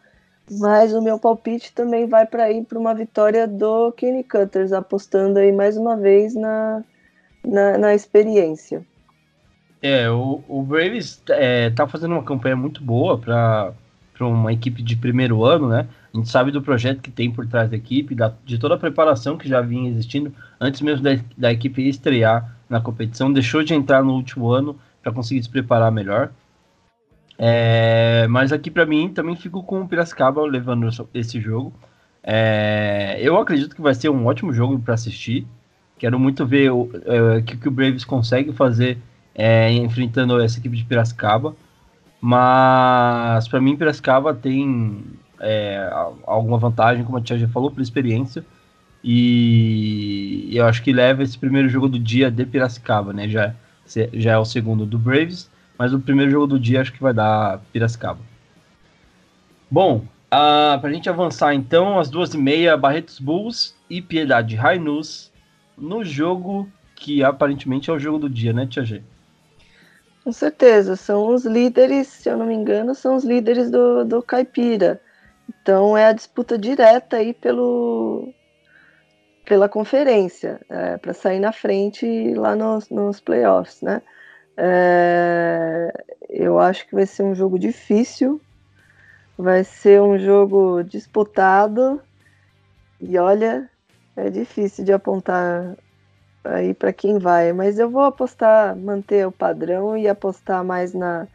mas 0.52 0.94
o 0.94 1.02
meu 1.02 1.18
palpite 1.18 1.74
também 1.74 2.08
vai 2.08 2.26
para 2.26 2.52
ir 2.52 2.64
para 2.66 2.78
uma 2.78 2.94
vitória 2.94 3.48
do 3.48 3.92
Kenny 3.94 4.24
Cutters, 4.24 4.74
apostando 4.74 5.40
aí 5.40 5.52
mais 5.52 5.78
uma 5.78 5.96
vez 5.96 6.36
na, 6.36 6.84
na, 7.46 7.78
na 7.78 7.96
experiência. 7.96 8.86
É, 9.82 10.10
o, 10.10 10.42
o 10.48 10.64
Braves 10.64 11.22
é, 11.30 11.70
tá 11.70 11.88
fazendo 11.88 12.14
uma 12.14 12.24
campanha 12.24 12.56
muito 12.56 12.82
boa 12.82 13.18
para 13.18 13.74
uma 14.22 14.54
equipe 14.54 14.82
de 14.82 14.96
primeiro 14.96 15.44
ano, 15.44 15.68
né? 15.68 15.88
A 16.14 16.18
gente 16.18 16.30
sabe 16.30 16.52
do 16.52 16.62
projeto 16.62 17.02
que 17.02 17.12
tem 17.12 17.32
por 17.32 17.46
trás 17.48 17.70
da 17.70 17.76
equipe, 17.76 18.16
da, 18.16 18.34
de 18.46 18.58
toda 18.58 18.76
a 18.76 18.78
preparação 18.78 19.38
que 19.38 19.50
já 19.50 19.62
vinha 19.62 19.90
existindo 19.90 20.34
antes 20.60 20.80
mesmo 20.80 21.04
da, 21.04 21.20
da 21.38 21.52
equipe 21.52 21.88
estrear 21.88 22.56
na 22.70 22.80
competição. 22.80 23.34
Deixou 23.34 23.64
de 23.64 23.74
entrar 23.74 24.04
no 24.04 24.14
último 24.14 24.52
ano 24.52 24.80
para 25.02 25.12
conseguir 25.12 25.44
se 25.44 25.50
preparar 25.50 25.92
melhor. 25.92 26.32
É, 27.38 28.28
mas 28.30 28.52
aqui 28.52 28.70
para 28.70 28.86
mim 28.86 29.10
também 29.10 29.36
fico 29.36 29.64
com 29.64 29.82
o 29.82 29.88
Piracicaba 29.88 30.42
levando 30.44 30.88
esse 31.14 31.40
jogo. 31.40 31.74
É, 32.24 33.18
eu 33.20 33.38
acredito 33.38 33.76
que 33.76 33.82
vai 33.82 33.94
ser 33.94 34.10
um 34.10 34.26
ótimo 34.26 34.54
jogo 34.54 34.80
para 34.80 34.94
assistir. 34.94 35.46
Quero 35.98 36.20
muito 36.20 36.46
ver 36.46 36.72
o 36.72 36.90
é, 37.06 37.42
que, 37.42 37.58
que 37.58 37.68
o 37.68 37.72
Braves 37.72 38.06
consegue 38.06 38.54
fazer 38.54 38.98
é, 39.36 39.72
enfrentando 39.72 40.40
essa 40.42 40.60
equipe 40.60 40.78
de 40.78 40.86
Piracicaba. 40.86 41.56
Mas 42.22 43.48
para 43.48 43.60
mim 43.60 43.76
Piracicaba 43.76 44.34
tem 44.34 45.04
é, 45.40 45.90
alguma 46.26 46.58
vantagem, 46.58 47.04
como 47.04 47.18
a 47.18 47.22
Tia 47.22 47.38
já 47.38 47.48
falou, 47.48 47.72
por 47.72 47.82
experiência. 47.82 48.46
E 49.04 50.50
eu 50.54 50.66
acho 50.66 50.82
que 50.82 50.94
leva 50.94 51.24
esse 51.24 51.38
primeiro 51.38 51.68
jogo 51.68 51.90
do 51.90 52.00
dia 52.00 52.32
de 52.32 52.46
Piracicaba, 52.46 53.12
né? 53.12 53.28
Já, 53.28 53.54
já 54.14 54.32
é 54.32 54.38
o 54.38 54.46
segundo 54.46 54.86
do 54.86 54.98
Braves 54.98 55.52
mas 55.78 55.94
o 55.94 56.00
primeiro 56.00 56.32
jogo 56.32 56.48
do 56.48 56.60
dia 56.60 56.82
acho 56.82 56.94
que 56.94 57.02
vai 57.02 57.14
dar 57.14 57.60
Piracicaba. 57.72 58.20
Bom, 59.70 59.98
uh, 59.98 60.80
para 60.80 60.90
a 60.90 60.94
gente 60.94 61.10
avançar 61.10 61.54
então, 61.54 62.00
às 62.00 62.10
duas 62.10 62.34
e 62.34 62.38
meia, 62.38 62.78
Barretos 62.78 63.20
Bulls 63.20 63.76
e 63.90 64.02
Piedade 64.02 64.56
Rainus 64.56 65.32
no 65.78 66.04
jogo 66.04 66.70
que 66.96 67.24
aparentemente 67.24 67.90
é 67.90 67.94
o 67.94 68.00
jogo 68.00 68.20
do 68.20 68.30
dia, 68.30 68.54
né, 68.54 68.66
Tia 68.66 68.86
G? 68.86 69.04
Com 70.24 70.32
certeza, 70.32 70.96
são 70.96 71.34
os 71.34 71.46
líderes, 71.46 72.08
se 72.08 72.30
eu 72.30 72.38
não 72.38 72.46
me 72.46 72.54
engano, 72.54 72.96
são 72.96 73.16
os 73.16 73.26
líderes 73.26 73.70
do, 73.70 74.06
do 74.06 74.24
Caipira. 74.24 75.02
Então 75.50 75.98
é 75.98 76.06
a 76.06 76.14
disputa 76.14 76.58
direta 76.58 77.18
aí 77.18 77.34
pelo, 77.34 78.34
pela 79.46 79.68
conferência, 79.68 80.62
é, 80.70 80.98
para 80.98 81.14
sair 81.14 81.40
na 81.40 81.52
frente 81.52 82.34
lá 82.36 82.56
nos, 82.56 82.90
nos 82.90 83.20
playoffs, 83.20 83.82
né? 83.82 84.02
É, 84.56 85.92
eu 86.30 86.60
acho 86.60 86.88
que 86.88 86.96
vai 86.96 87.06
ser 87.06 87.24
um 87.24 87.34
jogo 87.34 87.58
difícil, 87.58 88.40
vai 89.38 89.64
ser 89.64 90.02
um 90.02 90.18
jogo 90.18 90.84
disputado 90.84 92.02
e 93.02 93.18
olha, 93.18 93.70
é 94.16 94.30
difícil 94.30 94.86
de 94.86 94.94
apontar 94.94 95.76
aí 96.44 96.74
para 96.74 96.94
quem 96.94 97.18
vai, 97.18 97.54
mas 97.54 97.80
eu 97.80 97.90
vou 97.90 98.04
apostar, 98.04 98.76
manter 98.76 99.26
o 99.26 99.32
padrão 99.32 99.98
e 99.98 100.08
apostar 100.08 100.64
mais 100.64 100.94
na 100.94 101.28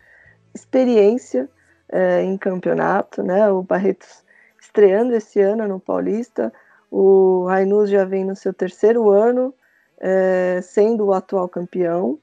experiência 0.55 1.49
é, 1.89 2.23
em 2.23 2.37
campeonato, 2.37 3.23
né? 3.23 3.51
O 3.51 3.63
Barretos 3.63 4.23
estreando 4.61 5.15
esse 5.15 5.41
ano 5.41 5.67
no 5.67 5.81
Paulista, 5.81 6.53
o 6.91 7.47
Rainus 7.47 7.91
já 7.91 8.05
vem 8.05 8.25
no 8.25 8.37
seu 8.37 8.53
terceiro 8.53 9.11
ano, 9.11 9.55
é, 10.01 10.61
sendo 10.63 11.07
o 11.07 11.13
atual 11.13 11.49
campeão. 11.49 12.19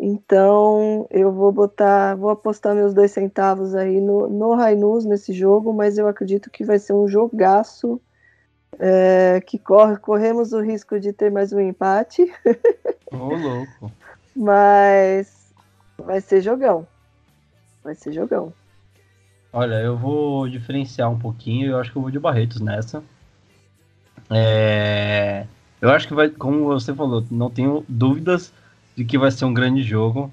Então 0.00 1.08
eu 1.10 1.32
vou 1.32 1.50
botar, 1.50 2.14
vou 2.14 2.30
apostar 2.30 2.74
meus 2.74 2.94
dois 2.94 3.10
centavos 3.10 3.74
aí 3.74 4.00
no, 4.00 4.28
no 4.28 4.54
Rainus 4.54 5.04
nesse 5.04 5.32
jogo, 5.32 5.72
mas 5.72 5.98
eu 5.98 6.06
acredito 6.06 6.50
que 6.50 6.64
vai 6.64 6.78
ser 6.78 6.92
um 6.92 7.08
jogaço 7.08 8.00
é, 8.78 9.42
que 9.44 9.58
corre, 9.58 9.96
corremos 9.96 10.52
o 10.52 10.60
risco 10.60 11.00
de 11.00 11.12
ter 11.12 11.32
mais 11.32 11.52
um 11.52 11.58
empate. 11.58 12.32
Ô, 13.10 13.16
oh, 13.16 13.34
louco. 13.34 13.92
mas 14.36 15.52
vai 15.98 16.20
ser 16.20 16.42
jogão. 16.42 16.86
Vai 17.82 17.96
ser 17.96 18.12
jogão. 18.12 18.52
Olha, 19.52 19.80
eu 19.80 19.96
vou 19.96 20.48
diferenciar 20.48 21.10
um 21.10 21.18
pouquinho, 21.18 21.70
eu 21.70 21.78
acho 21.78 21.90
que 21.90 21.98
eu 21.98 22.02
vou 22.02 22.10
de 22.10 22.20
Barretos 22.20 22.60
nessa. 22.60 23.02
É, 24.30 25.44
eu 25.80 25.90
acho 25.90 26.06
que 26.06 26.14
vai, 26.14 26.28
como 26.28 26.66
você 26.66 26.94
falou, 26.94 27.24
não 27.30 27.50
tenho 27.50 27.84
dúvidas 27.88 28.52
de 28.98 29.04
que 29.04 29.16
vai 29.16 29.30
ser 29.30 29.44
um 29.44 29.54
grande 29.54 29.84
jogo. 29.84 30.28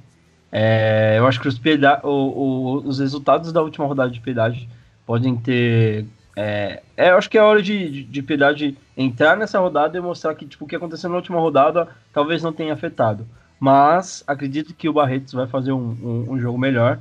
É, 0.52 1.20
eu 1.20 1.28
acho 1.28 1.40
que 1.40 1.48
os, 1.48 1.62
o, 2.04 2.10
o, 2.10 2.74
os 2.78 2.98
resultados 2.98 3.54
da 3.54 3.62
última 3.62 3.86
rodada 3.86 4.10
de 4.10 4.20
Piedade 4.20 4.68
podem 5.06 5.36
ter. 5.36 6.08
É, 6.36 6.82
é, 6.98 7.12
eu 7.12 7.18
acho 7.18 7.30
que 7.30 7.38
é 7.38 7.44
hora 7.44 7.62
de, 7.62 7.90
de, 7.92 8.04
de 8.04 8.24
Piedade 8.24 8.76
entrar 8.98 9.38
nessa 9.38 9.60
rodada 9.60 9.96
e 9.96 10.02
mostrar 10.02 10.34
que 10.34 10.48
tipo, 10.48 10.66
o 10.66 10.68
que 10.68 10.76
aconteceu 10.76 11.12
na 11.12 11.18
última 11.18 11.40
rodada 11.40 11.88
talvez 12.12 12.42
não 12.42 12.52
tenha 12.52 12.74
afetado. 12.74 13.28
Mas 13.60 14.24
acredito 14.26 14.74
que 14.74 14.90
o 14.90 14.94
Barretos 14.94 15.34
vai 15.34 15.46
fazer 15.46 15.72
um, 15.72 15.96
um, 16.02 16.34
um 16.34 16.40
jogo 16.40 16.58
melhor. 16.58 17.00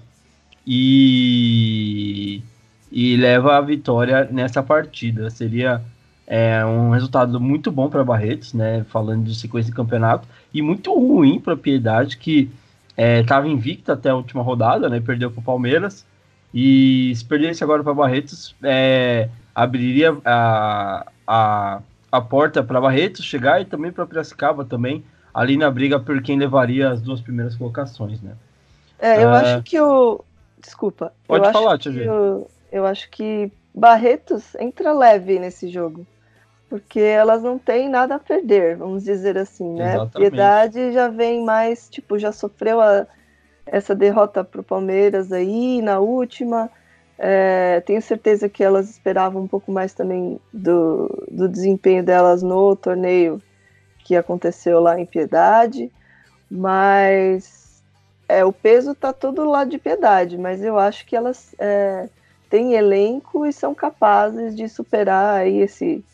e, 0.66 2.42
e 2.92 3.16
leva 3.16 3.56
a 3.56 3.60
vitória 3.62 4.28
nessa 4.30 4.62
partida. 4.62 5.30
Seria 5.30 5.80
é, 6.26 6.64
um 6.64 6.90
resultado 6.90 7.38
muito 7.40 7.70
bom 7.70 7.88
para 7.88 8.04
Barretos, 8.04 8.54
né? 8.54 8.84
Falando 8.88 9.24
de 9.24 9.34
sequência 9.34 9.70
de 9.70 9.76
campeonato, 9.76 10.26
e 10.52 10.62
muito 10.62 10.92
ruim 10.94 11.38
para 11.38 11.56
Piedade, 11.56 12.16
que 12.16 12.50
estava 12.96 13.46
é, 13.46 13.50
invicta 13.50 13.92
até 13.92 14.10
a 14.10 14.14
última 14.16 14.42
rodada, 14.42 14.88
né? 14.88 15.00
Perdeu 15.00 15.30
para 15.30 15.40
o 15.40 15.44
Palmeiras. 15.44 16.04
E 16.52 17.12
se 17.16 17.24
perdesse 17.24 17.64
agora 17.64 17.82
para 17.82 17.92
Barretos, 17.92 18.54
é, 18.62 19.28
abriria 19.54 20.16
a, 20.24 21.06
a, 21.26 21.80
a 22.12 22.20
porta 22.20 22.62
para 22.62 22.80
Barretos 22.80 23.24
chegar 23.24 23.60
e 23.60 23.64
também 23.64 23.90
para 23.90 24.06
Piracicaba 24.06 24.64
também, 24.64 25.04
ali 25.32 25.56
na 25.56 25.70
briga 25.70 25.98
por 25.98 26.22
quem 26.22 26.38
levaria 26.38 26.90
as 26.90 27.02
duas 27.02 27.20
primeiras 27.20 27.56
colocações, 27.56 28.22
né? 28.22 28.32
É, 28.98 29.22
eu 29.22 29.28
acho 29.30 29.62
que 29.64 29.78
o. 29.80 30.24
Desculpa. 30.58 31.12
Pode 31.26 31.46
eu 31.46 31.52
falar, 31.52 31.76
Tia 31.76 31.92
eu, 31.92 32.48
eu 32.72 32.86
acho 32.86 33.10
que 33.10 33.52
Barretos 33.74 34.54
entra 34.54 34.92
leve 34.92 35.38
nesse 35.38 35.68
jogo. 35.68 36.06
Porque 36.68 37.00
elas 37.00 37.42
não 37.42 37.58
têm 37.58 37.88
nada 37.88 38.16
a 38.16 38.18
perder, 38.18 38.76
vamos 38.76 39.04
dizer 39.04 39.38
assim, 39.38 39.74
né? 39.74 39.94
Exatamente. 39.94 40.30
Piedade 40.30 40.92
já 40.92 41.08
vem 41.08 41.44
mais, 41.44 41.88
tipo, 41.88 42.18
já 42.18 42.32
sofreu 42.32 42.80
a, 42.80 43.06
essa 43.66 43.94
derrota 43.94 44.42
para 44.42 44.60
o 44.60 44.64
Palmeiras 44.64 45.32
aí 45.32 45.80
na 45.82 46.00
última. 46.00 46.70
É, 47.18 47.80
tenho 47.86 48.02
certeza 48.02 48.48
que 48.48 48.64
elas 48.64 48.90
esperavam 48.90 49.42
um 49.42 49.48
pouco 49.48 49.70
mais 49.70 49.94
também 49.94 50.40
do, 50.52 51.08
do 51.30 51.48
desempenho 51.48 52.02
delas 52.02 52.42
no 52.42 52.74
torneio 52.74 53.40
que 54.04 54.16
aconteceu 54.16 54.80
lá 54.80 54.98
em 54.98 55.06
Piedade, 55.06 55.90
mas 56.50 57.82
é, 58.28 58.44
o 58.44 58.52
peso 58.52 58.94
tá 58.94 59.12
todo 59.12 59.48
lá 59.48 59.64
de 59.64 59.78
Piedade, 59.78 60.36
mas 60.36 60.62
eu 60.62 60.78
acho 60.78 61.06
que 61.06 61.16
elas 61.16 61.54
é, 61.58 62.08
têm 62.50 62.74
elenco 62.74 63.46
e 63.46 63.52
são 63.52 63.74
capazes 63.74 64.54
de 64.54 64.68
superar 64.68 65.40
aí 65.40 65.60
esse 65.60 66.04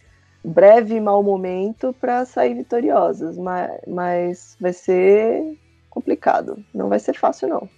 breve 0.44 1.00
mau 1.00 1.22
momento 1.22 1.94
para 2.00 2.24
sair 2.24 2.54
vitoriosas, 2.54 3.36
mas, 3.36 3.70
mas 3.86 4.56
vai 4.60 4.72
ser 4.72 5.58
complicado, 5.88 6.58
não 6.74 6.88
vai 6.88 6.98
ser 6.98 7.14
fácil 7.14 7.48
não. 7.48 7.68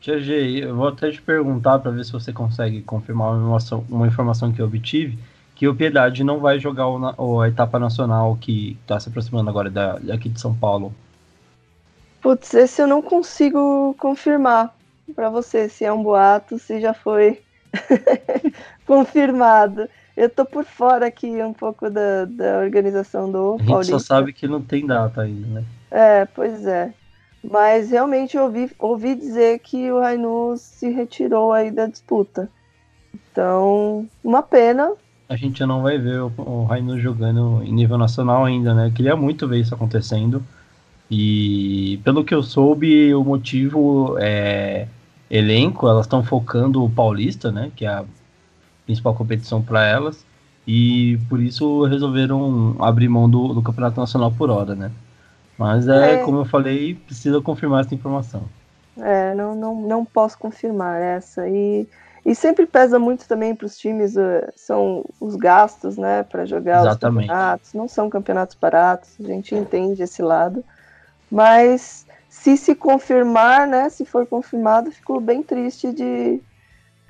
Tia 0.00 0.18
G, 0.18 0.64
eu 0.64 0.74
vou 0.74 0.88
até 0.88 1.10
te 1.10 1.20
perguntar 1.20 1.78
para 1.78 1.90
ver 1.90 2.04
se 2.04 2.12
você 2.12 2.32
consegue 2.32 2.80
confirmar 2.82 3.32
uma 3.32 3.38
informação, 3.38 3.84
uma 3.88 4.06
informação 4.06 4.52
que 4.52 4.62
eu 4.62 4.66
obtive, 4.66 5.18
que 5.54 5.68
o 5.68 5.74
Piedade 5.74 6.24
não 6.24 6.40
vai 6.40 6.58
jogar 6.58 6.88
o, 6.88 7.40
a 7.40 7.48
etapa 7.48 7.78
nacional 7.78 8.34
que 8.40 8.78
está 8.80 8.98
se 8.98 9.10
aproximando 9.10 9.50
agora 9.50 9.68
da, 9.68 9.98
daqui 9.98 10.30
de 10.30 10.40
São 10.40 10.54
Paulo. 10.54 10.94
Putz, 12.22 12.54
esse 12.54 12.80
eu 12.80 12.86
não 12.86 13.02
consigo 13.02 13.94
confirmar 13.98 14.74
para 15.14 15.28
você 15.28 15.68
se 15.68 15.84
é 15.84 15.92
um 15.92 16.02
boato, 16.02 16.58
se 16.58 16.80
já 16.80 16.94
foi 16.94 17.42
confirmado. 18.86 19.86
Eu 20.20 20.28
tô 20.28 20.44
por 20.44 20.66
fora 20.66 21.06
aqui 21.06 21.42
um 21.42 21.54
pouco 21.54 21.88
da, 21.88 22.26
da 22.26 22.58
organização 22.58 23.32
do 23.32 23.56
A 23.58 23.82
gente 23.82 23.86
só 23.86 23.98
sabe 23.98 24.34
que 24.34 24.46
não 24.46 24.60
tem 24.60 24.86
data 24.86 25.22
ainda, 25.22 25.46
né? 25.46 25.64
É, 25.90 26.26
pois 26.26 26.66
é. 26.66 26.92
Mas 27.42 27.90
realmente 27.90 28.36
ouvi, 28.36 28.70
ouvi 28.78 29.14
dizer 29.14 29.60
que 29.60 29.90
o 29.90 29.98
Rainu 29.98 30.56
se 30.58 30.90
retirou 30.90 31.54
aí 31.54 31.70
da 31.70 31.86
disputa. 31.86 32.50
Então, 33.14 34.06
uma 34.22 34.42
pena. 34.42 34.92
A 35.26 35.36
gente 35.36 35.64
não 35.64 35.80
vai 35.80 35.96
ver 35.96 36.20
o, 36.20 36.30
o 36.36 36.64
Rainu 36.64 37.00
jogando 37.00 37.62
em 37.62 37.72
nível 37.72 37.96
nacional 37.96 38.44
ainda, 38.44 38.74
né? 38.74 38.88
Eu 38.88 38.92
queria 38.92 39.16
muito 39.16 39.48
ver 39.48 39.60
isso 39.60 39.74
acontecendo. 39.74 40.44
E 41.10 41.98
pelo 42.04 42.26
que 42.26 42.34
eu 42.34 42.42
soube, 42.42 43.14
o 43.14 43.24
motivo 43.24 44.18
é 44.20 44.86
elenco, 45.30 45.88
elas 45.88 46.04
estão 46.04 46.22
focando 46.22 46.84
o 46.84 46.90
Paulista, 46.90 47.50
né? 47.50 47.72
Que 47.74 47.86
é 47.86 47.88
a 47.88 48.04
principal 48.90 49.14
competição 49.14 49.62
para 49.62 49.86
elas. 49.86 50.24
E 50.66 51.18
por 51.28 51.40
isso 51.40 51.84
resolveram 51.84 52.76
abrir 52.80 53.08
mão 53.08 53.28
do, 53.30 53.54
do 53.54 53.62
Campeonato 53.62 53.98
Nacional 53.98 54.32
por 54.32 54.50
hora, 54.50 54.74
né? 54.74 54.90
Mas 55.56 55.88
é, 55.88 56.14
é, 56.14 56.16
como 56.18 56.38
eu 56.38 56.44
falei, 56.44 56.94
precisa 56.94 57.40
confirmar 57.40 57.84
essa 57.84 57.94
informação. 57.94 58.42
É, 58.98 59.34
não, 59.34 59.54
não, 59.54 59.74
não 59.82 60.04
posso 60.04 60.38
confirmar 60.38 61.00
essa. 61.00 61.48
E, 61.48 61.88
e 62.24 62.34
sempre 62.34 62.66
pesa 62.66 62.98
muito 62.98 63.26
também 63.26 63.54
para 63.54 63.66
os 63.66 63.76
times, 63.78 64.16
uh, 64.16 64.50
são 64.54 65.04
os 65.20 65.36
gastos, 65.36 65.96
né, 65.96 66.22
para 66.22 66.44
jogar 66.44 66.80
Exatamente. 66.80 67.24
os 67.24 67.28
campeonatos. 67.28 67.74
Não 67.74 67.88
são 67.88 68.10
campeonatos 68.10 68.56
baratos, 68.60 69.10
a 69.20 69.26
gente 69.26 69.54
entende 69.54 70.02
esse 70.02 70.22
lado. 70.22 70.64
Mas 71.30 72.06
se 72.28 72.56
se 72.56 72.74
confirmar, 72.74 73.66
né, 73.66 73.88
se 73.88 74.04
for 74.04 74.26
confirmado, 74.26 74.90
ficou 74.90 75.20
bem 75.20 75.42
triste 75.42 75.92
de 75.92 76.40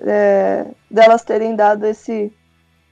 é, 0.01 0.67
delas 0.91 1.23
terem 1.23 1.55
dado 1.55 1.85
esse 1.87 2.33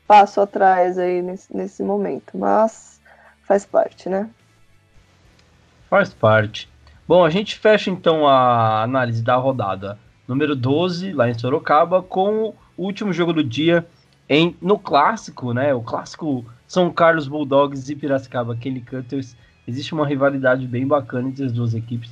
passo 0.06 0.40
atrás 0.40 0.98
aí 0.98 1.22
nesse, 1.22 1.54
nesse 1.54 1.82
momento. 1.82 2.36
Mas 2.36 3.00
faz 3.42 3.64
parte, 3.64 4.08
né? 4.08 4.28
Faz 5.88 6.12
parte. 6.12 6.68
Bom, 7.06 7.24
a 7.24 7.30
gente 7.30 7.58
fecha 7.58 7.90
então 7.90 8.26
a 8.26 8.82
análise 8.82 9.22
da 9.22 9.36
rodada 9.36 9.98
número 10.28 10.54
12, 10.54 11.12
lá 11.12 11.30
em 11.30 11.34
Sorocaba, 11.34 12.02
com 12.02 12.54
o 12.76 12.84
último 12.84 13.14
jogo 13.14 13.32
do 13.32 13.42
dia 13.42 13.86
em, 14.28 14.54
no 14.60 14.78
clássico, 14.78 15.54
né? 15.54 15.72
O 15.72 15.80
clássico 15.80 16.44
São 16.66 16.90
Carlos 16.90 17.26
Bulldogs 17.26 17.88
e 17.88 17.96
Piracicaba 17.96 18.54
Kelly 18.54 18.82
Cutters. 18.82 19.34
Existe 19.66 19.94
uma 19.94 20.06
rivalidade 20.06 20.66
bem 20.66 20.86
bacana 20.86 21.28
entre 21.28 21.46
as 21.46 21.52
duas 21.52 21.74
equipes. 21.74 22.10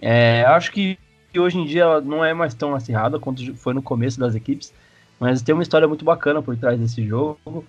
É, 0.00 0.42
acho 0.42 0.72
que 0.72 0.98
hoje 1.38 1.58
em 1.58 1.64
dia 1.64 1.82
ela 1.82 2.00
não 2.00 2.24
é 2.24 2.34
mais 2.34 2.54
tão 2.54 2.74
acirrada 2.74 3.18
quanto 3.18 3.54
foi 3.56 3.74
no 3.74 3.82
começo 3.82 4.18
das 4.18 4.34
equipes, 4.34 4.72
mas 5.18 5.42
tem 5.42 5.54
uma 5.54 5.62
história 5.62 5.86
muito 5.88 6.04
bacana 6.04 6.42
por 6.42 6.56
trás 6.56 6.78
desse 6.78 7.06
jogo. 7.06 7.64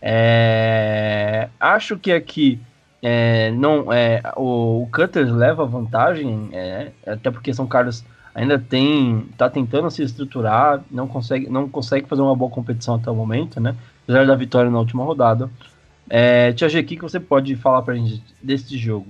É, 0.00 1.48
acho 1.58 1.98
que 1.98 2.12
aqui 2.12 2.60
é, 3.02 3.50
não, 3.50 3.92
é, 3.92 4.22
o, 4.36 4.82
o 4.82 4.88
Cutters 4.90 5.30
leva 5.30 5.66
vantagem, 5.66 6.48
é, 6.52 6.90
até 7.06 7.30
porque 7.30 7.52
São 7.52 7.66
Carlos 7.66 8.04
ainda 8.34 8.58
tem, 8.58 9.26
tá 9.36 9.48
tentando 9.48 9.90
se 9.90 10.02
estruturar, 10.02 10.82
não 10.90 11.06
consegue, 11.06 11.48
não 11.48 11.68
consegue 11.68 12.08
fazer 12.08 12.22
uma 12.22 12.34
boa 12.34 12.50
competição 12.50 12.94
até 12.94 13.10
o 13.10 13.14
momento, 13.14 13.60
né? 13.60 13.76
Apesar 14.02 14.26
da 14.26 14.34
vitória 14.34 14.70
na 14.70 14.78
última 14.78 15.04
rodada. 15.04 15.50
É, 16.08 16.52
Tia 16.52 16.68
G, 16.68 16.80
o 16.80 16.84
que 16.84 16.96
você 16.96 17.20
pode 17.20 17.54
falar 17.56 17.82
pra 17.82 17.94
gente 17.94 18.22
desse 18.42 18.76
jogo? 18.76 19.06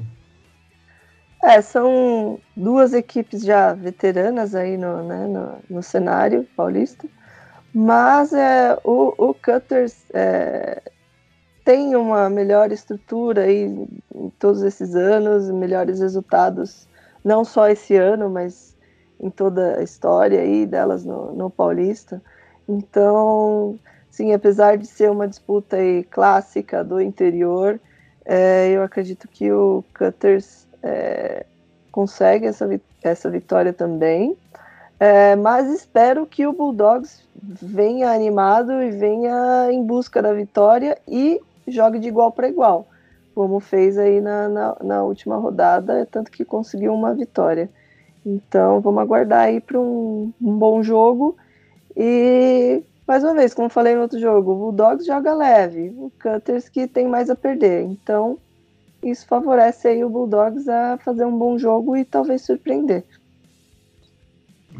É, 1.44 1.60
são 1.60 2.40
duas 2.56 2.94
equipes 2.94 3.42
já 3.42 3.74
veteranas 3.74 4.54
aí 4.54 4.78
no, 4.78 5.02
né, 5.02 5.26
no, 5.26 5.76
no 5.76 5.82
cenário 5.82 6.48
paulista, 6.56 7.06
mas 7.74 8.32
é, 8.32 8.78
o, 8.82 9.12
o 9.18 9.34
Cutters 9.34 10.06
é, 10.14 10.80
tem 11.62 11.94
uma 11.96 12.30
melhor 12.30 12.72
estrutura 12.72 13.42
aí 13.42 13.64
em 14.14 14.30
todos 14.38 14.62
esses 14.62 14.96
anos, 14.96 15.50
melhores 15.50 16.00
resultados, 16.00 16.88
não 17.22 17.44
só 17.44 17.68
esse 17.68 17.94
ano, 17.94 18.30
mas 18.30 18.74
em 19.20 19.28
toda 19.28 19.78
a 19.78 19.82
história 19.82 20.40
aí 20.40 20.64
delas 20.64 21.04
no, 21.04 21.30
no 21.34 21.50
Paulista. 21.50 22.22
Então, 22.66 23.78
sim, 24.10 24.32
apesar 24.32 24.78
de 24.78 24.86
ser 24.86 25.10
uma 25.10 25.28
disputa 25.28 25.76
aí 25.76 26.04
clássica 26.04 26.82
do 26.82 27.02
interior, 27.02 27.78
é, 28.24 28.70
eu 28.70 28.82
acredito 28.82 29.28
que 29.28 29.52
o 29.52 29.84
Cutters 29.92 30.63
é, 30.84 31.46
consegue 31.90 32.46
essa, 32.46 32.68
essa 33.02 33.30
vitória 33.30 33.72
também. 33.72 34.36
É, 35.00 35.34
mas 35.34 35.68
espero 35.72 36.26
que 36.26 36.46
o 36.46 36.52
Bulldogs 36.52 37.26
venha 37.34 38.10
animado 38.10 38.80
e 38.82 38.90
venha 38.90 39.68
em 39.72 39.82
busca 39.82 40.22
da 40.22 40.32
vitória 40.32 40.96
e 41.08 41.40
jogue 41.66 41.98
de 41.98 42.08
igual 42.08 42.30
para 42.30 42.48
igual, 42.48 42.86
como 43.34 43.58
fez 43.58 43.98
aí 43.98 44.20
na, 44.20 44.48
na, 44.48 44.76
na, 44.82 45.02
última 45.02 45.36
rodada, 45.36 46.06
tanto 46.10 46.30
que 46.30 46.44
conseguiu 46.44 46.94
uma 46.94 47.12
vitória. 47.12 47.68
Então 48.24 48.80
vamos 48.80 49.02
aguardar 49.02 49.46
aí 49.46 49.60
para 49.60 49.80
um, 49.80 50.32
um, 50.40 50.56
bom 50.56 50.82
jogo. 50.82 51.36
E 51.96 52.82
mais 53.06 53.24
uma 53.24 53.34
vez, 53.34 53.52
como 53.52 53.68
falei 53.68 53.94
no 53.94 54.02
outro 54.02 54.18
jogo, 54.18 54.52
o 54.52 54.56
Bulldogs 54.56 55.06
joga 55.06 55.34
leve, 55.34 55.92
o 55.98 56.10
Cutters 56.22 56.68
que 56.68 56.86
tem 56.86 57.08
mais 57.08 57.28
a 57.28 57.34
perder. 57.34 57.82
Então 57.82 58.38
isso 59.04 59.26
favorece 59.26 59.88
aí 59.88 60.04
o 60.04 60.10
Bulldogs 60.10 60.68
a 60.68 60.98
fazer 60.98 61.24
um 61.24 61.38
bom 61.38 61.58
jogo 61.58 61.96
e 61.96 62.04
talvez 62.04 62.42
surpreender. 62.42 63.04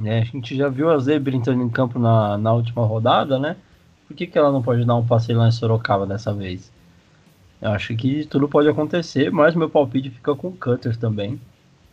É, 0.05 0.19
a 0.19 0.25
gente 0.25 0.57
já 0.57 0.69
viu 0.69 0.91
a 0.91 0.99
Zebra 0.99 1.37
entrando 1.37 1.63
em 1.63 1.69
campo 1.69 1.99
na, 1.99 2.37
na 2.37 2.53
última 2.53 2.85
rodada, 2.85 3.39
né? 3.39 3.57
Por 4.09 4.17
que, 4.17 4.27
que 4.27 4.37
ela 4.37 4.51
não 4.51 4.63
pode 4.63 4.85
dar 4.85 4.97
um 4.97 5.07
passeio 5.07 5.39
lá 5.39 5.49
em 5.49 5.53
Sorocaba 5.53 6.07
dessa 6.07 6.33
vez? 6.33 6.73
Eu 7.61 7.71
acho 7.71 7.95
que 7.95 8.27
tudo 8.27 8.49
pode 8.49 8.69
acontecer, 8.69 9.31
mas 9.31 9.55
meu 9.55 9.71
palpite 9.71 10.11
fica 10.11 10.35
com 10.35 10.49
o 10.49 10.53
Cutters 10.53 10.97
também. 10.97 11.41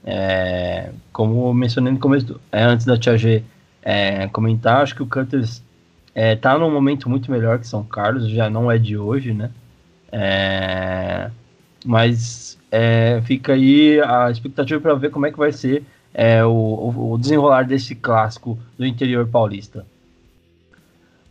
É, 0.03 0.91
como 1.13 1.47
eu 1.47 1.53
mencionei 1.53 1.93
no 1.93 1.99
começo, 1.99 2.25
do, 2.25 2.41
é, 2.51 2.63
antes 2.63 2.85
da 2.85 2.97
Tia 2.97 3.17
G 3.17 3.43
é, 3.81 4.27
comentar, 4.27 4.81
acho 4.81 4.95
que 4.95 5.03
o 5.03 5.07
Cutters 5.07 5.63
é, 6.13 6.35
tá 6.35 6.57
num 6.57 6.71
momento 6.71 7.09
muito 7.09 7.31
melhor 7.31 7.59
que 7.59 7.67
São 7.67 7.83
Carlos, 7.83 8.29
já 8.29 8.49
não 8.49 8.69
é 8.71 8.77
de 8.77 8.97
hoje, 8.97 9.33
né? 9.33 9.51
É, 10.11 11.31
mas 11.85 12.57
é, 12.71 13.21
fica 13.25 13.53
aí 13.53 13.99
a 14.01 14.29
expectativa 14.31 14.79
para 14.79 14.93
ver 14.95 15.11
como 15.11 15.25
é 15.25 15.31
que 15.31 15.37
vai 15.37 15.51
ser 15.51 15.83
é, 16.13 16.43
o, 16.43 17.11
o 17.13 17.17
desenrolar 17.17 17.63
desse 17.63 17.95
clássico 17.95 18.57
do 18.77 18.85
interior 18.85 19.27
paulista. 19.27 19.85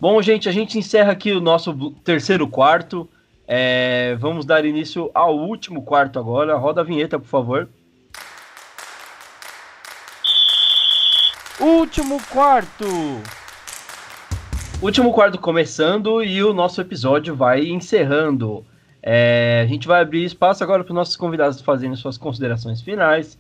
Bom, 0.01 0.21
gente, 0.23 0.49
a 0.49 0.53
gente 0.53 0.79
encerra 0.79 1.13
aqui 1.13 1.33
o 1.33 1.41
nosso 1.41 1.91
terceiro 2.05 2.49
quarto. 2.49 3.09
É, 3.47 4.17
vamos 4.19 4.47
dar 4.47 4.65
início 4.65 5.11
ao 5.13 5.37
último 5.37 5.83
quarto 5.83 6.19
agora. 6.19 6.57
Roda 6.57 6.81
a 6.81 6.85
vinheta, 6.85 7.19
por 7.19 7.27
favor. 7.27 7.69
Último 11.61 12.19
quarto. 12.31 12.87
Último 14.81 15.13
quarto 15.13 15.39
começando 15.39 16.23
e 16.25 16.43
o 16.43 16.55
nosso 16.55 16.81
episódio 16.81 17.37
vai 17.37 17.67
encerrando. 17.67 18.65
É, 19.03 19.63
a 19.65 19.67
gente 19.67 19.89
vai 19.89 20.03
abrir 20.03 20.25
espaço 20.25 20.63
agora 20.63 20.85
para 20.85 20.93
os 20.93 20.95
nossos 20.95 21.17
convidados 21.17 21.61
fazerem 21.61 21.97
suas 21.97 22.19
considerações 22.19 22.81
finais. 22.83 23.39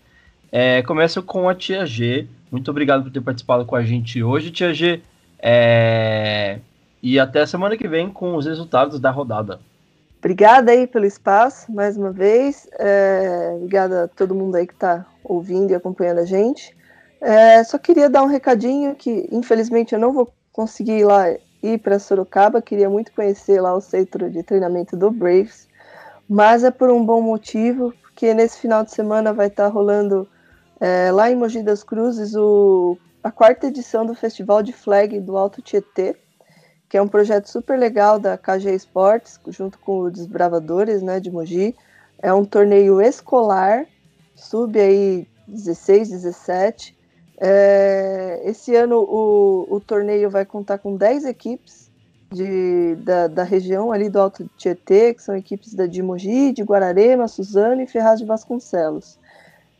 É, 0.50 0.82
começo 0.82 1.22
com 1.22 1.48
a 1.48 1.54
Tia 1.54 1.86
G. 1.86 2.26
Muito 2.50 2.70
obrigado 2.70 3.04
por 3.04 3.12
ter 3.12 3.20
participado 3.20 3.64
com 3.64 3.76
a 3.76 3.82
gente 3.82 4.22
hoje, 4.22 4.50
Tia 4.50 4.74
G. 4.74 5.00
É, 5.38 6.58
e 7.02 7.18
até 7.18 7.46
semana 7.46 7.76
que 7.76 7.86
vem 7.88 8.11
com 8.11 8.36
os 8.36 8.46
resultados 8.46 8.98
da 8.98 9.11
rodada. 9.11 9.61
Obrigada 10.18 10.72
aí 10.72 10.86
pelo 10.86 11.06
espaço, 11.06 11.72
mais 11.72 11.96
uma 11.96 12.11
vez. 12.11 12.68
É, 12.78 13.52
obrigada 13.56 14.04
a 14.04 14.08
todo 14.08 14.34
mundo 14.34 14.56
aí 14.56 14.66
que 14.66 14.74
está 14.74 15.06
ouvindo 15.24 15.70
e 15.70 15.74
acompanhando 15.74 16.18
a 16.18 16.26
gente. 16.26 16.76
É, 17.20 17.62
só 17.64 17.78
queria 17.78 18.08
dar 18.08 18.22
um 18.22 18.26
recadinho 18.26 18.94
que, 18.94 19.28
infelizmente, 19.30 19.94
eu 19.94 19.98
não 19.98 20.12
vou 20.12 20.30
conseguir 20.52 20.98
ir 20.98 21.04
lá 21.04 21.24
ir 21.62 21.78
para 21.78 21.98
Sorocaba. 21.98 22.62
Queria 22.62 22.88
muito 22.88 23.12
conhecer 23.12 23.61
lá 23.61 23.74
o 23.74 23.80
centro 23.80 24.30
de 24.30 24.42
treinamento 24.42 24.96
do 24.96 25.11
Braves, 25.11 25.68
mas 26.28 26.64
é 26.64 26.70
por 26.70 26.90
um 26.90 27.04
bom 27.04 27.20
motivo, 27.20 27.92
porque 28.00 28.32
nesse 28.34 28.58
final 28.58 28.84
de 28.84 28.92
semana 28.92 29.32
vai 29.32 29.48
estar 29.48 29.64
tá 29.64 29.68
rolando 29.68 30.28
é, 30.80 31.11
lá 31.12 31.30
em 31.30 31.36
Mogi 31.36 31.62
das 31.62 31.82
Cruzes 31.82 32.34
o, 32.34 32.96
a 33.22 33.30
quarta 33.30 33.66
edição 33.66 34.06
do 34.06 34.14
Festival 34.14 34.62
de 34.62 34.72
Flag 34.72 35.20
do 35.20 35.36
Alto 35.36 35.61
Tietê, 35.61 36.16
que 36.88 36.96
é 36.96 37.02
um 37.02 37.08
projeto 37.08 37.46
super 37.46 37.78
legal 37.78 38.18
da 38.18 38.36
KG 38.36 38.74
Esportes, 38.74 39.38
junto 39.48 39.78
com 39.78 40.00
os 40.00 40.12
Desbravadores 40.12 41.02
né, 41.02 41.20
de 41.20 41.30
Mogi. 41.30 41.76
É 42.18 42.32
um 42.32 42.44
torneio 42.44 43.00
escolar, 43.00 43.86
sub 44.34 44.78
aí 44.78 45.28
16, 45.46 46.11
17, 46.11 46.96
é, 47.41 48.43
esse 48.45 48.76
ano 48.76 48.99
o, 48.99 49.66
o 49.70 49.80
torneio 49.80 50.28
vai 50.28 50.45
contar 50.45 50.76
com 50.76 50.95
10 50.95 51.24
equipes 51.24 51.91
de, 52.30 52.97
da, 52.97 53.26
da 53.26 53.43
região 53.43 53.91
ali 53.91 54.11
do 54.11 54.20
Alto 54.20 54.49
Tietê, 54.59 55.14
que 55.14 55.22
são 55.22 55.34
equipes 55.34 55.74
da 55.74 55.86
de 55.86 56.03
de 56.53 56.62
Guararema, 56.62 57.26
Suzano 57.26 57.80
e 57.80 57.86
Ferraz 57.86 58.20
de 58.20 58.26
Vasconcelos. 58.26 59.18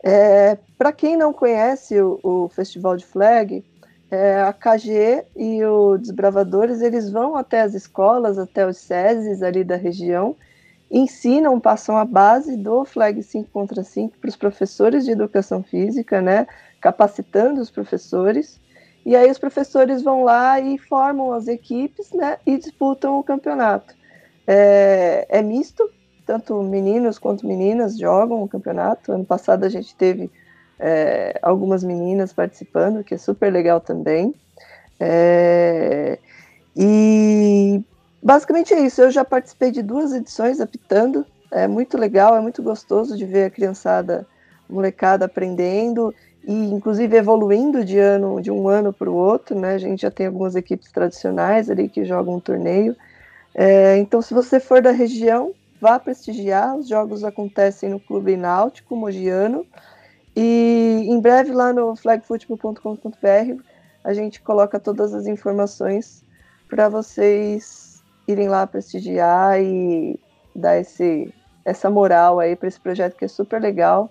É, 0.03 0.57
Para 0.77 0.91
quem 0.91 1.15
não 1.15 1.31
conhece 1.31 2.01
o, 2.01 2.19
o 2.23 2.49
Festival 2.49 2.97
de 2.97 3.05
Flag, 3.05 3.63
é, 4.09 4.41
a 4.41 4.51
KG 4.51 5.25
e 5.35 5.63
os 5.63 6.01
Desbravadores 6.01 6.81
eles 6.81 7.11
vão 7.11 7.35
até 7.35 7.61
as 7.61 7.75
escolas, 7.75 8.39
até 8.39 8.67
os 8.67 8.77
SESIs 8.77 9.43
ali 9.43 9.63
da 9.63 9.75
região, 9.75 10.35
ensinam, 10.89 11.59
passam 11.59 11.95
a 11.95 12.03
base 12.03 12.57
do 12.57 12.83
Flag 12.83 13.21
5 13.21 13.49
contra 13.53 13.83
5 13.83 14.17
para 14.17 14.29
os 14.29 14.35
professores 14.35 15.05
de 15.05 15.11
educação 15.11 15.63
física, 15.63 16.21
né? 16.21 16.47
Capacitando 16.81 17.61
os 17.61 17.69
professores. 17.69 18.59
E 19.05 19.15
aí 19.15 19.29
os 19.29 19.37
professores 19.37 20.01
vão 20.01 20.23
lá 20.23 20.59
e 20.59 20.77
formam 20.77 21.31
as 21.31 21.47
equipes 21.47 22.11
né, 22.11 22.37
e 22.45 22.57
disputam 22.57 23.19
o 23.19 23.23
campeonato. 23.23 23.95
É, 24.45 25.25
é 25.29 25.41
misto, 25.41 25.89
tanto 26.25 26.61
meninos 26.63 27.17
quanto 27.17 27.45
meninas 27.45 27.97
jogam 27.97 28.43
o 28.43 28.47
campeonato. 28.47 29.11
Ano 29.11 29.25
passado 29.25 29.63
a 29.63 29.69
gente 29.69 29.95
teve 29.95 30.29
é, 30.79 31.37
algumas 31.41 31.83
meninas 31.83 32.33
participando, 32.33 33.03
que 33.03 33.13
é 33.13 33.17
super 33.17 33.51
legal 33.51 33.79
também. 33.79 34.33
É, 34.99 36.19
e 36.75 37.81
basicamente 38.21 38.73
é 38.73 38.81
isso. 38.81 39.01
Eu 39.01 39.11
já 39.11 39.23
participei 39.23 39.71
de 39.71 39.81
duas 39.81 40.13
edições 40.13 40.59
apitando. 40.59 41.25
É 41.49 41.67
muito 41.67 41.97
legal, 41.97 42.35
é 42.35 42.41
muito 42.41 42.61
gostoso 42.63 43.17
de 43.17 43.25
ver 43.25 43.45
a 43.45 43.49
criançada, 43.49 44.27
a 44.69 44.73
molecada 44.73 45.25
aprendendo 45.25 46.13
e 46.43 46.53
inclusive 46.53 47.15
evoluindo 47.15 47.85
de 47.85 47.99
ano 47.99 48.41
de 48.41 48.51
um 48.51 48.67
ano 48.67 48.91
para 48.91 49.09
o 49.09 49.13
outro, 49.13 49.57
né? 49.59 49.75
A 49.75 49.77
gente 49.77 50.01
já 50.01 50.11
tem 50.11 50.25
algumas 50.25 50.55
equipes 50.55 50.91
tradicionais 50.91 51.69
ali 51.69 51.87
que 51.87 52.03
jogam 52.03 52.35
um 52.35 52.39
torneio. 52.39 52.95
É, 53.53 53.97
então, 53.97 54.21
se 54.21 54.33
você 54.33 54.59
for 54.59 54.81
da 54.81 54.91
região, 54.91 55.53
vá 55.79 55.99
prestigiar. 55.99 56.75
Os 56.75 56.87
jogos 56.87 57.23
acontecem 57.23 57.89
no 57.89 57.99
Clube 57.99 58.35
Náutico 58.37 58.95
Mogiano 58.95 59.65
e 60.35 61.05
em 61.07 61.19
breve 61.19 61.51
lá 61.51 61.73
no 61.73 61.95
flagfootball.com.br 61.95 63.61
a 64.03 64.13
gente 64.13 64.41
coloca 64.41 64.79
todas 64.79 65.13
as 65.13 65.27
informações 65.27 66.23
para 66.67 66.89
vocês 66.89 68.01
irem 68.27 68.47
lá 68.47 68.65
prestigiar 68.65 69.61
e 69.61 70.19
dar 70.55 70.77
esse, 70.77 71.33
essa 71.65 71.89
moral 71.89 72.39
aí 72.39 72.55
para 72.55 72.67
esse 72.67 72.79
projeto 72.79 73.15
que 73.15 73.25
é 73.25 73.27
super 73.27 73.61
legal 73.61 74.09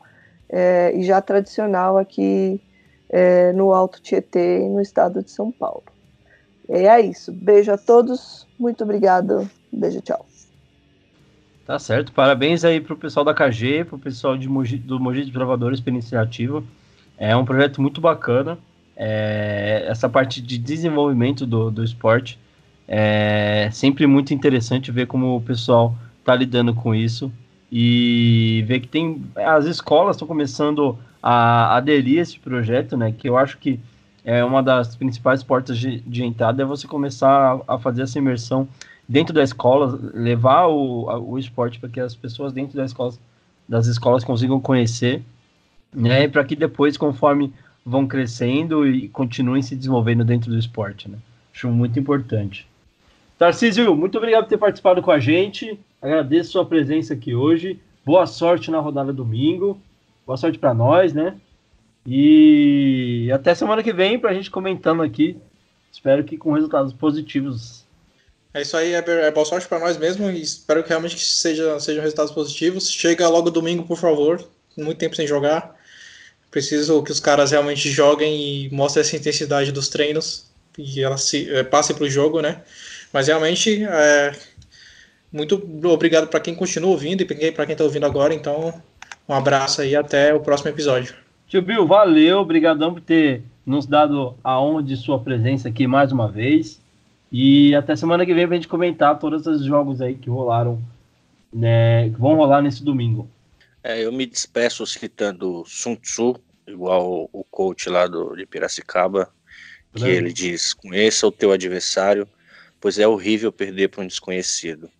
é, 0.51 0.92
e 0.96 1.05
já 1.05 1.20
tradicional 1.20 1.96
aqui 1.96 2.61
é, 3.09 3.53
no 3.53 3.72
Alto 3.72 4.03
Tietê, 4.03 4.68
no 4.68 4.80
estado 4.80 5.22
de 5.22 5.30
São 5.30 5.53
Paulo. 5.53 5.84
E 6.68 6.86
é 6.86 7.01
isso. 7.01 7.32
Beijo 7.32 7.72
a 7.72 7.78
todos. 7.78 8.46
Muito 8.59 8.84
obrigado. 8.84 9.48
Beijo, 9.72 10.01
tchau. 10.01 10.26
Tá 11.66 11.78
certo. 11.78 12.12
Parabéns 12.12 12.64
aí 12.64 12.80
pro 12.80 12.96
pessoal 12.96 13.24
da 13.24 13.32
KG, 13.32 13.84
pro 13.84 13.98
pessoal 13.98 14.36
de 14.36 14.48
Mogi, 14.48 14.76
do 14.76 14.98
Mogi 14.98 15.22
dos 15.22 15.30
Bravadores 15.30 15.80
pela 15.80 15.96
iniciativa. 15.96 16.62
É 17.16 17.36
um 17.36 17.44
projeto 17.44 17.80
muito 17.80 18.01
bacana. 18.01 18.59
É, 18.96 19.86
essa 19.88 20.09
parte 20.09 20.42
de 20.42 20.59
desenvolvimento 20.59 21.46
do, 21.46 21.70
do 21.70 21.82
esporte 21.82 22.38
é 22.86 23.68
sempre 23.72 24.07
muito 24.07 24.34
interessante 24.34 24.90
ver 24.90 25.07
como 25.07 25.36
o 25.36 25.40
pessoal 25.40 25.94
tá 26.24 26.34
lidando 26.34 26.74
com 26.74 26.94
isso 26.94 27.32
e 27.70 28.64
ver 28.66 28.80
que 28.80 28.88
tem 28.88 29.22
as 29.36 29.64
escolas 29.66 30.16
estão 30.16 30.26
começando 30.26 30.98
a 31.22 31.76
aderir 31.76 32.18
a 32.18 32.22
esse 32.22 32.38
projeto, 32.38 32.96
né? 32.96 33.12
Que 33.16 33.28
eu 33.28 33.36
acho 33.36 33.58
que 33.58 33.78
é 34.24 34.44
uma 34.44 34.62
das 34.62 34.96
principais 34.96 35.42
portas 35.42 35.78
de, 35.78 36.00
de 36.00 36.24
entrada 36.24 36.62
é 36.62 36.66
você 36.66 36.86
começar 36.86 37.60
a, 37.66 37.74
a, 37.74 37.78
fazer 37.78 38.02
essa 38.02 38.18
imersão 38.18 38.68
dentro 39.08 39.32
da 39.32 39.42
escola, 39.42 39.98
levar 40.14 40.66
o, 40.66 41.08
a, 41.08 41.18
o 41.18 41.38
esporte 41.38 41.78
para 41.78 41.88
que 41.88 42.00
as 42.00 42.14
pessoas 42.14 42.52
dentro 42.52 42.76
das 42.76 42.90
escolas, 42.90 43.20
das 43.68 43.86
escolas 43.86 44.24
consigam 44.24 44.60
conhecer, 44.60 45.22
né? 45.94 46.26
Para 46.28 46.44
que 46.44 46.56
depois, 46.56 46.96
conforme 46.96 47.52
vão 47.84 48.06
crescendo 48.06 48.86
e 48.86 49.08
continuem 49.08 49.62
se 49.62 49.74
desenvolvendo 49.74 50.24
dentro 50.24 50.50
do 50.50 50.58
esporte, 50.58 51.08
né? 51.08 51.18
Acho 51.54 51.68
muito 51.68 51.98
importante. 51.98 52.66
Tarcísio, 53.38 53.96
muito 53.96 54.18
obrigado 54.18 54.44
por 54.44 54.50
ter 54.50 54.58
participado 54.58 55.00
com 55.00 55.10
a 55.10 55.18
gente. 55.18 55.78
Agradeço 56.01 56.53
sua 56.53 56.64
presença 56.64 57.12
aqui 57.12 57.34
hoje. 57.34 57.78
Boa 58.05 58.26
sorte 58.26 58.70
na 58.70 58.78
rodada 58.78 59.12
domingo. 59.12 59.80
Boa 60.26 60.36
sorte 60.36 60.59
para 60.59 60.72
nós, 60.72 61.12
né? 61.12 61.36
E 62.07 63.30
até 63.32 63.55
semana 63.55 63.82
que 63.82 63.92
vem 63.92 64.18
para 64.18 64.30
a 64.30 64.34
gente 64.34 64.51
comentando 64.51 65.03
aqui. 65.03 65.36
Espero 65.92 66.24
que 66.24 66.38
com 66.38 66.53
resultados 66.53 66.94
positivos. 66.94 67.84
É 68.55 68.62
isso 68.62 68.76
aí, 68.76 68.94
é, 68.94 69.30
boa 69.30 69.44
sorte 69.44 69.68
para 69.68 69.78
nós 69.78 69.98
mesmo 69.98 70.30
e 70.30 70.40
espero 70.40 70.82
que 70.82 70.88
realmente 70.88 71.18
seja, 71.18 71.78
sejam 71.78 72.03
resultados 72.03 72.32
positivos. 72.32 72.90
Chega 72.90 73.28
logo 73.28 73.51
domingo, 73.51 73.84
por 73.84 73.98
favor. 73.98 74.42
Muito 74.78 74.98
tempo 74.98 75.14
sem 75.14 75.26
jogar. 75.26 75.76
Preciso 76.51 77.03
que 77.03 77.12
os 77.12 77.20
caras 77.20 77.51
realmente 77.51 77.90
joguem 77.90 78.64
e 78.64 78.70
mostrem 78.70 79.03
essa 79.03 79.16
intensidade 79.16 79.70
dos 79.70 79.88
treinos 79.88 80.51
e 80.78 81.03
ela 81.03 81.18
se 81.18 81.53
é, 81.55 81.62
passe 81.62 81.92
para 81.92 82.05
o 82.05 82.11
jogo, 82.11 82.40
né? 82.40 82.62
Mas 83.12 83.26
realmente 83.26 83.84
é, 83.84 84.32
muito 85.32 85.62
obrigado 85.84 86.28
para 86.28 86.40
quem 86.40 86.54
continua 86.54 86.90
ouvindo 86.90 87.22
e 87.22 87.52
para 87.52 87.66
quem 87.66 87.72
está 87.72 87.84
ouvindo 87.84 88.06
agora. 88.06 88.34
Então, 88.34 88.74
um 89.28 89.34
abraço 89.34 89.80
aí 89.80 89.94
até 89.94 90.34
o 90.34 90.40
próximo 90.40 90.70
episódio. 90.70 91.14
Tio 91.46 91.62
Bill, 91.62 91.86
valeu, 91.86 92.38
obrigadão 92.38 92.94
por 92.94 93.00
ter 93.00 93.42
nos 93.64 93.86
dado 93.86 94.36
a 94.42 94.60
honra 94.60 94.82
de 94.82 94.96
sua 94.96 95.18
presença 95.20 95.68
aqui 95.68 95.86
mais 95.86 96.10
uma 96.12 96.28
vez. 96.28 96.80
E 97.30 97.74
até 97.74 97.94
semana 97.94 98.26
que 98.26 98.34
vem 98.34 98.46
para 98.46 98.56
a 98.56 98.58
gente 98.58 98.68
comentar 98.68 99.18
todos 99.18 99.46
os 99.46 99.64
jogos 99.64 100.00
aí 100.00 100.16
que 100.16 100.28
rolaram, 100.28 100.82
né, 101.52 102.10
que 102.10 102.20
vão 102.20 102.34
rolar 102.34 102.60
nesse 102.60 102.82
domingo. 102.82 103.28
É, 103.82 104.04
eu 104.04 104.12
me 104.12 104.26
despeço 104.26 104.84
citando 104.86 105.64
Sun 105.64 105.94
Tzu, 105.94 106.36
igual 106.66 107.30
o 107.32 107.44
coach 107.44 107.88
lá 107.88 108.06
do, 108.06 108.34
de 108.34 108.44
Piracicaba, 108.46 109.30
que 109.94 110.04
ele 110.04 110.32
diz: 110.32 110.74
conheça 110.74 111.26
o 111.26 111.32
teu 111.32 111.52
adversário, 111.52 112.28
pois 112.80 112.98
é 112.98 113.06
horrível 113.06 113.52
perder 113.52 113.88
para 113.88 114.02
um 114.02 114.06
desconhecido. 114.06 114.90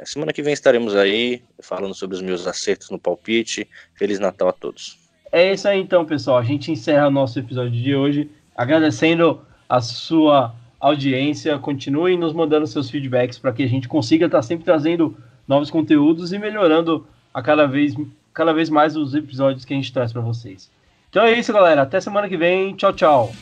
É, 0.00 0.04
semana 0.06 0.32
que 0.32 0.42
vem 0.42 0.52
estaremos 0.52 0.96
aí 0.96 1.42
falando 1.60 1.94
sobre 1.94 2.16
os 2.16 2.22
meus 2.22 2.46
acertos 2.46 2.90
no 2.90 2.98
palpite. 2.98 3.68
Feliz 3.94 4.18
Natal 4.18 4.48
a 4.48 4.52
todos. 4.52 4.98
É 5.30 5.52
isso 5.52 5.68
aí 5.68 5.80
então, 5.80 6.04
pessoal. 6.04 6.38
A 6.38 6.42
gente 6.42 6.72
encerra 6.72 7.10
nosso 7.10 7.38
episódio 7.38 7.70
de 7.72 7.94
hoje 7.94 8.30
agradecendo 8.56 9.42
a 9.68 9.80
sua 9.80 10.54
audiência. 10.78 11.58
Continuem 11.58 12.18
nos 12.18 12.32
mandando 12.32 12.66
seus 12.66 12.90
feedbacks 12.90 13.38
para 13.38 13.52
que 13.52 13.62
a 13.62 13.68
gente 13.68 13.88
consiga 13.88 14.26
estar 14.26 14.42
sempre 14.42 14.64
trazendo 14.64 15.16
novos 15.46 15.70
conteúdos 15.70 16.32
e 16.32 16.38
melhorando 16.38 17.06
a 17.32 17.42
cada 17.42 17.66
vez, 17.66 17.94
cada 18.32 18.52
vez 18.52 18.70
mais 18.70 18.96
os 18.96 19.14
episódios 19.14 19.64
que 19.64 19.74
a 19.74 19.76
gente 19.76 19.92
traz 19.92 20.12
para 20.12 20.22
vocês. 20.22 20.70
Então 21.10 21.24
é 21.24 21.32
isso, 21.32 21.52
galera. 21.52 21.82
Até 21.82 22.00
semana 22.00 22.28
que 22.28 22.36
vem. 22.36 22.74
Tchau, 22.74 22.92
tchau. 22.92 23.32